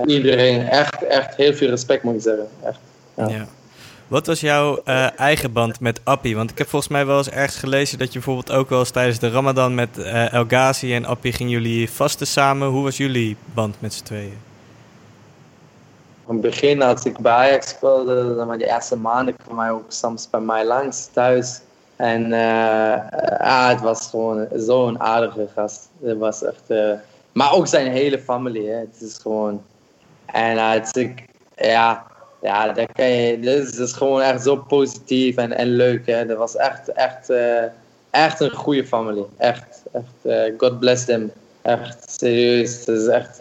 iedereen, 0.05 0.67
echt, 0.67 1.03
echt 1.03 1.35
heel 1.35 1.53
veel 1.53 1.69
respect 1.69 2.03
moet 2.03 2.15
ik 2.15 2.21
zeggen. 2.21 2.47
Echt, 2.63 2.79
ja. 3.15 3.27
ja. 3.27 3.47
Wat 4.07 4.27
was 4.27 4.39
jouw 4.39 4.81
uh, 4.85 5.19
eigen 5.19 5.53
band 5.53 5.79
met 5.79 6.01
Appie? 6.03 6.35
Want 6.35 6.51
ik 6.51 6.57
heb 6.57 6.67
volgens 6.67 6.91
mij 6.91 7.05
wel 7.05 7.17
eens 7.17 7.29
ergens 7.29 7.55
gelezen 7.55 7.97
dat 7.97 8.07
je 8.07 8.13
bijvoorbeeld 8.13 8.51
ook 8.51 8.69
wel 8.69 8.79
eens 8.79 8.91
tijdens 8.91 9.19
de 9.19 9.29
Ramadan 9.29 9.75
met 9.75 9.89
uh, 9.97 10.33
El 10.33 10.45
Ghazi 10.47 10.93
en 10.93 11.05
Appie 11.05 11.31
gingen 11.31 11.51
jullie 11.51 11.89
vasten 11.89 12.27
samen. 12.27 12.67
Hoe 12.67 12.83
was 12.83 12.97
jullie 12.97 13.35
band 13.53 13.75
met 13.79 13.93
z'n 13.93 14.03
tweeën? 14.03 14.37
Van 16.27 16.35
het 16.35 16.45
begin, 16.45 16.81
als 16.81 17.03
ik 17.03 17.17
bij 17.17 17.31
Ajax 17.31 17.69
speelde, 17.69 18.35
dan 18.35 18.57
de 18.57 18.67
eerste 18.67 18.97
maanden 18.97 19.35
kwam 19.35 19.59
hij 19.59 19.71
ook 19.71 19.85
soms 19.87 20.29
bij 20.29 20.39
mij 20.39 20.65
langs 20.65 21.05
thuis. 21.13 21.61
En 21.95 22.31
uh, 22.31 23.11
ah, 23.39 23.69
het 23.69 23.81
was 23.81 24.07
gewoon 24.09 24.47
zo'n 24.55 24.99
aardige 24.99 25.47
gast. 25.55 25.89
Het 26.03 26.17
was 26.17 26.43
echt, 26.43 26.63
uh, 26.67 26.93
maar 27.31 27.53
ook 27.53 27.67
zijn 27.67 27.91
hele 27.91 28.19
familie. 28.19 28.69
Hè. 28.69 28.75
Het 28.75 29.01
is 29.01 29.17
gewoon. 29.17 29.63
En 30.25 30.71
het 30.71 30.95
is, 30.95 31.09
ja, 31.55 32.05
ja, 32.41 32.67
dat 32.67 32.87
kan 32.93 33.09
je, 33.09 33.39
dit 33.39 33.77
is 33.77 33.93
gewoon 33.93 34.21
echt 34.21 34.43
zo 34.43 34.55
positief 34.55 35.35
en, 35.35 35.51
en 35.57 35.67
leuk. 35.67 36.05
Hè. 36.05 36.25
Dat 36.25 36.37
was 36.37 36.55
echt, 36.55 36.91
echt, 36.91 37.31
echt 38.09 38.39
een 38.39 38.51
goede 38.51 38.85
familie. 38.85 39.25
Echt, 39.37 39.83
echt. 39.91 40.35
God 40.57 40.79
bless 40.79 41.05
them. 41.05 41.31
Echt 41.61 42.19
serieus. 42.19 42.79
Het 42.79 42.87
is 42.87 43.07
echt 43.07 43.39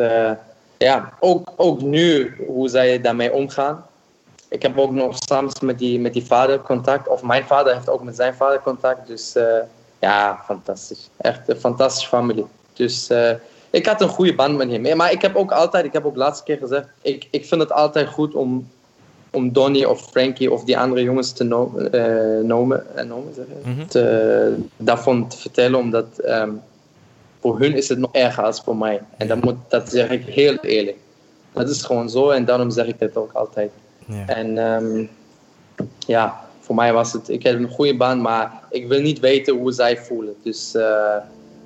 ja, 0.79 1.12
ook, 1.21 1.53
ook 1.57 1.81
nu 1.81 2.35
hoe 2.47 2.69
zij 2.69 3.01
daarmee 3.01 3.33
omgaan. 3.33 3.85
Ik 4.49 4.62
heb 4.62 4.79
ook 4.79 4.93
nog 4.93 5.17
soms 5.19 5.61
met 5.61 5.79
die, 5.79 6.01
met 6.01 6.12
die 6.12 6.25
vader 6.25 6.61
contact, 6.61 7.09
of 7.09 7.23
mijn 7.23 7.45
vader 7.45 7.75
heeft 7.75 7.89
ook 7.89 8.03
met 8.03 8.17
zijn 8.17 8.35
vader 8.35 8.61
contact. 8.61 9.07
Dus 9.07 9.37
uh, 9.37 9.45
ja, 9.99 10.43
fantastisch. 10.45 11.11
Echt 11.17 11.49
een 11.49 11.57
fantastische 11.57 12.09
familie. 12.09 12.47
Dus 12.73 13.11
uh, 13.11 13.31
ik 13.71 13.87
had 13.87 14.01
een 14.01 14.09
goede 14.09 14.35
band 14.35 14.57
met 14.57 14.71
hem. 14.71 14.97
Maar 14.97 15.12
ik 15.12 15.23
heb 15.23 15.37
ook 15.37 15.53
altijd, 15.53 15.85
ik 15.85 15.93
heb 15.93 16.05
ook 16.05 16.17
laatste 16.17 16.45
keer 16.45 16.59
gezegd, 16.59 16.89
ik, 17.03 17.29
ik 17.31 17.47
vind 17.47 17.61
het 17.61 17.73
altijd 17.73 18.09
goed 18.09 18.35
om, 18.35 18.69
om 19.31 19.53
Donny 19.53 19.85
of 19.85 20.01
Frankie 20.11 20.53
of 20.53 20.65
die 20.65 20.79
andere 20.79 21.03
jongens 21.03 21.33
te 21.33 21.45
no 21.45 21.73
uh, 21.93 22.45
nomen, 22.45 22.87
mm 23.07 23.23
-hmm. 23.62 23.87
te, 23.89 24.57
daarvan 24.77 25.29
te 25.29 25.37
vertellen, 25.37 25.79
omdat 25.79 26.07
um, 26.25 26.62
voor 27.40 27.59
hun 27.59 27.75
is 27.75 27.88
het 27.88 27.99
nog 27.99 28.12
erger 28.12 28.44
als 28.44 28.61
voor 28.61 28.77
mij. 28.77 29.01
En 29.16 29.29
dat, 29.29 29.44
moet, 29.44 29.57
dat 29.68 29.88
zeg 29.88 30.11
ik 30.11 30.25
heel 30.25 30.57
eerlijk. 30.57 30.96
Dat 31.53 31.68
is 31.68 31.83
gewoon 31.83 32.11
zo 32.11 32.31
en 32.31 32.44
daarom 32.44 32.70
zeg 32.70 32.87
ik 32.87 32.99
dit 32.99 33.16
ook 33.16 33.33
altijd. 33.33 33.70
Ja. 34.07 34.27
En 34.27 34.59
um, 34.59 35.09
ja, 35.99 36.40
voor 36.61 36.75
mij 36.75 36.92
was 36.92 37.12
het, 37.12 37.29
ik 37.29 37.42
heb 37.42 37.59
een 37.59 37.70
goede 37.70 37.96
baan, 37.96 38.20
maar 38.20 38.62
ik 38.70 38.88
wil 38.88 39.01
niet 39.01 39.20
weten 39.20 39.57
hoe 39.57 39.72
zij 39.72 39.96
voelen. 39.96 40.35
Dus 40.42 40.75
uh, 40.75 41.16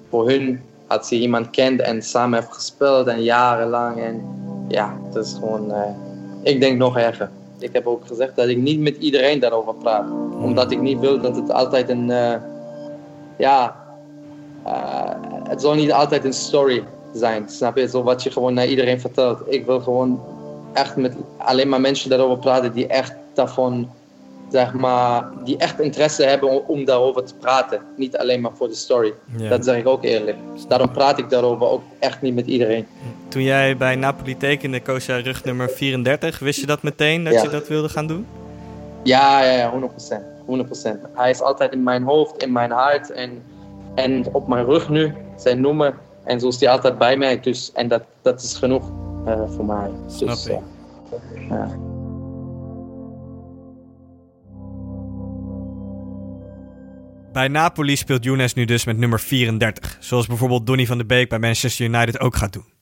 voor 0.08 0.28
hun, 0.28 0.62
als 0.86 1.08
je 1.08 1.16
iemand 1.16 1.50
kent 1.50 1.80
en 1.80 2.02
samen 2.02 2.38
heeft 2.38 2.52
gespeeld 2.52 3.06
en 3.06 3.22
jarenlang, 3.22 4.02
en 4.02 4.22
ja, 4.68 4.96
dat 5.12 5.24
is 5.24 5.32
gewoon, 5.32 5.70
uh, 5.70 5.82
ik 6.42 6.60
denk 6.60 6.78
nog 6.78 6.98
erger. 6.98 7.30
Ik 7.58 7.72
heb 7.72 7.86
ook 7.86 8.06
gezegd 8.06 8.36
dat 8.36 8.48
ik 8.48 8.56
niet 8.56 8.80
met 8.80 8.96
iedereen 8.96 9.40
daarover 9.40 9.74
praat. 9.74 10.10
Omdat 10.42 10.70
ik 10.70 10.80
niet 10.80 11.00
wil 11.00 11.20
dat 11.20 11.36
het 11.36 11.50
altijd 11.50 11.88
een, 11.88 12.08
uh, 12.08 12.34
ja, 13.36 13.79
het 15.48 15.60
zal 15.60 15.74
niet 15.74 15.92
altijd 15.92 16.24
een 16.24 16.32
story 16.32 16.84
zijn. 17.12 17.48
Snap 17.48 17.76
je? 17.76 17.88
Zo 17.88 18.02
wat 18.02 18.22
je 18.22 18.30
gewoon 18.30 18.54
naar 18.54 18.66
iedereen 18.66 19.00
vertelt. 19.00 19.40
Ik 19.46 19.66
wil 19.66 19.80
gewoon 19.80 20.20
echt 20.72 20.96
met 20.96 21.14
alleen 21.38 21.68
maar 21.68 21.80
mensen 21.80 22.10
daarover 22.10 22.38
praten 22.38 22.72
die 22.72 22.86
echt 22.86 23.14
daarvan, 23.34 23.90
zeg 24.50 24.72
maar, 24.72 25.28
die 25.44 25.56
echt 25.56 25.80
interesse 25.80 26.24
hebben 26.24 26.68
om, 26.68 26.84
daarover 26.84 27.24
te 27.24 27.34
praten. 27.34 27.80
Niet 27.96 28.16
alleen 28.16 28.40
maar 28.40 28.50
voor 28.54 28.68
de 28.68 28.74
story. 28.74 29.12
Ja. 29.36 29.48
Dat 29.48 29.64
zeg 29.64 29.76
ik 29.76 29.86
ook 29.86 30.04
eerlijk. 30.04 30.36
Dus 30.54 30.66
daarom 30.66 30.90
praat 30.90 31.18
ik 31.18 31.30
daarover 31.30 31.66
ook 31.66 31.82
echt 31.98 32.22
niet 32.22 32.34
met 32.34 32.46
iedereen. 32.46 32.86
Toen 33.28 33.42
jij 33.42 33.76
bij 33.76 33.96
Napoli 33.96 34.36
tekende, 34.36 34.80
koos 34.80 35.06
jij 35.06 35.20
rug 35.20 35.44
nummer 35.44 35.68
34. 35.70 36.38
Wist 36.38 36.60
je 36.60 36.66
dat 36.66 36.82
meteen 36.82 37.24
dat 37.24 37.32
Ja. 37.32 37.42
je 37.42 37.48
dat 37.48 37.68
wilde 37.68 37.88
gaan 37.88 38.06
doen? 38.06 38.26
Ja, 39.02 39.44
ja, 39.44 39.52
ja 39.52 39.70
100%. 39.70 40.22
100%. 40.46 41.06
Hij 41.14 41.30
is 41.30 41.40
altijd 41.40 41.72
in 41.72 41.82
mijn 41.82 42.02
hoofd, 42.02 42.42
in 42.42 42.52
mijn 42.52 42.70
hart 42.70 43.10
en, 43.10 43.42
en 44.02 44.34
op 44.34 44.48
mijn 44.48 44.64
rug 44.64 44.88
nu, 44.88 45.14
zijn 45.36 45.60
nummer. 45.60 45.94
En 46.24 46.40
zo 46.40 46.48
is 46.48 46.60
hij 46.60 46.70
altijd 46.70 46.98
bij 46.98 47.16
mij. 47.16 47.40
Dus, 47.40 47.72
en 47.72 47.88
dat, 47.88 48.02
dat 48.22 48.42
is 48.42 48.54
genoeg 48.54 48.92
eh, 49.26 49.42
voor 49.46 49.64
mij. 49.64 49.90
Snap 50.06 50.28
dus, 50.28 50.46
ik. 50.46 50.58
Ja. 51.48 51.78
Bij 57.32 57.48
Napoli 57.48 57.96
speelt 57.96 58.24
Younes 58.24 58.54
nu 58.54 58.64
dus 58.64 58.84
met 58.84 58.98
nummer 58.98 59.20
34. 59.20 59.96
Zoals 60.00 60.26
bijvoorbeeld 60.26 60.66
Donny 60.66 60.86
van 60.86 60.98
de 60.98 61.04
Beek 61.04 61.28
bij 61.28 61.38
Manchester 61.38 61.86
United 61.86 62.20
ook 62.20 62.36
gaat 62.36 62.52
doen. 62.52 62.79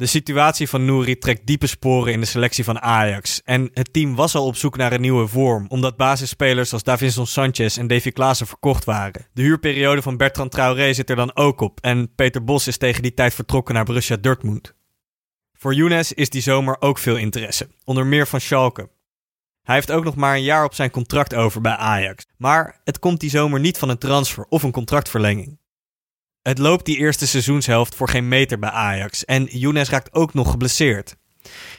De 0.00 0.06
situatie 0.06 0.68
van 0.68 0.84
Nouri 0.84 1.18
trekt 1.18 1.46
diepe 1.46 1.66
sporen 1.66 2.12
in 2.12 2.20
de 2.20 2.26
selectie 2.26 2.64
van 2.64 2.80
Ajax. 2.80 3.42
En 3.44 3.70
het 3.72 3.92
team 3.92 4.14
was 4.14 4.34
al 4.34 4.46
op 4.46 4.56
zoek 4.56 4.76
naar 4.76 4.92
een 4.92 5.00
nieuwe 5.00 5.26
vorm, 5.26 5.66
omdat 5.68 5.96
basisspelers 5.96 6.72
als 6.72 6.82
Davinson 6.82 7.26
Sanchez 7.26 7.78
en 7.78 7.86
Davy 7.86 8.10
Klaassen 8.10 8.46
verkocht 8.46 8.84
waren. 8.84 9.26
De 9.32 9.42
huurperiode 9.42 10.02
van 10.02 10.16
Bertrand 10.16 10.50
Traoré 10.50 10.92
zit 10.92 11.10
er 11.10 11.16
dan 11.16 11.36
ook 11.36 11.60
op 11.60 11.80
en 11.80 12.14
Peter 12.14 12.44
Bos 12.44 12.66
is 12.66 12.76
tegen 12.76 13.02
die 13.02 13.14
tijd 13.14 13.34
vertrokken 13.34 13.74
naar 13.74 13.84
Borussia 13.84 14.16
Dortmund. 14.16 14.74
Voor 15.52 15.74
Younes 15.74 16.12
is 16.12 16.30
die 16.30 16.42
zomer 16.42 16.76
ook 16.80 16.98
veel 16.98 17.16
interesse, 17.16 17.68
onder 17.84 18.06
meer 18.06 18.26
van 18.26 18.40
Schalke. 18.40 18.90
Hij 19.62 19.74
heeft 19.74 19.92
ook 19.92 20.04
nog 20.04 20.14
maar 20.14 20.34
een 20.34 20.42
jaar 20.42 20.64
op 20.64 20.74
zijn 20.74 20.90
contract 20.90 21.34
over 21.34 21.60
bij 21.60 21.76
Ajax, 21.76 22.26
maar 22.36 22.80
het 22.84 22.98
komt 22.98 23.20
die 23.20 23.30
zomer 23.30 23.60
niet 23.60 23.78
van 23.78 23.88
een 23.88 23.98
transfer 23.98 24.44
of 24.48 24.62
een 24.62 24.72
contractverlenging. 24.72 25.58
Het 26.42 26.58
loopt 26.58 26.84
die 26.84 26.96
eerste 26.96 27.26
seizoenshelft 27.26 27.94
voor 27.94 28.08
geen 28.08 28.28
meter 28.28 28.58
bij 28.58 28.70
Ajax 28.70 29.24
en 29.24 29.44
Younes 29.44 29.90
raakt 29.90 30.14
ook 30.14 30.34
nog 30.34 30.50
geblesseerd. 30.50 31.16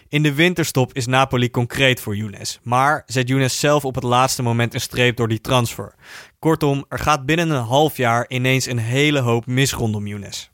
In 0.09 0.23
de 0.23 0.33
winterstop 0.33 0.93
is 0.93 1.05
Napoli 1.05 1.51
concreet 1.51 1.99
voor 1.99 2.15
Younes, 2.15 2.59
maar 2.63 3.03
zet 3.05 3.27
Younes 3.27 3.59
zelf 3.59 3.85
op 3.85 3.95
het 3.95 4.03
laatste 4.03 4.43
moment 4.43 4.73
een 4.73 4.81
streep 4.81 5.17
door 5.17 5.27
die 5.27 5.41
transfer. 5.41 5.95
Kortom, 6.39 6.85
er 6.89 6.99
gaat 6.99 7.25
binnen 7.25 7.49
een 7.49 7.63
half 7.63 7.97
jaar 7.97 8.25
ineens 8.27 8.65
een 8.65 8.77
hele 8.77 9.19
hoop 9.19 9.45
mis 9.45 9.73
rondom 9.73 10.07
Younes. 10.07 10.51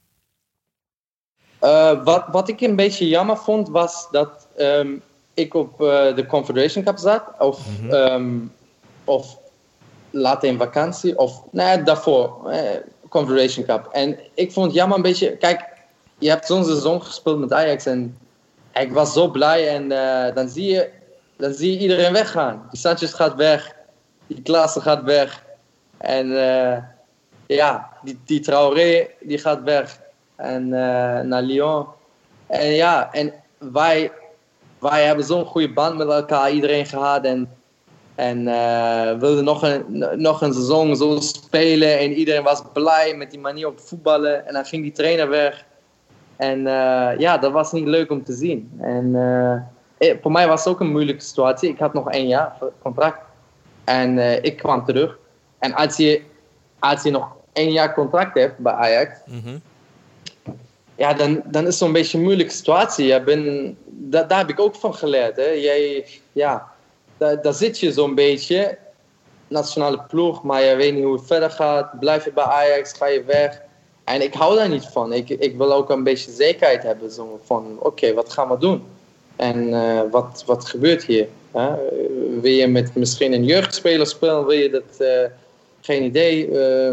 Uh, 1.62 2.04
wat, 2.04 2.26
wat 2.32 2.50
ik 2.50 2.62
een 2.62 2.76
beetje 2.76 3.08
jammer 3.08 3.38
vond, 3.38 3.70
was 3.70 4.08
dat 4.12 4.48
um, 4.58 5.02
ik 5.34 5.54
op 5.54 5.82
uh, 5.82 6.16
de 6.16 6.26
Confederation 6.28 6.84
Cup 6.84 6.98
zat. 6.98 7.24
Of, 7.40 7.68
mm 7.68 7.90
-hmm. 7.90 7.92
um, 7.92 8.54
of 9.04 9.38
later 10.10 10.50
in 10.50 10.58
vakantie. 10.58 11.18
Of 11.18 11.44
nee, 11.52 11.84
daarvoor. 11.84 12.42
Uh, 12.46 12.60
Confederation 13.10 13.66
Cup. 13.66 13.90
En 13.92 14.20
ik 14.34 14.52
vond 14.52 14.66
het 14.66 14.76
jammer 14.76 14.98
een 14.98 15.04
beetje... 15.04 15.38
Kijk, 15.38 15.66
je 16.18 16.30
hebt 16.30 16.46
zo'n 16.46 16.66
seizoen 16.66 17.04
gespeeld 17.04 17.40
met 17.40 17.54
Ajax. 17.54 17.86
En 17.86 18.18
ik 18.74 18.92
was 18.92 19.14
zo 19.14 19.28
blij. 19.28 19.68
En 19.70 19.92
uh, 19.92 20.36
dan, 20.36 20.50
zie 20.50 20.72
je, 20.72 20.90
dan 21.38 21.54
zie 21.54 21.72
je 21.72 21.80
iedereen 21.80 22.14
weggaan. 22.14 22.68
Die 22.70 22.80
Sanchez 22.80 23.16
gaat 23.16 23.36
weg. 23.36 23.76
Die 24.28 24.42
Klaassen 24.42 24.82
gaat 24.82 25.04
weg. 25.04 25.44
En 25.98 26.28
ja, 27.48 27.90
die, 28.04 28.20
die 28.26 28.40
Traoré 28.40 29.08
die 29.20 29.38
gaat 29.38 29.64
weg 29.64 30.00
en 30.36 30.64
uh, 30.66 31.20
naar 31.20 31.42
Lyon. 31.42 31.86
En 32.48 32.68
ja, 32.68 33.12
en 33.12 33.34
wij, 33.58 34.12
wij 34.80 35.06
hebben 35.06 35.26
zo'n 35.26 35.46
goede 35.46 35.74
band 35.74 35.98
met 35.98 36.08
elkaar, 36.08 36.52
iedereen 36.52 36.86
gehad. 36.86 37.26
En, 37.26 37.57
en 38.18 38.48
uh, 38.48 39.20
wilden 39.20 39.44
nog 39.44 39.62
een, 39.62 39.84
nog 40.16 40.42
een 40.42 40.54
seizoen 40.54 40.96
zo 40.96 41.20
spelen. 41.20 42.00
En 42.00 42.14
iedereen 42.14 42.44
was 42.44 42.62
blij 42.74 43.16
met 43.16 43.32
die 43.32 43.40
manier 43.40 43.68
op 43.68 43.80
voetballen. 43.80 44.48
En 44.48 44.54
dan 44.54 44.66
ging 44.66 44.84
die 44.84 44.92
trainer 44.92 45.30
weg. 45.30 45.66
En 46.36 46.60
uh, 46.60 47.10
ja, 47.18 47.38
dat 47.38 47.52
was 47.52 47.72
niet 47.72 47.88
leuk 47.88 48.12
om 48.12 48.24
te 48.24 48.34
zien. 48.34 48.72
En 48.80 49.12
voor 50.22 50.32
mij 50.32 50.48
was 50.48 50.64
het 50.64 50.74
ook 50.74 50.80
een 50.80 50.92
moeilijke 50.92 51.24
situatie. 51.24 51.70
Ik 51.70 51.80
had 51.80 51.94
nog 51.94 52.12
één 52.12 52.28
jaar 52.28 52.58
contract. 52.82 53.20
En 53.84 54.44
ik 54.44 54.58
kwam 54.58 54.86
terug. 54.86 55.18
En 55.60 55.74
als 55.74 55.98
je, 55.98 56.22
als 56.80 57.04
je 57.04 57.12
nog 57.12 57.28
één 57.54 57.72
jaar 57.72 57.94
contract 57.94 58.38
hebt 58.38 58.58
bij 58.58 58.74
Ajax. 58.74 59.20
Mm 59.26 59.42
-hmm 59.44 59.62
ja, 60.98 61.14
dan, 61.14 61.42
dan 61.46 61.62
is 61.62 61.68
het 61.68 61.78
zo'n 61.78 61.92
beetje 61.92 62.18
een 62.18 62.24
moeilijke 62.24 62.54
situatie. 62.54 63.06
Ja, 63.06 63.20
ben, 63.20 63.78
daar, 63.86 64.28
daar 64.28 64.38
heb 64.38 64.50
ik 64.50 64.60
ook 64.60 64.76
van 64.76 64.94
geleerd. 64.94 65.36
Hè. 65.36 65.50
Jij, 65.50 66.06
ja, 66.32 66.72
daar, 67.18 67.42
daar 67.42 67.54
zit 67.54 67.80
je 67.80 67.92
zo'n 67.92 68.16
beetje, 68.16 68.78
nationale 69.48 70.02
ploeg, 70.08 70.44
maar 70.44 70.64
je 70.64 70.76
weet 70.76 70.94
niet 70.94 71.04
hoe 71.04 71.14
het 71.14 71.28
verder 71.28 71.52
gaat. 71.52 72.00
Blijf 72.00 72.26
je 72.26 72.32
bij 72.32 72.44
Ajax, 72.44 72.94
ga 72.94 73.08
je 73.08 73.24
weg. 73.24 73.62
En 74.04 74.22
ik 74.22 74.34
hou 74.34 74.56
daar 74.56 74.70
niet 74.70 74.86
van. 74.86 75.14
Ik, 75.14 75.30
ik 75.30 75.58
wil 75.58 75.74
ook 75.74 75.90
een 75.90 76.04
beetje 76.04 76.32
zekerheid 76.32 76.84
hebben. 76.84 77.12
Zo 77.12 77.40
van, 77.44 77.78
oké, 77.80 78.14
wat 78.14 78.34
gaan 78.34 78.50
we 78.50 78.58
doen? 78.58 78.84
En 79.36 79.68
uh, 79.68 80.02
wat, 80.12 80.44
wat 80.46 80.66
gebeurt 80.66 81.04
hier? 81.04 81.28
Hè? 81.52 81.76
Wil 82.42 82.52
je 82.52 82.68
met 82.68 82.96
misschien 82.96 83.34
een 83.34 83.46
jeugdspeler 83.46 84.08
spelen? 84.08 84.46
Wil 84.46 84.58
je 84.58 84.70
dat... 84.70 85.00
Uh, 85.00 85.08
geen 85.88 86.04
idee 86.04 86.50
uh, 86.50 86.90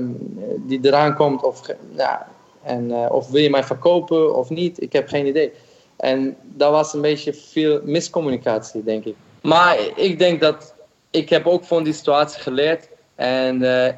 die 0.57 0.81
eraan 0.83 1.15
komt. 1.15 1.43
Of, 1.43 1.61
ja, 1.97 2.29
en, 2.63 2.91
uh, 2.91 3.07
of 3.11 3.31
wil 3.31 3.43
je 3.43 3.51
mij 3.51 3.65
verkopen 3.65 4.37
of 4.37 4.51
niet? 4.51 4.83
Ik 4.83 4.93
heb 4.93 5.09
geen 5.09 5.27
idee. 5.27 5.53
En 5.97 6.37
dat 6.43 6.71
was 6.71 6.95
een 6.95 7.01
beetje 7.01 7.35
veel 7.35 7.81
miscommunicatie, 7.85 8.85
denk 8.85 9.05
ik. 9.05 9.17
Maar 9.45 9.79
ik 9.95 10.19
denk 10.19 10.41
dat 10.41 10.75
ik 11.11 11.29
heb 11.29 11.47
ook 11.47 11.65
van 11.65 11.83
die 11.83 11.93
situatie 11.93 12.43
geleerd. 12.43 12.89
En 13.15 13.63
uh, 13.63 13.89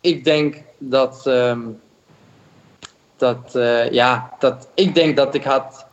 ik 0.00 0.24
denk 0.24 0.62
dat, 0.78 1.26
um, 1.26 1.80
dat, 3.16 3.52
uh, 3.56 3.90
ja, 3.90 4.32
dat 4.38 4.68
ik 4.74 4.94
denk 4.94 5.16
dat 5.16 5.34
ik 5.34 5.44
had 5.44 5.86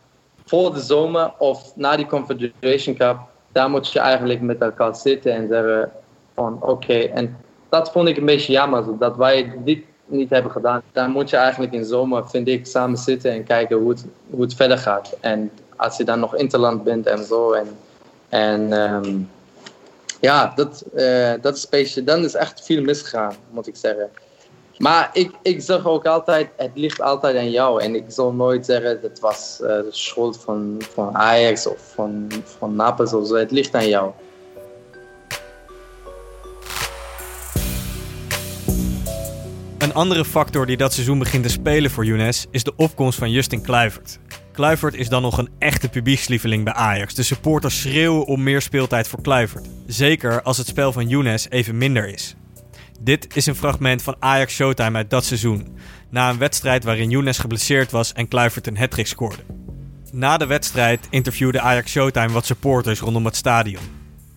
voor 0.44 0.74
de 0.74 0.80
zomer 0.80 1.32
of 1.38 1.76
na 1.76 1.96
die 1.96 2.06
Confederation 2.06 2.94
Cup, 2.94 3.18
daar 3.52 3.70
moet 3.70 3.92
je 3.92 3.98
eigenlijk 3.98 4.40
met 4.40 4.60
elkaar 4.60 4.96
zitten 4.96 5.32
en 5.32 5.48
zeggen 5.48 5.92
van 6.34 6.62
oké. 6.62 6.98
En 6.98 7.36
dat 7.68 7.92
vond 7.92 8.08
ik 8.08 8.16
een 8.16 8.24
beetje 8.24 8.52
jammer, 8.52 8.98
dat 8.98 9.16
wij 9.16 9.52
dit 9.64 9.84
niet 10.06 10.30
hebben 10.30 10.52
gedaan. 10.52 10.82
Dan 10.92 11.10
moet 11.10 11.30
je 11.30 11.36
eigenlijk 11.36 11.72
in 11.72 11.84
zomer, 11.84 12.28
vind 12.28 12.48
ik, 12.48 12.66
samen 12.66 12.98
zitten 12.98 13.32
en 13.32 13.44
kijken 13.44 13.76
hoe 13.76 13.90
het, 13.90 14.04
hoe 14.30 14.42
het 14.42 14.54
verder 14.54 14.78
gaat. 14.78 15.16
En 15.20 15.50
als 15.76 15.96
je 15.96 16.04
dan 16.04 16.20
nog 16.20 16.36
interland 16.36 16.84
bent 16.84 17.06
en 17.06 17.24
zo. 17.24 17.52
En, 17.52 17.66
en 18.34 18.72
um, 18.72 19.30
ja, 20.20 20.52
dat, 20.54 20.84
uh, 20.94 21.32
dat 21.40 21.66
beetje, 21.70 22.04
dan 22.04 22.24
is 22.24 22.34
echt 22.34 22.64
veel 22.64 22.82
misgegaan, 22.82 23.34
moet 23.50 23.66
ik 23.66 23.76
zeggen. 23.76 24.10
Maar 24.78 25.10
ik, 25.12 25.30
ik 25.42 25.62
zeg 25.62 25.86
ook 25.86 26.06
altijd, 26.06 26.48
het 26.56 26.70
ligt 26.74 27.00
altijd 27.00 27.36
aan 27.36 27.50
jou. 27.50 27.82
En 27.82 27.94
ik 27.94 28.04
zal 28.08 28.32
nooit 28.32 28.66
zeggen, 28.66 29.00
dat 29.02 29.20
was 29.20 29.58
uh, 29.60 29.68
de 29.68 29.86
schuld 29.90 30.40
van, 30.40 30.76
van 30.92 31.16
Ajax 31.16 31.66
of 31.66 31.92
van, 31.94 32.28
van 32.58 32.76
Napels 32.76 33.12
of 33.12 33.26
zo. 33.26 33.34
Het 33.34 33.50
ligt 33.50 33.74
aan 33.74 33.88
jou. 33.88 34.12
Een 39.78 39.94
andere 39.94 40.24
factor 40.24 40.66
die 40.66 40.76
dat 40.76 40.92
seizoen 40.92 41.18
begint 41.18 41.42
te 41.42 41.48
spelen 41.50 41.90
voor 41.90 42.04
Younes 42.04 42.46
is 42.50 42.64
de 42.64 42.72
opkomst 42.76 43.18
van 43.18 43.30
Justin 43.30 43.62
Kluivert. 43.62 44.18
Kluivert 44.54 44.94
is 44.94 45.08
dan 45.08 45.22
nog 45.22 45.38
een 45.38 45.50
echte 45.58 45.88
publiekslieveling 45.88 46.64
bij 46.64 46.72
Ajax. 46.72 47.14
De 47.14 47.22
supporters 47.22 47.80
schreeuwen 47.80 48.24
om 48.24 48.42
meer 48.42 48.62
speeltijd 48.62 49.08
voor 49.08 49.22
Kluivert. 49.22 49.66
Zeker 49.86 50.42
als 50.42 50.58
het 50.58 50.66
spel 50.66 50.92
van 50.92 51.08
Younes 51.08 51.46
even 51.50 51.78
minder 51.78 52.08
is. 52.08 52.34
Dit 53.00 53.36
is 53.36 53.46
een 53.46 53.54
fragment 53.54 54.02
van 54.02 54.16
Ajax 54.18 54.54
Showtime 54.54 54.96
uit 54.96 55.10
dat 55.10 55.24
seizoen. 55.24 55.78
Na 56.10 56.30
een 56.30 56.38
wedstrijd 56.38 56.84
waarin 56.84 57.10
Younes 57.10 57.38
geblesseerd 57.38 57.90
was 57.90 58.12
en 58.12 58.28
Kluivert 58.28 58.66
een 58.66 58.78
hattrick 58.78 59.06
scoorde. 59.06 59.42
Na 60.12 60.36
de 60.36 60.46
wedstrijd 60.46 61.06
interviewde 61.10 61.60
Ajax 61.60 61.90
Showtime 61.90 62.32
wat 62.32 62.46
supporters 62.46 63.00
rondom 63.00 63.24
het 63.24 63.36
stadion. 63.36 63.82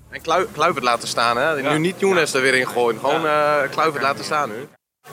En 0.09 0.21
Kluivert 0.51 0.83
laten 0.83 1.07
staan, 1.07 1.37
hè? 1.37 1.49
Ja. 1.49 1.71
Nu 1.71 1.79
niet 1.79 1.99
Younes 1.99 2.33
er 2.33 2.41
weer 2.41 2.55
in 2.55 2.67
gooien. 2.67 2.99
Gewoon 2.99 3.25
uh, 3.25 3.55
Kluivert 3.71 4.03
laten 4.03 4.25
staan 4.25 4.49
nu. 4.49 4.67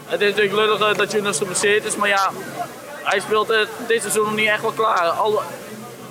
Het 0.07 0.21
is 0.21 0.29
natuurlijk 0.29 0.55
lullig 0.55 0.81
uh, 0.81 0.99
dat 0.99 1.13
Younes 1.13 1.39
geblesseerd 1.39 1.85
is, 1.85 1.97
maar 1.97 2.09
ja, 2.09 2.31
hij 3.05 3.21
speelt 3.21 3.51
uh, 3.51 3.59
dit 3.87 4.01
seizoen 4.01 4.25
nog 4.25 4.35
niet 4.35 4.49
echt 4.49 4.63
wel 4.63 4.73
klaar. 4.73 5.09
Al, 5.09 5.43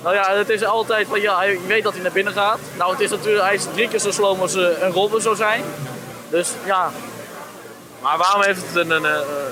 nou 0.02 0.14
ja, 0.14 0.34
het 0.34 0.48
is 0.48 0.64
altijd 0.64 1.06
van 1.08 1.20
ja, 1.20 1.36
hij 1.36 1.58
weet 1.66 1.82
dat 1.82 1.92
hij 1.92 2.02
naar 2.02 2.12
binnen 2.12 2.32
gaat. 2.32 2.58
Nou, 2.76 2.90
het 2.90 3.00
is 3.00 3.10
natuurlijk, 3.10 3.44
hij 3.44 3.54
is 3.54 3.66
drie 3.72 3.88
keer 3.88 3.98
zo 3.98 4.10
sloom 4.10 4.40
als 4.40 4.54
uh, 4.54 4.82
een 4.82 4.92
Robben 4.92 5.22
zou 5.22 5.36
zijn. 5.36 5.64
Dus 6.28 6.50
ja. 6.64 6.90
Maar 8.00 8.18
waarom 8.18 8.42
heeft 8.42 8.62
het 8.66 8.76
een, 8.76 8.90
een, 8.90 9.04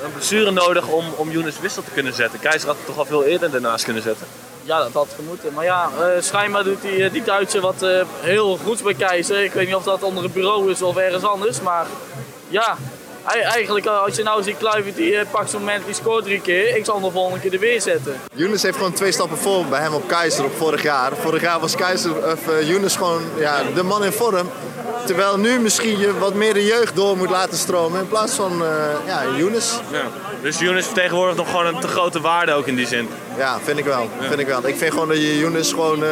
een 0.05 0.13
blessure 0.13 0.51
nodig 0.51 0.87
om, 0.87 1.05
om 1.17 1.31
Younes 1.31 1.61
wissel 1.61 1.83
te 1.83 1.91
kunnen 1.91 2.15
zetten? 2.15 2.39
Keizer 2.39 2.69
had 2.69 2.77
het 2.77 2.87
toch 2.87 2.99
al 2.99 3.05
veel 3.05 3.25
eerder 3.25 3.55
ernaast 3.55 3.85
kunnen 3.85 4.03
zetten? 4.03 4.27
Ja, 4.63 4.79
dat 4.79 4.93
had 4.93 5.09
gemoeten. 5.17 5.53
Maar 5.53 5.65
ja, 5.65 5.89
uh, 5.99 6.05
schijnbaar 6.23 6.65
doet 6.65 6.83
die, 6.83 7.11
die 7.11 7.25
Duitser 7.25 7.61
wat 7.61 7.87
heel 8.21 8.59
goeds 8.65 8.83
bij 8.83 8.95
Keizer. 8.95 9.45
Ik 9.45 9.53
weet 9.53 9.67
niet 9.67 9.77
of 9.77 9.85
dat 9.85 10.03
onder 10.03 10.23
het 10.23 10.33
bureau 10.33 10.71
is 10.71 10.83
of 10.83 10.97
ergens 10.97 11.25
anders. 11.25 11.61
Maar 11.61 11.87
ja, 12.49 12.77
Eigenlijk, 13.27 13.87
als 13.87 14.17
je 14.17 14.23
nou 14.23 14.43
ziet, 14.43 14.57
Kluivert 14.59 14.97
die 14.97 15.27
pakt 15.31 15.51
zo'n 15.51 15.61
moment, 15.61 15.85
die 15.85 15.95
scoort 15.95 16.25
drie 16.25 16.41
keer. 16.41 16.77
Ik 16.77 16.85
zal 16.85 16.95
hem 16.95 17.05
de 17.05 17.11
volgende 17.11 17.41
keer 17.41 17.53
er 17.53 17.59
weer 17.59 17.81
zetten. 17.81 18.21
Younes 18.35 18.63
heeft 18.63 18.77
gewoon 18.77 18.93
twee 18.93 19.13
stappen 19.13 19.39
voor 19.39 19.65
bij 19.65 19.81
hem 19.81 19.95
op 19.95 20.09
Keizer 20.09 20.45
op 20.45 20.57
vorig 20.57 20.83
jaar. 20.83 21.13
Vorig 21.17 21.43
jaar 21.43 21.61
was 21.61 21.75
Keizer, 21.75 22.33
of 22.33 22.49
uh, 22.49 22.69
Younes 22.69 22.97
gewoon 22.97 23.23
ja, 23.39 23.63
de 23.75 23.83
man 23.83 24.05
in 24.05 24.13
vorm. 24.13 24.51
Terwijl 25.07 25.39
nu 25.39 25.59
misschien 25.59 25.99
je 25.99 26.19
wat 26.19 26.35
meer 26.35 26.55
de 26.55 26.65
jeugd 26.65 26.97
door 26.97 27.17
moet 27.17 27.31
laten 27.31 27.59
stromen 27.59 28.01
in 28.01 28.09
plaats 28.09 28.35
van 28.35 28.63
uh, 28.63 28.69
ja, 29.07 29.23
Younes. 29.37 29.79
Ja. 29.91 30.03
Dus 30.43 30.59
Younes 30.59 30.85
vertegenwoordigt 30.85 31.39
nog 31.39 31.51
gewoon 31.51 31.67
een 31.67 31.81
te 31.81 31.89
grote 31.89 32.21
waarde 32.21 32.53
ook 32.53 32.67
in 32.67 32.77
die 32.77 32.87
zin? 32.87 33.09
Ja, 33.37 33.59
vind 33.61 33.79
ik 33.79 33.85
wel. 33.85 34.09
Ja. 34.21 34.27
Vind 34.29 34.41
ik, 34.41 34.47
wel. 34.47 34.67
ik 34.67 34.77
vind 34.77 34.93
gewoon 34.93 35.09
dat 35.09 35.17
je 35.17 35.39
Younes 35.39 35.71
gewoon... 35.71 36.03
Uh, 36.03 36.09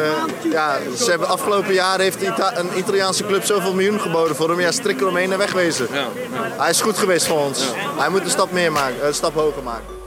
ja, 0.51 0.77
ze 0.97 1.09
hebben 1.09 1.27
afgelopen 1.27 1.73
jaar 1.73 1.99
heeft 1.99 2.21
Ita 2.21 2.57
een 2.57 2.77
Italiaanse 2.77 3.25
club 3.25 3.43
zoveel 3.43 3.73
miljoen 3.73 3.99
geboden 3.99 4.35
voor 4.35 4.49
hem. 4.49 4.59
Ja, 4.59 4.71
strik 4.71 5.01
eromheen 5.01 5.31
en 5.31 5.37
wegwezen. 5.37 5.87
Ja. 5.91 6.07
Hij 6.57 6.69
is 6.69 6.81
goed 6.81 6.97
geweest 6.97 7.27
voor 7.27 7.39
ons. 7.39 7.65
Hij 7.97 8.09
moet 8.09 8.23
een 8.23 8.29
stap 8.29 8.51
meer 8.51 8.71
maken, 8.71 9.07
een 9.07 9.13
stap 9.13 9.33
hoger 9.33 9.63
maken. 9.63 9.99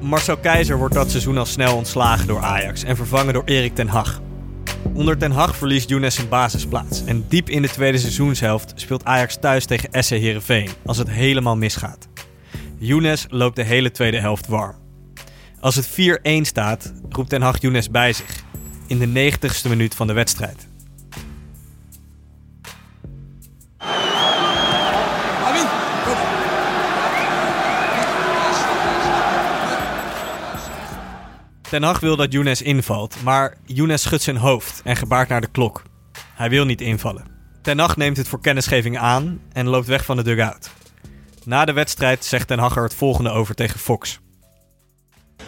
Marcel 0.00 0.36
Keizer 0.36 0.76
wordt 0.76 0.94
dat 0.94 1.10
seizoen 1.10 1.38
al 1.38 1.46
snel 1.46 1.76
ontslagen 1.76 2.26
door 2.26 2.40
Ajax 2.40 2.84
en 2.84 2.96
vervangen 2.96 3.32
door 3.32 3.42
Erik 3.44 3.74
ten 3.74 3.88
Hag. 3.88 4.20
Onder 4.94 5.18
ten 5.18 5.30
Hag 5.30 5.56
verliest 5.56 5.88
Younes 5.88 6.14
zijn 6.14 6.28
basisplaats 6.28 7.04
en 7.04 7.24
diep 7.28 7.48
in 7.48 7.62
de 7.62 7.68
tweede 7.68 7.98
seizoenshelft 7.98 8.72
speelt 8.74 9.04
Ajax 9.04 9.36
thuis 9.36 9.64
tegen 9.64 10.04
SC 10.04 10.10
Heerenveen 10.10 10.70
als 10.84 10.98
het 10.98 11.10
helemaal 11.10 11.56
misgaat. 11.56 12.08
Younes 12.78 13.26
loopt 13.28 13.56
de 13.56 13.62
hele 13.62 13.90
tweede 13.90 14.20
helft 14.20 14.46
warm. 14.46 14.76
Als 15.60 15.74
het 15.74 15.90
4-1 15.90 15.92
staat, 16.40 16.92
roept 17.08 17.28
Ten 17.28 17.42
Hag 17.42 17.60
Younes 17.60 17.90
bij 17.90 18.12
zich. 18.12 18.44
In 18.86 18.98
de 18.98 19.30
90ste 19.32 19.68
minuut 19.68 19.94
van 19.94 20.06
de 20.06 20.12
wedstrijd. 20.12 20.68
Ten 31.72 31.82
Hag 31.82 32.00
wil 32.00 32.16
dat 32.16 32.32
Younes 32.32 32.62
invalt, 32.62 33.16
maar 33.22 33.56
Younes 33.64 34.02
schudt 34.02 34.22
zijn 34.22 34.36
hoofd 34.36 34.80
en 34.84 34.96
gebaart 34.96 35.28
naar 35.28 35.40
de 35.40 35.50
klok. 35.52 35.82
Hij 36.34 36.50
wil 36.50 36.64
niet 36.64 36.80
invallen. 36.80 37.24
Ten 37.62 37.78
Hag 37.78 37.96
neemt 37.96 38.16
het 38.16 38.28
voor 38.28 38.40
kennisgeving 38.40 38.98
aan 38.98 39.40
en 39.52 39.66
loopt 39.66 39.86
weg 39.86 40.04
van 40.04 40.16
de 40.16 40.22
dugout. 40.22 40.70
Na 41.44 41.64
de 41.64 41.72
wedstrijd 41.72 42.24
zegt 42.24 42.46
Ten 42.46 42.58
Hag 42.58 42.76
er 42.76 42.82
het 42.82 42.94
volgende 42.94 43.30
over 43.30 43.54
tegen 43.54 43.80
Fox. 43.80 44.20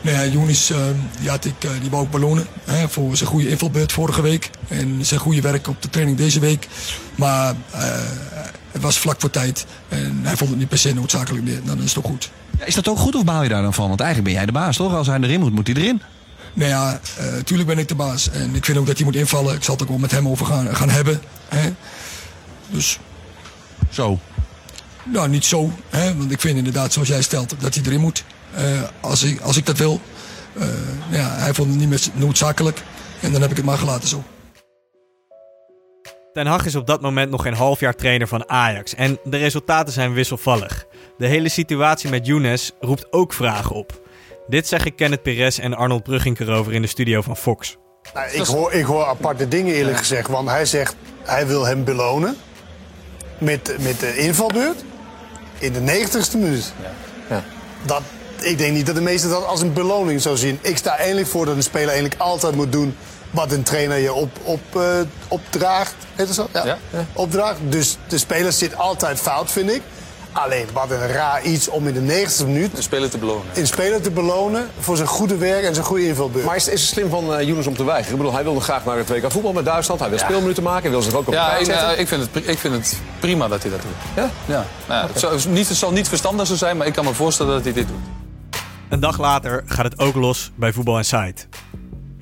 Nee, 0.01 0.15
nou 0.15 0.31
Younes 0.31 0.71
uh, 0.71 0.79
die, 1.21 1.29
had 1.29 1.45
ik, 1.45 1.65
uh, 1.65 1.71
die 1.81 1.91
wou 1.91 2.05
ik 2.05 2.11
belonen 2.11 2.47
hè, 2.65 2.89
voor 2.89 3.17
zijn 3.17 3.31
goede 3.31 3.49
invalbeurt 3.49 3.93
vorige 3.93 4.23
week. 4.23 4.51
En 4.69 5.05
zijn 5.05 5.21
goede 5.21 5.41
werk 5.41 5.69
op 5.69 5.83
de 5.83 5.89
training 5.89 6.19
deze 6.19 6.41
week. 6.41 6.69
Maar 7.15 7.55
uh, 7.75 7.81
het 8.71 8.83
was 8.83 8.99
vlak 8.99 9.21
voor 9.21 9.31
tijd. 9.31 9.67
En 9.89 10.21
hij 10.23 10.37
vond 10.37 10.51
het 10.51 10.59
niet 10.59 10.69
per 10.69 10.79
se 10.79 10.95
noodzakelijk 10.95 11.45
meer. 11.45 11.55
Nou, 11.55 11.67
dan 11.67 11.79
is 11.79 11.95
het 11.95 12.03
toch 12.03 12.13
goed. 12.13 12.31
Ja, 12.59 12.65
is 12.65 12.75
dat 12.75 12.89
ook 12.89 12.99
goed 12.99 13.15
of 13.15 13.25
baal 13.25 13.43
je 13.43 13.49
daar 13.49 13.63
dan 13.63 13.75
van? 13.75 13.89
Want 13.89 14.01
eigenlijk 14.01 14.31
ben 14.31 14.39
jij 14.39 14.53
de 14.53 14.59
baas, 14.59 14.77
toch? 14.77 14.95
Als 14.95 15.07
hij 15.07 15.21
erin 15.21 15.41
moet, 15.41 15.53
moet 15.53 15.67
hij 15.67 15.77
erin. 15.77 16.03
Nou 16.55 16.71
ja, 16.71 17.01
tuurlijk 17.45 17.69
ben 17.69 17.79
ik 17.79 17.89
de 17.89 17.95
baas. 17.95 18.31
En 18.31 18.55
ik 18.55 18.65
vind 18.65 18.79
ook 18.79 18.87
dat 18.87 18.97
hij 18.97 19.05
moet 19.05 19.17
invallen. 19.17 19.55
Ik 19.55 19.63
zal 19.63 19.75
het 19.75 19.83
ook 19.83 19.89
wel 19.89 19.99
met 19.99 20.11
hem 20.11 20.29
over 20.29 20.47
gaan, 20.47 20.77
gaan 20.77 20.91
hebben. 20.91 21.21
Hè. 21.49 21.73
Dus... 22.71 22.99
Zo? 23.91 24.19
Nou, 25.05 25.29
niet 25.29 25.45
zo. 25.45 25.71
Hè? 25.89 26.17
Want 26.17 26.33
ik 26.33 26.41
vind 26.41 26.57
inderdaad, 26.59 26.93
zoals 26.93 27.09
jij 27.09 27.23
stelt, 27.23 27.55
dat 27.61 27.75
hij 27.75 27.85
erin 27.85 28.01
moet. 28.01 28.25
Uh, 28.59 28.83
als, 29.01 29.23
ik, 29.23 29.41
als 29.41 29.57
ik 29.57 29.67
dat 29.67 29.79
wil. 29.79 30.01
Uh, 30.55 30.65
ja, 31.11 31.29
hij 31.29 31.55
vond 31.55 31.69
het 31.69 31.79
niet 31.79 31.89
meer 31.89 32.01
noodzakelijk. 32.13 32.83
En 33.21 33.33
dan 33.33 33.41
heb 33.41 33.51
ik 33.51 33.57
het 33.57 33.67
maar 33.67 33.79
gelaten 33.79 34.09
zo. 34.09 34.25
Ten 36.33 36.47
Hag 36.47 36.67
is 36.67 36.75
op 36.75 36.87
dat 36.87 37.01
moment 37.01 37.31
nog 37.31 37.43
geen 37.43 37.55
half 37.55 37.81
jaar 37.81 37.95
trainer 37.95 38.29
van 38.29 38.49
Ajax. 38.49 38.95
En 38.95 39.19
de 39.25 39.37
resultaten 39.37 39.93
zijn 39.93 40.13
wisselvallig. 40.13 40.85
De 41.19 41.27
hele 41.27 41.49
situatie 41.49 42.11
met 42.11 42.27
Younes 42.27 42.73
roept 42.81 43.13
ook 43.13 43.33
vragen 43.33 43.77
op. 43.77 44.03
Dit 44.47 44.69
zeggen 44.69 44.95
Kenneth 44.95 45.23
Perez 45.23 45.59
en 45.59 45.75
Arnold 45.75 46.03
Brugging 46.03 46.41
erover 46.41 46.73
in 46.73 46.83
de 46.83 46.89
studio 46.89 47.23
van 47.23 47.37
Fox. 47.37 47.77
Nou, 48.15 48.31
ik, 48.31 48.47
hoor, 48.47 48.73
ik 48.73 48.85
hoor 48.85 49.05
aparte 49.05 49.49
dingen 49.49 49.75
eerlijk 49.75 49.97
gezegd. 49.97 50.29
Want 50.29 50.49
hij 50.49 50.65
zegt, 50.65 50.95
hij 51.23 51.47
wil 51.47 51.67
hem 51.67 51.85
belonen. 51.85 52.37
Met, 53.39 53.77
met 53.81 54.01
de 54.01 54.17
invalbeurt. 54.17 54.85
In 55.59 55.73
de 55.73 55.81
90ste 55.81 56.39
minuut. 56.39 56.73
Ja. 56.83 56.93
Ja. 57.37 57.45
Dat, 57.83 58.03
ik 58.41 58.59
denk 58.59 58.73
niet 58.73 58.87
dat 58.87 58.95
de 58.95 59.01
meesten 59.01 59.31
dat 59.31 59.47
als 59.47 59.61
een 59.61 59.73
beloning 59.73 60.21
zou 60.21 60.37
zien. 60.37 60.59
Ik 60.63 60.77
sta 60.77 60.97
eigenlijk 60.97 61.29
voor 61.29 61.47
dat 61.47 61.57
een 61.57 61.63
speler 61.63 61.89
eigenlijk 61.89 62.21
altijd 62.21 62.55
moet 62.55 62.73
doen 62.73 62.97
wat 63.31 63.53
een 63.53 63.63
trainer 63.63 63.99
je 63.99 64.13
op, 64.13 64.31
op, 64.43 64.61
uh, 64.77 65.01
opdraagt. 65.29 65.95
Heet 66.15 66.27
het 66.27 66.35
zo? 66.35 66.49
Ja. 66.53 66.65
ja. 66.65 66.79
Opdraagt. 67.13 67.59
Dus 67.69 67.97
de 68.07 68.19
speler 68.19 68.53
zit 68.53 68.77
altijd 68.77 69.21
fout, 69.21 69.51
vind 69.51 69.71
ik. 69.71 69.83
Alleen, 70.35 70.67
wat 70.73 70.91
een 70.91 71.07
raar 71.07 71.43
iets 71.43 71.69
om 71.69 71.87
in 71.87 71.95
de 71.95 72.01
90 72.01 72.47
minuut... 72.47 72.77
Een 72.77 72.83
speler 72.83 73.11
te 73.11 73.19
belonen. 73.19 73.45
Een 73.55 73.67
speler 73.67 74.03
te 74.03 74.11
belonen 74.11 74.69
voor 74.79 74.97
zijn 74.97 75.09
goede 75.09 75.37
werk 75.37 75.65
en 75.65 75.75
zijn 75.75 75.87
goede 75.87 76.07
invalbeurt. 76.07 76.45
Maar 76.45 76.57
is, 76.57 76.69
is 76.69 76.81
het 76.81 76.91
slim 76.91 77.11
van 77.11 77.33
uh, 77.33 77.43
Younes 77.43 77.67
om 77.67 77.77
te 77.77 77.85
weigeren? 77.85 78.13
Ik 78.13 78.17
bedoel, 78.17 78.35
hij 78.35 78.45
wilde 78.45 78.61
graag 78.61 78.85
naar 78.85 78.97
het 78.97 79.09
WK 79.09 79.31
voetbal 79.31 79.53
met 79.53 79.65
Duitsland. 79.65 80.01
Hij 80.01 80.09
wil 80.09 80.19
ja. 80.19 80.25
speelminuten 80.25 80.63
maken. 80.63 80.83
Hij 80.83 80.91
wil 80.91 81.03
zich 81.03 81.15
ook 81.15 81.27
op 81.27 81.33
ja, 81.33 81.59
de 81.59 81.65
Ja, 81.65 81.91
ik, 81.91 82.09
vind 82.09 82.21
het, 82.33 82.49
ik 82.49 82.59
vind 82.59 82.75
het 82.75 83.01
prima 83.19 83.49
dat 83.49 83.63
hij 83.63 83.71
dat 83.71 83.81
doet. 83.83 84.25
Ja? 84.25 84.31
Ja. 84.47 84.65
Nou, 84.87 85.07
ja 85.07 85.09
het, 85.09 85.21
zal 85.21 85.53
niet, 85.53 85.69
het 85.69 85.77
zal 85.77 85.93
niet 85.93 86.09
verstandig 86.09 86.47
zo 86.47 86.55
zijn, 86.55 86.77
maar 86.77 86.87
ik 86.87 86.93
kan 86.93 87.05
me 87.05 87.15
voorstellen 87.15 87.53
dat 87.53 87.65
hij 87.65 87.73
dit 87.73 87.89
doet. 87.89 87.97
Een 88.89 89.01
dag 89.01 89.19
later 89.19 89.63
gaat 89.67 89.85
het 89.85 89.99
ook 89.99 90.15
los 90.15 90.53
bij 90.55 90.73
Voetbal 90.73 90.97
Insight. 90.97 91.49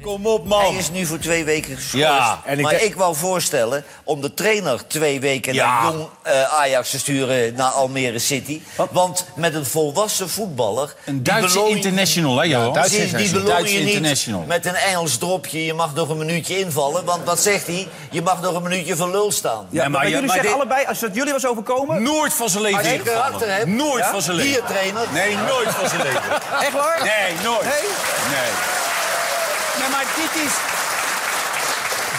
Kom 0.02 0.26
op, 0.26 0.46
man. 0.46 0.60
Hij 0.60 0.74
is 0.74 0.90
nu 0.90 1.06
voor 1.06 1.18
twee 1.18 1.44
weken 1.44 1.76
geschorst. 1.76 2.06
Ja, 2.06 2.40
en 2.44 2.58
ik 2.58 2.64
maar 2.64 2.82
ik 2.82 2.94
wou 2.94 3.16
voorstellen 3.16 3.84
om 4.04 4.20
de 4.20 4.34
trainer 4.34 4.86
twee 4.86 5.20
weken 5.20 5.54
ja. 5.54 5.82
naar 5.82 5.92
jong 5.92 6.08
uh, 6.26 6.42
Ajax 6.42 6.90
te 6.90 6.98
sturen 6.98 7.54
naar 7.54 7.70
Almere 7.70 8.18
City. 8.18 8.60
Wat? 8.76 8.88
Want 8.92 9.26
met 9.36 9.54
een 9.54 9.66
volwassen 9.66 10.30
voetballer... 10.30 10.94
Een 11.04 11.22
Duitse 11.22 11.68
international, 11.68 12.38
hè, 12.38 12.44
Johan? 12.44 12.72
Ja, 12.72 12.88
die, 12.88 13.16
die 13.16 13.30
beloon 13.30 13.70
je 13.70 13.78
niet 13.78 14.46
met 14.46 14.66
een 14.66 14.74
Engels 14.74 15.16
dropje. 15.16 15.64
Je 15.64 15.74
mag 15.74 15.94
nog 15.94 16.08
een 16.08 16.18
minuutje 16.18 16.58
invallen. 16.58 17.04
Want 17.04 17.24
wat 17.24 17.40
zegt 17.40 17.66
hij? 17.66 17.88
Je 18.10 18.22
mag 18.22 18.40
nog 18.40 18.54
een 18.54 18.62
minuutje 18.62 18.96
voor 18.96 19.10
lul 19.10 19.32
staan. 19.32 19.66
Ja, 19.70 19.82
maar, 19.82 19.90
maar, 19.90 20.10
jullie 20.10 20.28
zeggen 20.28 20.42
dit... 20.42 20.54
allebei, 20.54 20.86
als 20.86 20.98
dat 20.98 21.14
jullie 21.14 21.32
was 21.32 21.46
overkomen... 21.46 22.02
Nooit 22.02 22.32
van 22.32 22.48
zijn 22.48 22.62
leven 22.62 22.78
Als 22.78 22.88
je 22.88 22.98
karakter 22.98 23.54
hebt... 23.54 23.66
Nooit 23.66 24.04
van 24.04 24.22
zijn 24.22 24.36
leven. 24.36 24.64
trainer. 24.64 25.06
Nee, 25.12 25.36
nooit 25.36 25.68
van 25.68 25.88
zijn 25.88 26.02
leven. 26.02 26.22
Echt 26.60 26.72
waar? 26.72 27.00
Nee, 27.02 27.44
nooit. 27.44 27.62
Nee? 27.62 27.90
Nee. 28.30 28.91
Nee, 29.82 29.90
maar 29.90 30.06
dit 30.16 30.42
is... 30.44 30.52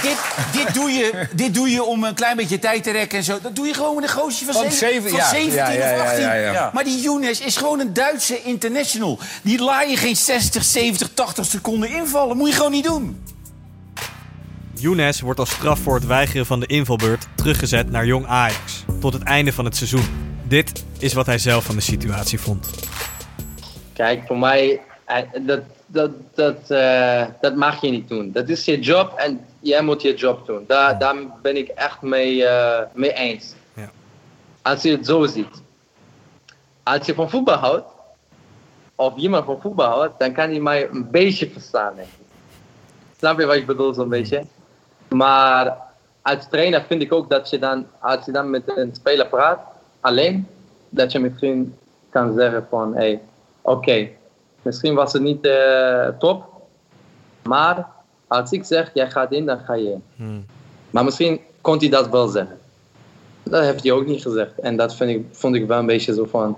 Dit, 0.02 0.18
dit, 0.52 0.74
doe 0.74 0.90
je, 0.92 1.28
dit 1.36 1.54
doe 1.54 1.70
je 1.70 1.84
om 1.84 2.04
een 2.04 2.14
klein 2.14 2.36
beetje 2.36 2.60
tijd 2.60 2.84
te 2.84 2.92
rekken 2.92 3.18
en 3.18 3.24
zo. 3.24 3.40
Dat 3.42 3.56
doe 3.56 3.68
je 3.68 3.74
gewoon 3.74 3.96
met 3.96 4.04
een 4.04 4.10
goosje 4.10 4.46
van, 4.46 4.54
van, 4.54 4.72
zeven, 4.72 5.10
van 5.10 5.20
ja, 5.20 5.30
17 5.30 5.54
ja, 5.54 5.70
ja, 5.70 5.96
of 5.96 6.02
18. 6.02 6.22
Ja, 6.24 6.72
maar 6.74 6.84
die 6.84 7.02
Younes 7.02 7.40
is 7.40 7.58
gewoon 7.58 7.80
een 7.80 7.94
Duitse 7.94 8.42
international. 8.42 9.20
Die 9.42 9.64
laat 9.64 9.90
je 9.90 9.98
geen 9.98 10.16
60, 10.16 10.64
70, 10.64 11.10
80 11.14 11.46
seconden 11.46 11.90
invallen. 11.90 12.38
Moet 12.38 12.50
je 12.50 12.56
gewoon 12.56 12.72
niet 12.72 12.84
doen. 12.84 13.24
Younes 14.74 15.22
wordt 15.22 15.40
als 15.40 15.50
straf 15.50 15.80
voor 15.80 15.96
het 15.96 16.06
weigeren 16.06 16.46
van 16.46 16.60
de 16.60 16.66
invalbeurt 16.66 17.28
teruggezet 17.36 17.92
naar 17.92 18.06
Jong 18.06 18.26
Ajax. 18.26 18.86
Tot 19.00 19.14
het 19.14 19.24
einde 19.24 19.54
van 19.54 19.66
het 19.66 19.76
seizoen. 19.76 20.34
Dit 20.48 20.84
is 21.00 21.14
wat 21.14 21.26
hij 21.26 21.38
zelf 21.38 21.64
van 21.64 21.76
de 21.76 21.82
situatie 21.82 22.40
vond. 22.40 22.70
Kijk, 23.94 24.24
voor 24.28 24.38
mij, 24.38 24.82
dat, 25.42 25.62
dat, 25.94 26.12
dat, 26.34 26.72
uh, 26.72 27.26
dat 27.42 27.56
mag 27.56 27.82
je 27.82 27.90
niet 27.90 28.10
doen. 28.10 28.32
Dat 28.32 28.50
is 28.50 28.66
je 28.66 28.80
job 28.80 29.14
en 29.18 29.46
jij 29.60 29.82
moet 29.82 30.02
je 30.02 30.14
job 30.14 30.46
doen. 30.46 30.64
Daar, 30.68 31.00
daar 31.00 31.16
ben 31.42 31.58
ik 31.58 31.68
echt 31.68 32.02
mee, 32.02 32.36
uh, 32.36 32.80
mee 32.94 33.14
eens. 33.14 33.54
Ja. 33.74 33.90
Als 34.62 34.82
je 34.82 34.92
het 34.92 35.06
zo 35.06 35.26
ziet. 35.26 35.62
Als 36.84 37.06
je 37.06 37.14
van 37.14 37.30
voetbal 37.30 37.58
houdt, 37.58 37.86
of 38.96 39.16
iemand 39.16 39.46
van 39.46 39.62
voetbal 39.62 39.90
houdt, 39.90 40.20
dan 40.20 40.34
kan 40.34 40.50
hij 40.50 40.60
mij 40.60 40.90
een 40.90 41.12
beetje 41.12 41.50
verstaan. 41.50 41.96
Denk 41.96 42.08
ik. 42.08 42.26
Snap 43.18 43.40
je 43.40 43.46
wat 43.46 43.56
ik 43.56 43.66
bedoel, 43.66 43.94
zo'n 43.94 44.10
beetje? 44.10 44.44
Maar 45.08 45.78
als 46.22 46.48
trainer 46.50 46.84
vind 46.88 47.02
ik 47.02 47.14
ook 47.14 47.30
dat 47.30 47.50
je 47.50 47.60
dan, 47.60 47.86
als 48.00 48.26
je 48.26 48.32
dan 48.32 48.50
met 48.50 48.78
een 48.78 48.96
speler 48.96 49.28
praat, 49.28 49.60
alleen, 50.00 50.48
dat 50.90 51.12
je 51.12 51.20
misschien 51.20 51.78
kan 52.10 52.34
zeggen 52.38 52.68
van, 52.70 52.94
hé, 52.94 53.00
hey, 53.00 53.22
oké, 53.62 53.78
okay, 53.78 54.18
Misschien 54.64 54.96
was 54.96 55.14
het 55.14 55.22
niet 55.22 55.46
uh, 55.46 56.08
top. 56.20 56.44
Maar 57.44 57.88
als 58.28 58.52
ik 58.52 58.66
zeg, 58.66 58.92
jij 58.94 59.12
gaat 59.12 59.32
in, 59.32 59.46
dan 59.46 59.60
ga 59.60 59.74
je 59.74 59.92
in. 59.92 60.04
Hmm. 60.16 60.46
Maar 60.90 61.04
misschien 61.04 61.40
kon 61.62 61.78
hij 61.78 61.90
dat 61.90 62.10
wel 62.10 62.28
zeggen. 62.28 62.58
Dat 63.44 63.64
heeft 63.64 63.84
hij 63.84 63.92
ook 63.92 64.06
niet 64.06 64.22
gezegd. 64.22 64.60
En 64.60 64.78
dat 64.78 64.96
vind 64.96 65.10
ik, 65.10 65.26
vond 65.32 65.56
ik 65.56 65.68
wel 65.68 65.80
een 65.80 65.86
beetje 65.86 66.14
zo 66.14 66.26
van... 66.26 66.58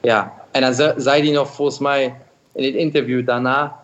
Ja. 0.00 0.32
En 0.50 0.60
dan 0.60 0.74
zei 0.96 1.22
hij 1.22 1.32
nog 1.32 1.54
volgens 1.54 1.78
mij 1.78 2.14
in 2.52 2.64
het 2.64 2.74
interview 2.74 3.26
daarna... 3.26 3.76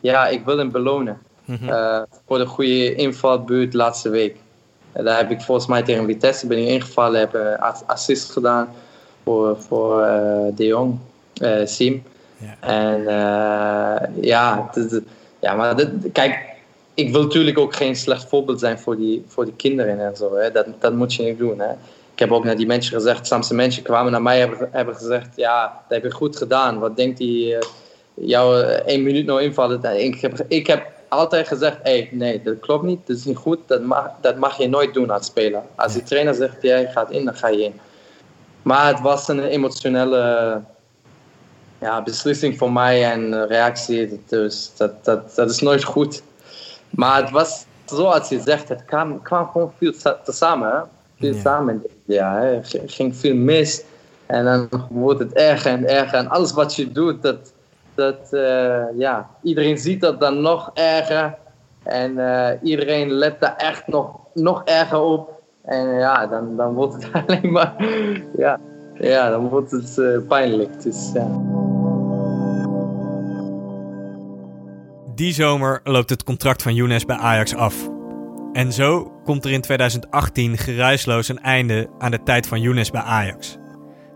Ja, 0.00 0.26
ik 0.26 0.44
wil 0.44 0.58
hem 0.58 0.70
belonen. 0.70 1.18
Mm 1.44 1.58
uh, 1.68 2.02
voor 2.26 2.38
de 2.38 2.46
goede 2.46 2.94
invalbeurt 2.94 3.74
laatste 3.74 4.08
week. 4.08 4.36
En 4.92 5.04
daar 5.04 5.16
heb 5.16 5.30
ik 5.30 5.40
volgens 5.40 5.66
mij 5.66 5.82
tegen 5.82 6.04
Vitesse 6.04 6.46
ben 6.46 6.58
ik 6.58 6.68
ingevallen. 6.68 7.20
Heb 7.20 7.34
een 7.34 7.58
assist 7.86 8.30
gedaan 8.32 8.68
voor, 9.22 9.60
voor 9.60 10.00
uh, 10.00 10.56
De 10.56 10.66
Jong, 10.66 10.98
Sim. 11.64 12.02
En 12.60 13.00
uh, 13.00 13.96
ja, 14.20 14.70
ja, 15.40 15.54
maar 15.54 15.76
dit, 15.76 15.88
kijk, 16.12 16.54
ik 16.94 17.12
wil 17.12 17.22
natuurlijk 17.22 17.58
ook 17.58 17.74
geen 17.74 17.96
slecht 17.96 18.28
voorbeeld 18.28 18.60
zijn 18.60 18.78
voor 18.78 18.96
die, 18.96 19.24
voor 19.26 19.44
die 19.44 19.54
kinderen 19.56 20.00
en 20.00 20.16
zo. 20.16 20.34
Hè. 20.36 20.50
Dat, 20.50 20.66
dat 20.78 20.92
moet 20.92 21.14
je 21.14 21.22
niet 21.22 21.38
doen. 21.38 21.58
Hè. 21.58 21.70
Ik 22.12 22.18
heb 22.20 22.32
ook 22.32 22.44
naar 22.44 22.56
die 22.56 22.66
mensen 22.66 22.94
gezegd, 22.94 23.26
Samse 23.26 23.54
mensen 23.54 23.82
kwamen 23.82 24.12
naar 24.12 24.22
mij 24.22 24.42
en 24.42 24.48
hebben, 24.48 24.68
hebben 24.72 24.94
gezegd, 24.94 25.28
ja, 25.36 25.82
dat 25.88 26.02
heb 26.02 26.02
je 26.02 26.16
goed 26.16 26.36
gedaan. 26.36 26.78
Wat 26.78 26.96
denkt 26.96 27.18
hij, 27.18 27.28
uh, 27.28 27.58
jou 28.14 28.56
uh, 28.56 28.68
één 28.68 29.02
minuut 29.02 29.26
nog 29.26 29.40
invallen? 29.40 30.04
Ik 30.04 30.20
heb, 30.20 30.44
ik 30.48 30.66
heb 30.66 30.86
altijd 31.08 31.48
gezegd, 31.48 31.76
hey, 31.82 32.08
nee, 32.12 32.42
dat 32.42 32.60
klopt 32.60 32.84
niet, 32.84 33.06
dat 33.06 33.16
is 33.16 33.24
niet 33.24 33.36
goed, 33.36 33.58
dat 33.66 33.82
mag, 33.82 34.10
dat 34.20 34.36
mag 34.36 34.58
je 34.58 34.68
nooit 34.68 34.94
doen 34.94 35.10
als 35.10 35.26
speler. 35.26 35.62
Als 35.74 35.92
die 35.92 36.02
trainer 36.02 36.34
zegt, 36.34 36.62
jij 36.62 36.90
gaat 36.90 37.10
in, 37.10 37.24
dan 37.24 37.34
ga 37.34 37.48
je 37.48 37.64
in. 37.64 37.80
Maar 38.62 38.86
het 38.86 39.00
was 39.00 39.28
een 39.28 39.44
emotionele 39.44 40.60
ja, 41.84 42.02
beslissing 42.02 42.58
voor 42.58 42.72
mij 42.72 43.12
en 43.12 43.46
reactie. 43.46 44.22
Dus 44.26 44.72
dat, 44.76 45.04
dat, 45.04 45.34
dat 45.34 45.50
is 45.50 45.60
nooit 45.60 45.84
goed. 45.84 46.22
Maar 46.90 47.22
het 47.22 47.30
was 47.30 47.66
zoals 47.84 48.28
je 48.28 48.40
zegt, 48.40 48.68
het 48.68 48.84
kwam, 48.84 49.22
kwam 49.22 49.48
gewoon 49.48 49.72
veel 49.78 49.92
te 50.24 50.32
samen. 50.32 50.88
Veel 51.18 51.34
ja. 51.34 51.40
samen. 51.40 51.82
Ja, 52.04 52.60
ging 52.86 53.16
veel 53.16 53.34
mis. 53.34 53.84
En 54.26 54.44
dan 54.44 54.68
wordt 54.90 55.20
het 55.20 55.32
erger 55.32 55.70
en 55.70 55.88
erger. 55.88 56.18
En 56.18 56.28
alles 56.28 56.52
wat 56.52 56.74
je 56.76 56.92
doet, 56.92 57.22
dat, 57.22 57.52
dat 57.94 58.28
uh, 58.30 58.82
ja, 58.96 59.30
iedereen 59.42 59.78
ziet 59.78 60.00
dat 60.00 60.20
dan 60.20 60.40
nog 60.40 60.70
erger. 60.74 61.34
En 61.82 62.12
uh, 62.12 62.48
iedereen 62.62 63.10
let 63.10 63.40
daar 63.40 63.56
echt 63.56 63.86
nog, 63.86 64.18
nog 64.34 64.62
erger 64.64 65.00
op. 65.00 65.42
En 65.64 65.88
ja, 65.88 66.26
dan, 66.26 66.56
dan 66.56 66.74
wordt 66.74 66.94
het 66.94 67.08
alleen 67.26 67.52
maar, 67.52 67.74
ja, 68.36 68.60
ja, 68.94 69.30
dan 69.30 69.48
wordt 69.48 69.70
het 69.70 69.96
uh, 69.96 70.18
pijnlijk. 70.28 70.82
Dus, 70.82 71.10
ja. 71.14 71.62
Die 75.14 75.32
zomer 75.32 75.80
loopt 75.84 76.10
het 76.10 76.24
contract 76.24 76.62
van 76.62 76.74
Younes 76.74 77.04
bij 77.04 77.16
Ajax 77.16 77.54
af. 77.54 77.74
En 78.52 78.72
zo 78.72 79.12
komt 79.24 79.44
er 79.44 79.50
in 79.50 79.60
2018 79.60 80.58
geruisloos 80.58 81.28
een 81.28 81.38
einde 81.38 81.88
aan 81.98 82.10
de 82.10 82.22
tijd 82.22 82.46
van 82.46 82.60
Younes 82.60 82.90
bij 82.90 83.00
Ajax. 83.00 83.56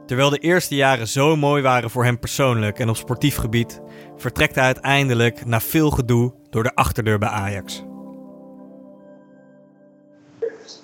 Terwijl 0.06 0.30
de 0.30 0.38
eerste 0.38 0.74
jaren 0.74 1.08
zo 1.08 1.36
mooi 1.36 1.62
waren 1.62 1.90
voor 1.90 2.04
hem 2.04 2.18
persoonlijk 2.18 2.78
en 2.78 2.88
op 2.88 2.96
sportief 2.96 3.36
gebied, 3.36 3.80
vertrekt 4.16 4.54
hij 4.54 4.64
uiteindelijk 4.64 5.46
na 5.46 5.60
veel 5.60 5.90
gedoe 5.90 6.34
door 6.50 6.62
de 6.62 6.74
achterdeur 6.74 7.18
bij 7.18 7.28
Ajax. 7.28 7.82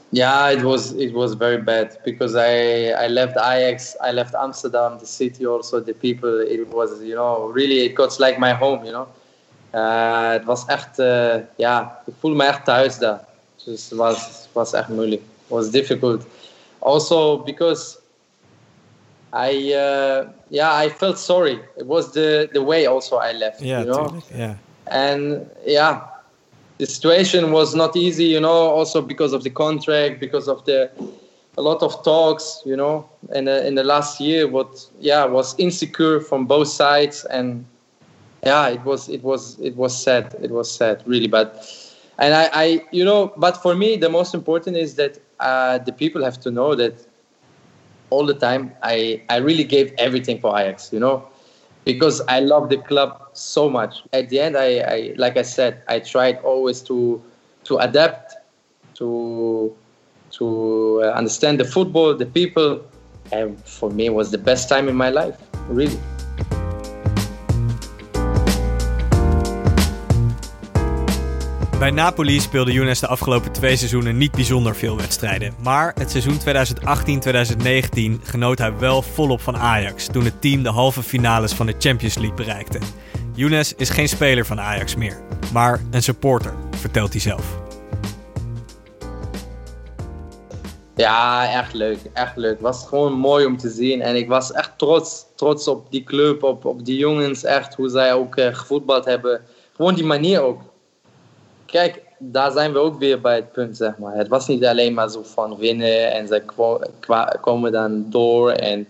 Yeah, 0.08 0.52
it 0.52 0.62
was 0.62 0.92
it 0.92 1.12
was 1.12 1.34
very 1.38 1.62
bad 1.62 1.98
because 2.04 2.36
I 2.36 2.88
I 3.06 3.08
left 3.08 3.36
Ajax, 3.36 3.96
I 4.10 4.12
left 4.12 4.34
Amsterdam, 4.34 4.98
the 4.98 5.06
city 5.06 5.46
also, 5.46 5.82
the 5.82 5.94
people. 5.94 6.52
It 6.52 6.72
was 6.72 6.90
you 7.00 7.14
know 7.14 7.52
really 7.54 7.84
it 7.84 7.96
got 7.96 8.18
like 8.18 8.38
my 8.38 8.52
home, 8.52 8.84
you 8.84 8.92
know. 8.92 9.06
Uh, 9.74 10.30
het 10.30 10.44
was 10.44 10.64
echt, 10.66 10.98
uh, 10.98 11.34
ja, 11.56 12.02
ik 12.06 12.14
voelde 12.20 12.36
me 12.36 12.44
echt 12.44 12.64
thuis 12.64 12.98
daar. 12.98 13.24
Dus 13.64 13.88
het 13.88 13.98
was, 13.98 14.48
was 14.52 14.72
echt 14.72 14.88
moeilijk. 14.88 15.22
It 15.22 15.48
was 15.48 15.70
difficult. 15.70 16.22
Also 16.78 17.38
because 17.38 17.98
I 19.32 19.72
uh, 19.74 20.28
yeah 20.48 20.84
I 20.84 20.88
felt 20.88 21.18
sorry. 21.18 21.60
It 21.76 21.86
was 21.86 22.12
the 22.12 22.48
the 22.52 22.62
way 22.62 22.86
also 22.86 23.18
I 23.18 23.32
left. 23.32 23.60
Yeah, 23.60 23.82
you 23.82 23.92
know. 23.92 24.22
Yeah. 24.32 24.54
And 24.84 25.50
yeah, 25.66 26.02
the 26.76 26.86
situation 26.86 27.50
was 27.50 27.74
not 27.74 27.96
easy. 27.96 28.26
You 28.26 28.40
know, 28.40 28.70
also 28.70 29.02
because 29.02 29.34
of 29.34 29.42
the 29.42 29.50
contract, 29.50 30.20
because 30.20 30.46
of 30.46 30.64
the 30.64 30.88
a 31.56 31.62
lot 31.62 31.82
of 31.82 32.02
talks. 32.02 32.62
You 32.64 32.76
know, 32.76 33.08
in 33.32 33.46
the, 33.46 33.66
in 33.66 33.74
the 33.74 33.84
last 33.84 34.20
year, 34.20 34.46
what 34.46 34.86
yeah 35.00 35.24
was 35.24 35.54
insecure 35.58 36.20
from 36.20 36.46
both 36.46 36.68
sides, 36.68 37.24
and 37.24 37.64
yeah, 38.44 38.68
it 38.68 38.84
was 38.84 39.08
it 39.08 39.22
was 39.22 39.58
it 39.60 39.76
was 39.76 39.96
sad. 39.96 40.34
It 40.42 40.50
was 40.50 40.70
sad, 40.70 41.02
really 41.06 41.26
bad. 41.28 41.50
And 42.18 42.34
I, 42.34 42.50
I 42.52 42.84
you 42.92 43.04
know, 43.04 43.32
but 43.36 43.62
for 43.62 43.74
me, 43.74 43.96
the 43.96 44.08
most 44.08 44.34
important 44.34 44.76
is 44.76 44.94
that 44.96 45.18
uh, 45.40 45.78
the 45.78 45.92
people 45.92 46.22
have 46.22 46.38
to 46.40 46.50
know 46.50 46.74
that 46.74 47.06
all 48.10 48.26
the 48.26 48.34
time. 48.34 48.72
I, 48.82 49.22
I 49.28 49.36
really 49.38 49.64
gave 49.64 49.92
everything 49.98 50.40
for 50.40 50.58
Ajax, 50.58 50.92
you 50.92 51.00
know, 51.00 51.26
because 51.84 52.20
I 52.28 52.40
love 52.40 52.68
the 52.68 52.78
club 52.78 53.30
so 53.32 53.68
much. 53.68 54.02
At 54.12 54.28
the 54.28 54.40
end, 54.40 54.56
I, 54.56 54.68
I 54.78 55.14
like 55.16 55.36
I 55.36 55.42
said, 55.42 55.82
I 55.88 55.98
tried 56.00 56.38
always 56.38 56.80
to 56.82 57.22
to 57.64 57.78
adapt, 57.78 58.34
to 58.94 59.74
to 60.38 61.02
uh, 61.04 61.10
understand 61.10 61.58
the 61.60 61.64
football, 61.64 62.14
the 62.14 62.26
people, 62.26 62.84
and 63.32 63.58
for 63.64 63.90
me, 63.90 64.08
was 64.10 64.30
the 64.30 64.38
best 64.38 64.68
time 64.68 64.88
in 64.88 64.96
my 64.96 65.10
life, 65.10 65.36
really. 65.68 65.98
Bij 71.78 71.90
Napoli 71.90 72.40
speelde 72.40 72.72
Younes 72.72 73.00
de 73.00 73.06
afgelopen 73.06 73.52
twee 73.52 73.76
seizoenen 73.76 74.16
niet 74.16 74.32
bijzonder 74.32 74.76
veel 74.76 74.96
wedstrijden. 74.96 75.54
Maar 75.62 75.94
het 75.98 76.10
seizoen 76.10 76.38
2018-2019 78.20 78.22
genoot 78.22 78.58
hij 78.58 78.78
wel 78.78 79.02
volop 79.02 79.40
van 79.40 79.56
Ajax 79.56 80.06
toen 80.06 80.24
het 80.24 80.40
team 80.40 80.62
de 80.62 80.68
halve 80.68 81.02
finales 81.02 81.52
van 81.52 81.66
de 81.66 81.74
Champions 81.78 82.14
League 82.14 82.36
bereikte. 82.36 82.78
Younes 83.34 83.74
is 83.74 83.90
geen 83.90 84.08
speler 84.08 84.46
van 84.46 84.60
Ajax 84.60 84.94
meer, 84.94 85.22
maar 85.52 85.80
een 85.90 86.02
supporter, 86.02 86.54
vertelt 86.70 87.12
hij 87.12 87.20
zelf. 87.20 87.62
Ja, 90.96 91.52
echt 91.52 91.74
leuk. 91.74 91.98
Echt 92.12 92.36
leuk. 92.36 92.52
Het 92.52 92.60
was 92.60 92.86
gewoon 92.88 93.12
mooi 93.12 93.46
om 93.46 93.56
te 93.56 93.70
zien. 93.70 94.00
En 94.02 94.16
ik 94.16 94.28
was 94.28 94.52
echt 94.52 94.72
trots, 94.76 95.24
trots 95.36 95.68
op 95.68 95.90
die 95.90 96.04
club, 96.04 96.42
op, 96.42 96.64
op 96.64 96.84
die 96.84 96.98
jongens. 96.98 97.44
Echt 97.44 97.74
hoe 97.74 97.88
zij 97.88 98.12
ook 98.12 98.36
uh, 98.36 98.54
gevoetbald 98.54 99.04
hebben. 99.04 99.40
Gewoon 99.76 99.94
die 99.94 100.04
manier 100.04 100.42
ook 100.42 100.60
kijk, 101.74 102.02
daar 102.18 102.52
zijn 102.52 102.72
we 102.72 102.78
ook 102.78 102.98
weer 102.98 103.20
bij 103.20 103.34
het 103.34 103.52
punt, 103.52 103.76
zeg 103.76 103.98
maar. 103.98 104.14
Het 104.14 104.28
was 104.28 104.48
niet 104.48 104.64
alleen 104.64 104.94
maar 104.94 105.10
zo 105.10 105.22
van 105.22 105.56
winnen 105.56 106.12
en 106.12 106.26
ze 106.28 106.42
komen 107.40 107.72
dan 107.72 108.06
door. 108.10 108.50
En 108.50 108.88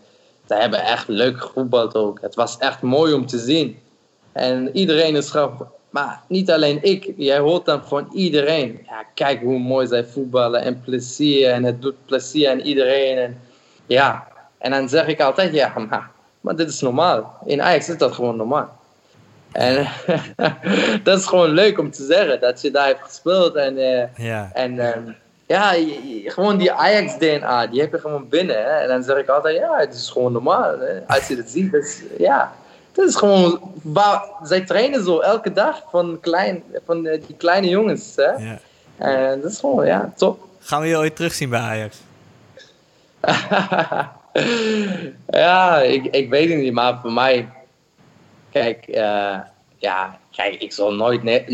ze 0.49 0.55
hebben 0.55 0.85
echt 0.85 1.09
leuk 1.09 1.41
gevoetbald 1.41 1.95
ook. 1.95 2.21
Het 2.21 2.35
was 2.35 2.59
echt 2.59 2.83
mooi 2.83 3.13
om 3.13 3.27
te 3.27 3.39
zien. 3.39 3.79
En 4.33 4.77
iedereen 4.77 5.17
is 5.17 5.31
grappig. 5.31 5.67
Maar 5.91 6.21
niet 6.29 6.51
alleen 6.51 6.79
ik, 6.83 7.13
jij 7.17 7.39
hoort 7.39 7.65
dan 7.65 7.85
van 7.85 8.09
iedereen. 8.13 8.81
Ja, 8.87 9.05
kijk 9.15 9.41
hoe 9.41 9.59
mooi 9.59 9.87
zij 9.87 10.05
voetballen 10.05 10.63
en 10.63 10.81
plezier. 10.81 11.51
En 11.51 11.65
het 11.65 11.83
doet 11.83 12.05
plezier 12.05 12.51
aan 12.51 12.61
iedereen. 12.61 13.19
En, 13.19 13.41
ja, 13.87 14.29
en 14.59 14.71
dan 14.71 14.89
zeg 14.89 15.07
ik 15.07 15.21
altijd, 15.21 15.53
ja, 15.53 15.73
maar, 15.89 16.11
maar 16.41 16.57
dit 16.57 16.69
is 16.69 16.81
normaal. 16.81 17.39
In 17.45 17.63
Ajax 17.63 17.89
is 17.89 17.99
dat 17.99 18.13
gewoon 18.13 18.37
normaal. 18.37 18.83
En 19.55 19.89
dat 21.05 21.19
is 21.19 21.27
gewoon 21.27 21.51
leuk 21.51 21.79
om 21.79 21.91
te 21.91 22.05
zeggen, 22.05 22.41
dat 22.41 22.61
je 22.61 22.71
daar 22.71 22.87
hebt 22.87 23.03
gespeeld. 23.03 23.55
En, 23.55 23.79
uh, 23.79 24.03
ja, 24.17 24.51
en 24.55 24.75
uh, 24.75 24.91
ja 25.47 25.75
gewoon 26.25 26.57
die 26.57 26.73
Ajax-DNA, 26.73 27.67
die 27.67 27.81
heb 27.81 27.93
je 27.93 27.99
gewoon 27.99 28.29
binnen. 28.29 28.57
Hè? 28.57 28.71
En 28.81 28.89
dan 28.89 29.03
zeg 29.03 29.17
ik 29.17 29.29
altijd, 29.29 29.57
ja, 29.57 29.77
het 29.77 29.95
is 29.95 30.11
gewoon 30.11 30.33
normaal. 30.33 30.79
Hè? 30.79 31.07
Als 31.07 31.29
je 31.29 31.37
dat 31.37 31.49
ziet, 31.49 32.05
ja, 32.19 32.53
dat 32.93 33.09
is 33.09 33.17
gewoon... 33.17 33.73
Waar, 33.83 34.25
zij 34.43 34.61
trainen 34.61 35.05
zo 35.05 35.19
elke 35.19 35.53
dag 35.53 35.83
van, 35.91 36.19
klein, 36.21 36.63
van 36.87 37.07
uh, 37.07 37.23
die 37.27 37.37
kleine 37.37 37.69
jongens. 37.69 38.13
Hè? 38.17 38.31
Ja. 38.33 38.59
En 38.99 39.41
dat 39.41 39.51
is 39.51 39.59
gewoon, 39.59 39.87
ja, 39.87 40.13
top. 40.17 40.47
Gaan 40.59 40.81
we 40.81 40.87
je 40.87 40.97
ooit 40.97 41.17
terugzien 41.17 41.49
bij 41.49 41.61
Ajax? 41.61 41.97
ja, 45.27 45.81
ik, 45.81 46.05
ik 46.05 46.31
weet 46.31 46.49
het 46.49 46.59
niet, 46.59 46.73
maar 46.73 46.99
voor 47.03 47.13
mij 47.13 47.49
Kijk, 48.55 48.87
uh, 48.89 49.39
ja, 49.79 50.19
kijk, 50.31 50.55
ik 50.55 50.73
zal 50.73 50.93
nooit 50.93 51.23
nee, 51.23 51.45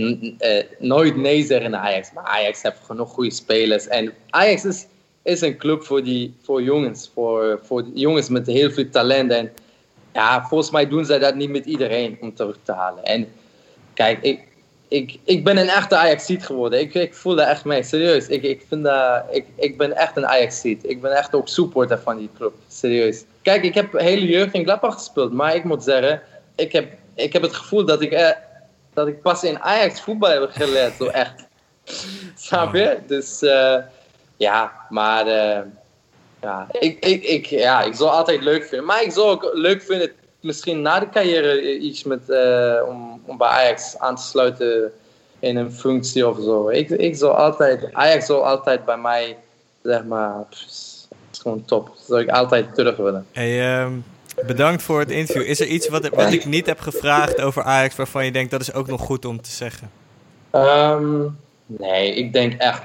uh, 0.41 0.63
nooit 0.79 1.17
nee 1.17 1.45
zeggen 1.45 1.71
naar 1.71 1.81
Ajax. 1.81 2.13
Maar 2.13 2.25
Ajax 2.25 2.63
heeft 2.63 2.81
genoeg 2.85 3.11
goede 3.11 3.31
spelers. 3.31 3.89
En 3.89 4.13
Ajax 4.31 4.65
is, 4.65 4.87
is 5.23 5.41
een 5.41 5.57
club 5.57 5.85
voor, 5.85 6.03
die, 6.03 6.35
voor 6.43 6.63
jongens. 6.63 7.11
Voor, 7.15 7.61
voor 7.63 7.85
jongens 7.95 8.29
met 8.29 8.47
heel 8.47 8.71
veel 8.71 8.89
talent. 8.91 9.31
En 9.31 9.53
ja, 10.13 10.47
volgens 10.47 10.71
mij 10.71 10.89
doen 10.89 11.05
zij 11.05 11.19
dat 11.19 11.35
niet 11.35 11.51
met 11.51 11.65
iedereen 11.65 12.19
om 12.21 12.35
terug 12.35 12.59
te 12.63 12.73
halen. 12.73 13.05
En 13.05 13.29
kijk, 13.95 14.23
ik, 14.23 14.41
ik, 14.89 15.19
ik 15.25 15.45
ben 15.45 15.57
een 15.57 15.69
echte 15.69 15.97
Ajax-seat 15.97 16.43
geworden. 16.43 16.81
Ik, 16.81 16.95
ik 16.95 17.15
voel 17.15 17.35
dat 17.35 17.49
echt 17.49 17.65
mee, 17.65 17.83
serieus. 17.83 18.27
Ik, 18.27 18.43
ik, 18.43 18.63
vind 18.69 18.85
dat, 18.85 19.25
ik, 19.31 19.47
ik 19.55 19.79
ben 19.79 19.97
echt 19.97 20.17
een 20.17 20.27
Ajax-seat. 20.27 20.79
Ik 20.83 21.01
ben 21.01 21.17
echt 21.17 21.35
ook 21.35 21.49
supporter 21.49 21.99
van 21.99 22.19
die 22.19 22.31
club, 22.37 22.53
serieus. 22.69 23.25
Kijk, 23.43 23.65
ik 23.65 23.75
heb 23.75 23.93
hele 23.93 24.27
jeugd 24.27 24.55
in 24.55 24.65
Gladbach 24.65 24.95
gespeeld. 24.95 25.33
Maar 25.33 25.55
ik 25.55 25.65
moet 25.65 25.83
zeggen, 25.83 26.23
ik 26.61 26.73
heb, 26.73 26.93
ik 27.15 27.33
heb 27.33 27.43
het 27.43 27.55
gevoel 27.55 27.85
dat 27.85 28.03
ik, 28.03 28.13
eh, 28.13 28.31
dat 28.95 29.07
ik 29.07 29.23
pas 29.23 29.45
in 29.45 29.59
Ajax 29.59 30.01
voetbal 30.01 30.41
heb 30.41 30.51
geleerd. 30.53 30.97
Zo 30.97 31.07
echt. 31.07 31.47
Snap 32.47 32.75
je? 32.75 32.99
Dus 33.07 33.43
uh, 33.43 33.77
ja, 34.37 34.73
maar 34.89 35.27
uh, 35.27 35.59
ja, 36.43 36.67
ik, 36.71 37.05
ik, 37.05 37.25
ik, 37.25 37.47
ja, 37.47 37.83
ik 37.83 37.95
zal 37.95 38.11
altijd 38.11 38.43
leuk 38.43 38.65
vinden. 38.65 38.87
Maar 38.87 39.03
ik 39.03 39.13
zou 39.13 39.27
ook 39.27 39.51
leuk 39.53 39.83
vinden, 39.83 40.13
misschien 40.41 40.83
na 40.83 41.01
de 41.01 41.09
carrière, 41.09 41.79
iets 41.79 42.05
met, 42.05 42.21
uh, 42.29 42.83
om, 42.89 43.23
om 43.27 43.37
bij 43.37 43.49
Ajax 43.49 43.99
aan 43.99 44.17
te 44.17 44.23
sluiten 44.23 44.93
in 45.39 45.57
een 45.57 45.73
functie 45.73 46.29
of 46.29 46.37
zo. 46.43 46.69
Ik, 46.69 46.91
ik 46.91 47.17
zal 47.17 47.37
altijd, 47.37 47.93
Ajax 47.93 48.27
zal 48.27 48.47
altijd 48.47 48.85
bij 48.85 48.99
mij, 48.99 49.37
zeg 49.83 50.05
maar, 50.05 50.45
is 51.31 51.39
gewoon 51.43 51.65
top. 51.65 51.87
Dat 51.87 52.05
zou 52.07 52.21
ik 52.21 52.29
altijd 52.29 52.75
terug 52.75 52.97
willen. 52.97 53.27
Hey, 53.33 53.83
um, 53.83 54.05
Bedankt 54.47 54.83
voor 54.83 54.99
het 54.99 55.11
interview. 55.11 55.49
Is 55.49 55.61
er 55.61 55.67
iets 55.67 55.89
wat, 55.89 56.09
wat 56.09 56.33
ik 56.33 56.45
niet 56.45 56.67
heb 56.67 56.81
gevraagd 56.81 57.41
over 57.41 57.63
Ajax 57.63 57.97
waarvan 57.97 58.25
je 58.25 58.33
denkt 58.33 58.51
dat 58.51 58.61
is 58.61 58.73
ook 58.73 58.87
nog 58.87 59.01
goed 59.01 59.25
om 59.25 59.43
te 59.43 59.51
zeggen? 59.51 59.91
Um, 60.53 61.39
nee, 61.67 62.15
ik 62.15 62.33
denk 62.33 62.61
echt 62.61 62.83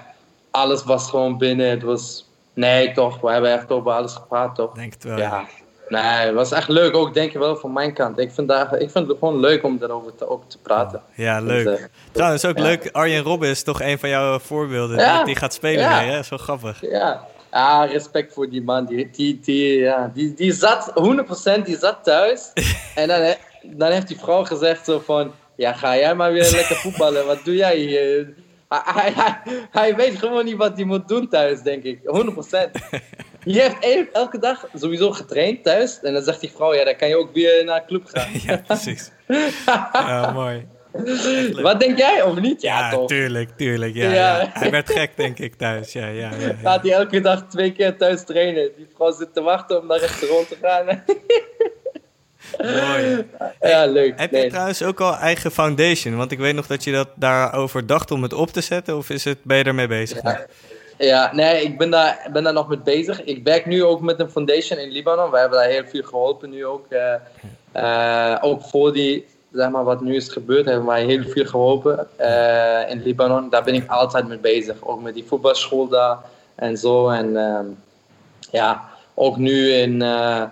alles 0.51 0.84
was 0.84 1.10
gewoon 1.10 1.38
binnen. 1.38 1.70
Het 1.70 1.84
was 1.84 2.30
nee 2.53 2.91
toch, 2.91 3.22
we 3.22 3.32
hebben 3.32 3.51
echt 3.53 3.72
over 3.72 3.91
alles 3.91 4.14
gepraat 4.14 4.56
toch? 4.56 4.74
Denk 4.74 4.93
het 4.93 5.03
wel. 5.03 5.18
Ja. 5.18 5.45
Nee, 5.89 6.01
het 6.01 6.34
was 6.34 6.51
echt 6.51 6.68
leuk 6.68 6.95
ook, 6.95 7.14
denk 7.14 7.32
ik 7.32 7.38
wel, 7.38 7.56
van 7.56 7.74
mijn 7.74 7.93
kant. 7.93 8.20
Ik 8.20 8.32
vind, 8.32 8.47
daar, 8.47 8.78
ik 8.78 8.89
vind 8.89 9.08
het 9.08 9.18
gewoon 9.20 9.39
leuk 9.39 9.64
om 9.64 9.78
daarover 9.78 10.16
te, 10.16 10.30
ook 10.30 10.43
te 10.47 10.58
praten. 10.58 11.01
Ja, 11.16 11.39
leuk. 11.39 11.66
Dus, 11.66 11.80
uh, 11.80 11.86
Trouwens, 12.12 12.45
ook 12.45 12.60
leuk, 12.60 12.89
Arjen 12.91 13.24
Robben 13.24 13.49
is 13.49 13.64
toch 13.64 13.82
een 13.82 13.99
van 13.99 14.10
jouw 14.10 14.39
voorbeelden. 14.39 14.97
Ja. 14.99 15.16
Die, 15.16 15.26
die 15.26 15.36
gaat 15.36 15.53
spelen 15.53 15.80
ja. 15.80 15.97
mee, 15.97 16.08
hè? 16.08 16.16
Dat 16.16 16.24
is 16.24 16.30
wel 16.30 16.39
grappig. 16.39 16.82
Ja, 16.82 17.28
Ah, 17.56 17.91
respect 17.91 18.34
voor 18.34 18.49
die 18.49 18.62
man. 18.62 18.86
Die, 18.86 19.10
die, 19.10 19.39
die, 19.39 19.80
ja, 19.80 20.12
die, 20.14 20.34
die 20.34 20.53
zat 20.53 20.93
100% 21.60 21.62
die 21.64 21.78
zat 21.78 22.03
thuis. 22.03 22.51
en 22.95 23.08
dan, 23.08 23.36
dan 23.64 23.91
heeft 23.91 24.08
die 24.08 24.18
vrouw 24.18 24.43
gezegd 24.43 24.86
zo 24.86 24.99
van... 24.99 25.32
Ja, 25.56 25.74
ga 25.74 25.97
jij 25.97 26.16
maar 26.16 26.32
weer 26.32 26.51
lekker 26.51 26.76
voetballen. 26.76 27.26
Wat 27.26 27.43
doe 27.43 27.56
jij 27.56 27.78
hier? 27.78 28.34
Hij, 28.68 29.12
hij, 29.16 29.38
hij, 29.72 29.95
weet 29.95 30.20
gewoon 30.20 30.45
niet 30.45 30.56
wat 30.56 30.76
hij 30.76 30.86
moet 30.86 31.08
doen 31.08 31.28
thuis, 31.28 31.62
denk 31.62 31.84
ik. 31.84 31.99
100%. 31.99 32.03
Je 33.43 33.76
heeft 33.80 34.12
elke 34.12 34.39
dag 34.39 34.68
sowieso 34.74 35.12
getraind 35.12 35.64
thuis. 35.64 35.99
En 36.01 36.14
dan 36.14 36.24
zegt 36.24 36.39
die 36.39 36.51
vrouw, 36.51 36.74
ja, 36.74 36.84
dan 36.84 36.95
kan 36.95 37.08
je 37.08 37.18
ook 37.18 37.34
weer 37.34 37.66
naar 37.66 37.80
de 37.80 37.86
club 37.86 38.06
gaan. 38.06 38.30
ja, 38.45 38.58
precies. 38.58 39.12
ja, 39.93 40.32
mooi. 40.32 40.68
Wat 41.62 41.80
denk 41.80 41.98
jij, 41.98 42.22
of 42.22 42.39
niet? 42.39 42.62
Ja, 42.62 42.80
Ja, 42.80 42.89
toch? 42.89 43.08
tuurlijk, 43.08 43.50
tuurlijk. 43.58 43.96
Ja, 43.96 44.04
Ja. 44.12 44.14
ja. 44.39 44.50
Hij 44.54 44.72
werd 44.72 44.91
gek, 44.91 45.12
denk 45.16 45.39
ik, 45.39 45.56
thuis. 45.56 45.93
Ja, 45.93 46.08
ja. 46.08 46.30
Gaat 46.64 46.82
hij 46.84 46.91
elke 46.91 47.22
dag 47.22 47.46
twee 47.50 47.72
keer 47.72 47.98
thuis 47.98 48.24
trainen. 48.26 48.70
Die 48.78 48.88
vrouw 48.96 49.12
zit 49.12 49.34
te 49.34 49.41
wachten 49.41 49.80
om 49.82 49.88
naar 49.88 50.00
restaurant 50.00 50.48
te 50.48 50.58
gaan. 50.62 51.04
Mooi. 52.62 53.26
ja, 53.62 53.86
leuk. 53.86 54.20
Heb 54.20 54.32
je 54.32 54.48
trouwens 54.48 54.84
ook 54.84 55.00
al 55.02 55.16
eigen 55.16 55.52
foundation? 55.52 56.16
Want 56.16 56.32
ik 56.32 56.39
weet 56.39 56.56
nog 56.56 56.68
dat 56.68 56.84
je 56.84 56.91
dat 56.91 57.08
daarover 57.16 57.86
dacht 57.88 58.12
om 58.12 58.24
het 58.24 58.34
op 58.34 58.50
te 58.52 58.62
zetten. 58.62 58.98
Of 58.98 59.10
is 59.10 59.24
het, 59.24 59.38
ben 59.43 59.58
je 59.58 59.64
ermee 59.64 59.88
bezig? 59.88 60.22
Ja, 60.98 61.34
nee, 61.34 61.64
ik 61.64 61.78
ben 61.78 61.89
daar, 61.89 62.30
ben 62.34 62.43
daar 62.43 62.54
nog 62.54 62.68
mee 62.68 62.80
bezig. 62.80 63.24
Ik 63.24 63.43
werk 63.43 63.66
nu 63.66 63.84
ook 63.84 64.02
met 64.02 64.20
een 64.20 64.30
foundation 64.30 64.80
in 64.80 64.89
Libanon. 64.91 65.32
We 65.32 65.38
hebben 65.39 65.60
daar 65.60 65.68
heel 65.70 65.86
veel 65.86 66.04
geholpen 66.04 66.50
nu 66.50 66.66
ook. 66.66 66.86
eh, 66.89 67.14
eh, 67.72 68.38
ook 68.41 68.62
voor 68.64 68.93
die, 68.93 69.26
zeg 69.56 69.70
maar, 69.70 69.84
wat 69.84 70.01
nu 70.01 70.16
is 70.16 70.30
gebeurd, 70.30 70.66
hebben 70.66 70.86
wij 70.86 71.06
heel 71.06 71.24
veel 71.24 71.45
geholpen 71.45 72.08
eh, 72.16 72.89
in 72.89 73.01
Libanon. 73.03 73.49
Daar 73.49 73.64
ben 73.64 73.74
ik 73.74 73.89
altijd 73.89 74.28
mee 74.28 74.38
bezig. 74.38 74.76
Ook 74.80 75.01
met 75.01 75.14
die 75.14 75.26
voetbalschool 75.28 75.88
daar 75.88 76.18
en 76.56 76.78
zo. 76.78 77.10
En 77.10 77.38
ehm, 77.38 77.66
ja, 78.51 78.84
ook 79.14 79.38
nu 79.38 79.72
in, 79.72 80.01
eh, 80.01 80.43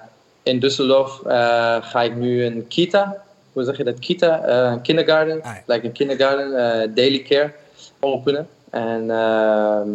in 0.44 0.60
Düsseldorf 0.60 1.26
eh, 1.26 1.78
ga 1.82 2.02
ik 2.02 2.16
nu 2.16 2.46
een 2.46 2.68
kita. 2.68 3.24
Hoe 3.54 3.64
zeg 3.64 3.78
je 3.78 3.84
dat? 3.84 4.00
Kita, 4.00 4.48
een 4.48 4.82
kindergarten. 4.82 5.42
Like 5.66 5.86
een 5.86 5.92
kindergarten, 5.92 6.52
daily 6.96 7.22
care 7.22 7.54
openen. 8.00 8.48
En 8.70 9.12
ehm, 9.12 9.90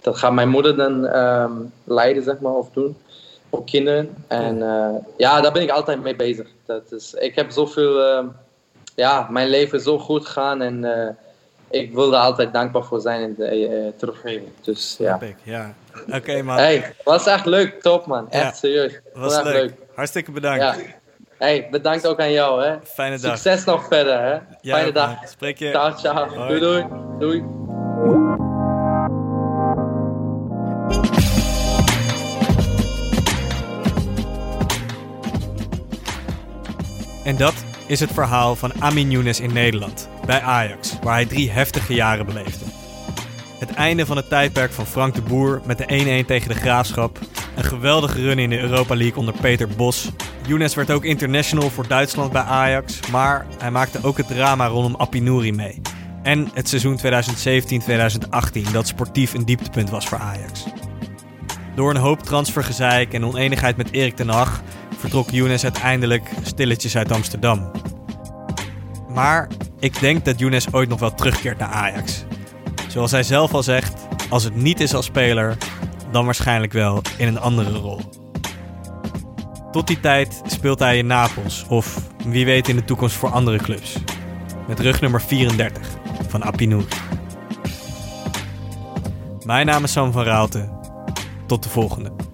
dat 0.00 0.16
gaat 0.16 0.32
mijn 0.32 0.48
moeder 0.48 0.76
dan 0.76 1.06
ehm, 1.06 1.52
leiden, 1.84 2.22
zeg 2.22 2.40
maar, 2.40 2.52
of 2.52 2.70
doen. 2.70 2.96
Voor 3.50 3.64
kinderen. 3.64 4.14
En 4.26 4.58
ja, 5.16 5.40
daar 5.40 5.52
ben 5.52 5.62
ik 5.62 5.70
altijd 5.70 6.02
mee 6.02 6.16
bezig. 6.16 6.48
Dat 6.66 6.92
is, 6.92 7.14
ik 7.14 7.34
heb 7.34 7.50
zoveel... 7.50 8.24
ja, 8.94 9.26
mijn 9.30 9.48
leven 9.48 9.78
is 9.78 9.84
zo 9.84 9.98
goed 9.98 10.26
gegaan. 10.26 10.62
En 10.62 10.84
eh, 10.84 11.14
ik 11.70 11.94
wil 11.94 12.12
er 12.12 12.18
altijd 12.18 12.52
dankbaar 12.52 12.84
voor 12.84 13.00
zijn 13.00 13.36
en 13.38 13.46
eh, 13.50 13.92
teruggeven. 13.96 14.52
Dus 14.62 14.96
ja. 14.98 15.18
Ja. 15.42 15.74
Oké, 16.12 16.42
man. 16.42 16.56
Hey, 16.56 16.94
was 17.04 17.26
echt 17.26 17.46
leuk. 17.46 17.82
Top, 17.82 18.06
man. 18.06 18.30
Echt 18.30 18.56
serieus. 18.56 19.00
Was 19.14 19.34
echt 19.36 19.44
leuk. 19.44 19.72
Hartstikke 19.94 20.30
bedankt. 20.30 20.60
Ja. 20.60 20.76
Hey, 21.38 21.68
bedankt 21.70 22.06
ook 22.06 22.20
aan 22.20 22.32
jou, 22.32 22.64
hè. 22.64 22.76
Fijne 22.84 23.18
dag. 23.18 23.38
Succes 23.38 23.64
nog 23.64 23.86
verder, 23.86 24.20
hè. 24.20 24.32
Ja, 24.60 24.76
Fijne 24.76 24.92
dag. 24.92 25.06
man. 25.06 25.28
Spreek 25.28 25.58
je. 25.58 25.70
Ciao, 25.70 25.96
ciao. 25.96 26.28
Hoi. 26.28 26.58
Doei, 26.58 26.60
doei. 26.60 26.86
Doei. 27.18 27.44
En 37.24 37.36
dat 37.36 37.54
is 37.86 38.00
het 38.00 38.12
verhaal 38.12 38.56
van 38.56 38.72
Amin 38.82 39.10
Younes 39.10 39.40
in 39.40 39.52
Nederland, 39.52 40.08
bij 40.26 40.40
Ajax, 40.40 40.98
waar 41.02 41.14
hij 41.14 41.26
drie 41.26 41.50
heftige 41.50 41.94
jaren 41.94 42.26
beleefde. 42.26 42.64
Het 43.58 43.70
einde 43.70 44.06
van 44.06 44.16
het 44.16 44.28
tijdperk 44.28 44.72
van 44.72 44.86
Frank 44.86 45.14
de 45.14 45.22
Boer 45.22 45.62
met 45.64 45.78
de 45.78 46.22
1-1 46.22 46.26
tegen 46.26 46.48
de 46.48 46.54
Graafschap. 46.54 47.18
Een 47.56 47.64
geweldige 47.64 48.20
run 48.20 48.38
in 48.38 48.50
de 48.50 48.60
Europa 48.60 48.96
League 48.96 49.16
onder 49.16 49.34
Peter 49.40 49.68
Bos. 49.68 50.10
Younes 50.46 50.74
werd 50.74 50.90
ook 50.90 51.04
international 51.04 51.70
voor 51.70 51.88
Duitsland 51.88 52.32
bij 52.32 52.42
Ajax, 52.42 53.00
maar 53.10 53.46
hij 53.58 53.70
maakte 53.70 53.98
ook 54.02 54.16
het 54.16 54.26
drama 54.26 54.66
rondom 54.66 54.96
Apinouri 54.96 55.52
mee. 55.52 55.80
En 56.22 56.50
het 56.54 56.68
seizoen 56.68 56.98
2017-2018 58.66 58.72
dat 58.72 58.86
sportief 58.86 59.34
een 59.34 59.44
dieptepunt 59.44 59.90
was 59.90 60.06
voor 60.06 60.18
Ajax. 60.18 60.64
Door 61.74 61.90
een 61.90 62.00
hoop 62.00 62.22
transfergezeik 62.22 63.12
en 63.12 63.24
oneenigheid 63.24 63.76
met 63.76 63.92
Erik 63.92 64.16
ten 64.16 64.28
Hag 64.28 64.62
vertrok 65.04 65.30
Younes 65.30 65.62
uiteindelijk 65.62 66.30
stilletjes 66.42 66.96
uit 66.96 67.12
Amsterdam. 67.12 67.70
Maar 69.08 69.48
ik 69.78 70.00
denk 70.00 70.24
dat 70.24 70.38
Younes 70.38 70.72
ooit 70.72 70.88
nog 70.88 71.00
wel 71.00 71.14
terugkeert 71.14 71.58
naar 71.58 71.68
Ajax. 71.68 72.24
Zoals 72.88 73.10
hij 73.10 73.22
zelf 73.22 73.54
al 73.54 73.62
zegt, 73.62 74.06
als 74.30 74.44
het 74.44 74.54
niet 74.54 74.80
is 74.80 74.94
als 74.94 75.04
speler, 75.04 75.56
dan 76.10 76.24
waarschijnlijk 76.24 76.72
wel 76.72 77.02
in 77.18 77.28
een 77.28 77.38
andere 77.38 77.70
rol. 77.70 78.00
Tot 79.72 79.86
die 79.86 80.00
tijd 80.00 80.42
speelt 80.46 80.78
hij 80.78 80.98
in 80.98 81.06
Napels 81.06 81.64
of 81.68 82.00
wie 82.26 82.44
weet 82.44 82.68
in 82.68 82.76
de 82.76 82.84
toekomst 82.84 83.16
voor 83.16 83.30
andere 83.30 83.58
clubs. 83.58 83.96
Met 84.68 84.80
rugnummer 84.80 85.22
34 85.22 85.88
van 86.28 86.44
Apinouri. 86.44 86.86
Mijn 89.46 89.66
naam 89.66 89.84
is 89.84 89.92
Sam 89.92 90.12
van 90.12 90.24
Raalte. 90.24 90.68
Tot 91.46 91.62
de 91.62 91.68
volgende. 91.68 92.33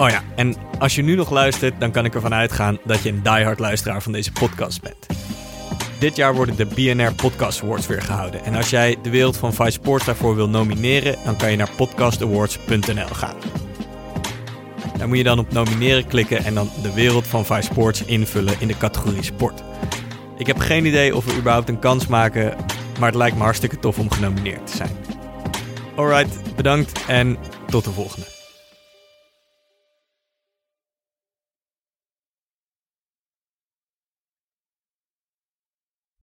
Oh 0.00 0.08
ja, 0.08 0.22
en 0.36 0.54
als 0.78 0.94
je 0.94 1.02
nu 1.02 1.14
nog 1.14 1.30
luistert, 1.30 1.80
dan 1.80 1.90
kan 1.90 2.04
ik 2.04 2.14
ervan 2.14 2.34
uitgaan 2.34 2.78
dat 2.84 3.02
je 3.02 3.08
een 3.08 3.22
diehard 3.22 3.58
luisteraar 3.58 4.02
van 4.02 4.12
deze 4.12 4.32
podcast 4.32 4.82
bent. 4.82 5.06
Dit 5.98 6.16
jaar 6.16 6.34
worden 6.34 6.56
de 6.56 6.66
BNR 6.66 7.14
Podcast 7.14 7.62
Awards 7.62 7.86
weer 7.86 8.02
gehouden. 8.02 8.44
En 8.44 8.54
als 8.54 8.70
jij 8.70 8.96
de 9.02 9.10
wereld 9.10 9.36
van 9.36 9.54
Vice 9.54 9.70
Sports 9.70 10.04
daarvoor 10.04 10.34
wil 10.34 10.48
nomineren, 10.48 11.16
dan 11.24 11.36
kan 11.36 11.50
je 11.50 11.56
naar 11.56 11.70
podcastawards.nl 11.76 13.06
gaan. 13.12 13.36
Daar 14.98 15.08
moet 15.08 15.16
je 15.16 15.24
dan 15.24 15.38
op 15.38 15.52
nomineren 15.52 16.06
klikken 16.06 16.44
en 16.44 16.54
dan 16.54 16.70
de 16.82 16.92
wereld 16.92 17.26
van 17.26 17.46
Vice 17.46 17.62
Sports 17.62 18.04
invullen 18.04 18.54
in 18.58 18.68
de 18.68 18.76
categorie 18.76 19.24
sport. 19.24 19.62
Ik 20.36 20.46
heb 20.46 20.58
geen 20.58 20.86
idee 20.86 21.16
of 21.16 21.24
we 21.24 21.36
überhaupt 21.36 21.68
een 21.68 21.78
kans 21.78 22.06
maken, 22.06 22.56
maar 22.98 23.08
het 23.08 23.18
lijkt 23.18 23.36
me 23.36 23.42
hartstikke 23.42 23.78
tof 23.78 23.98
om 23.98 24.10
genomineerd 24.10 24.66
te 24.66 24.76
zijn. 24.76 24.96
Alright, 25.96 26.56
bedankt 26.56 27.04
en 27.06 27.36
tot 27.66 27.84
de 27.84 27.90
volgende. 27.90 28.39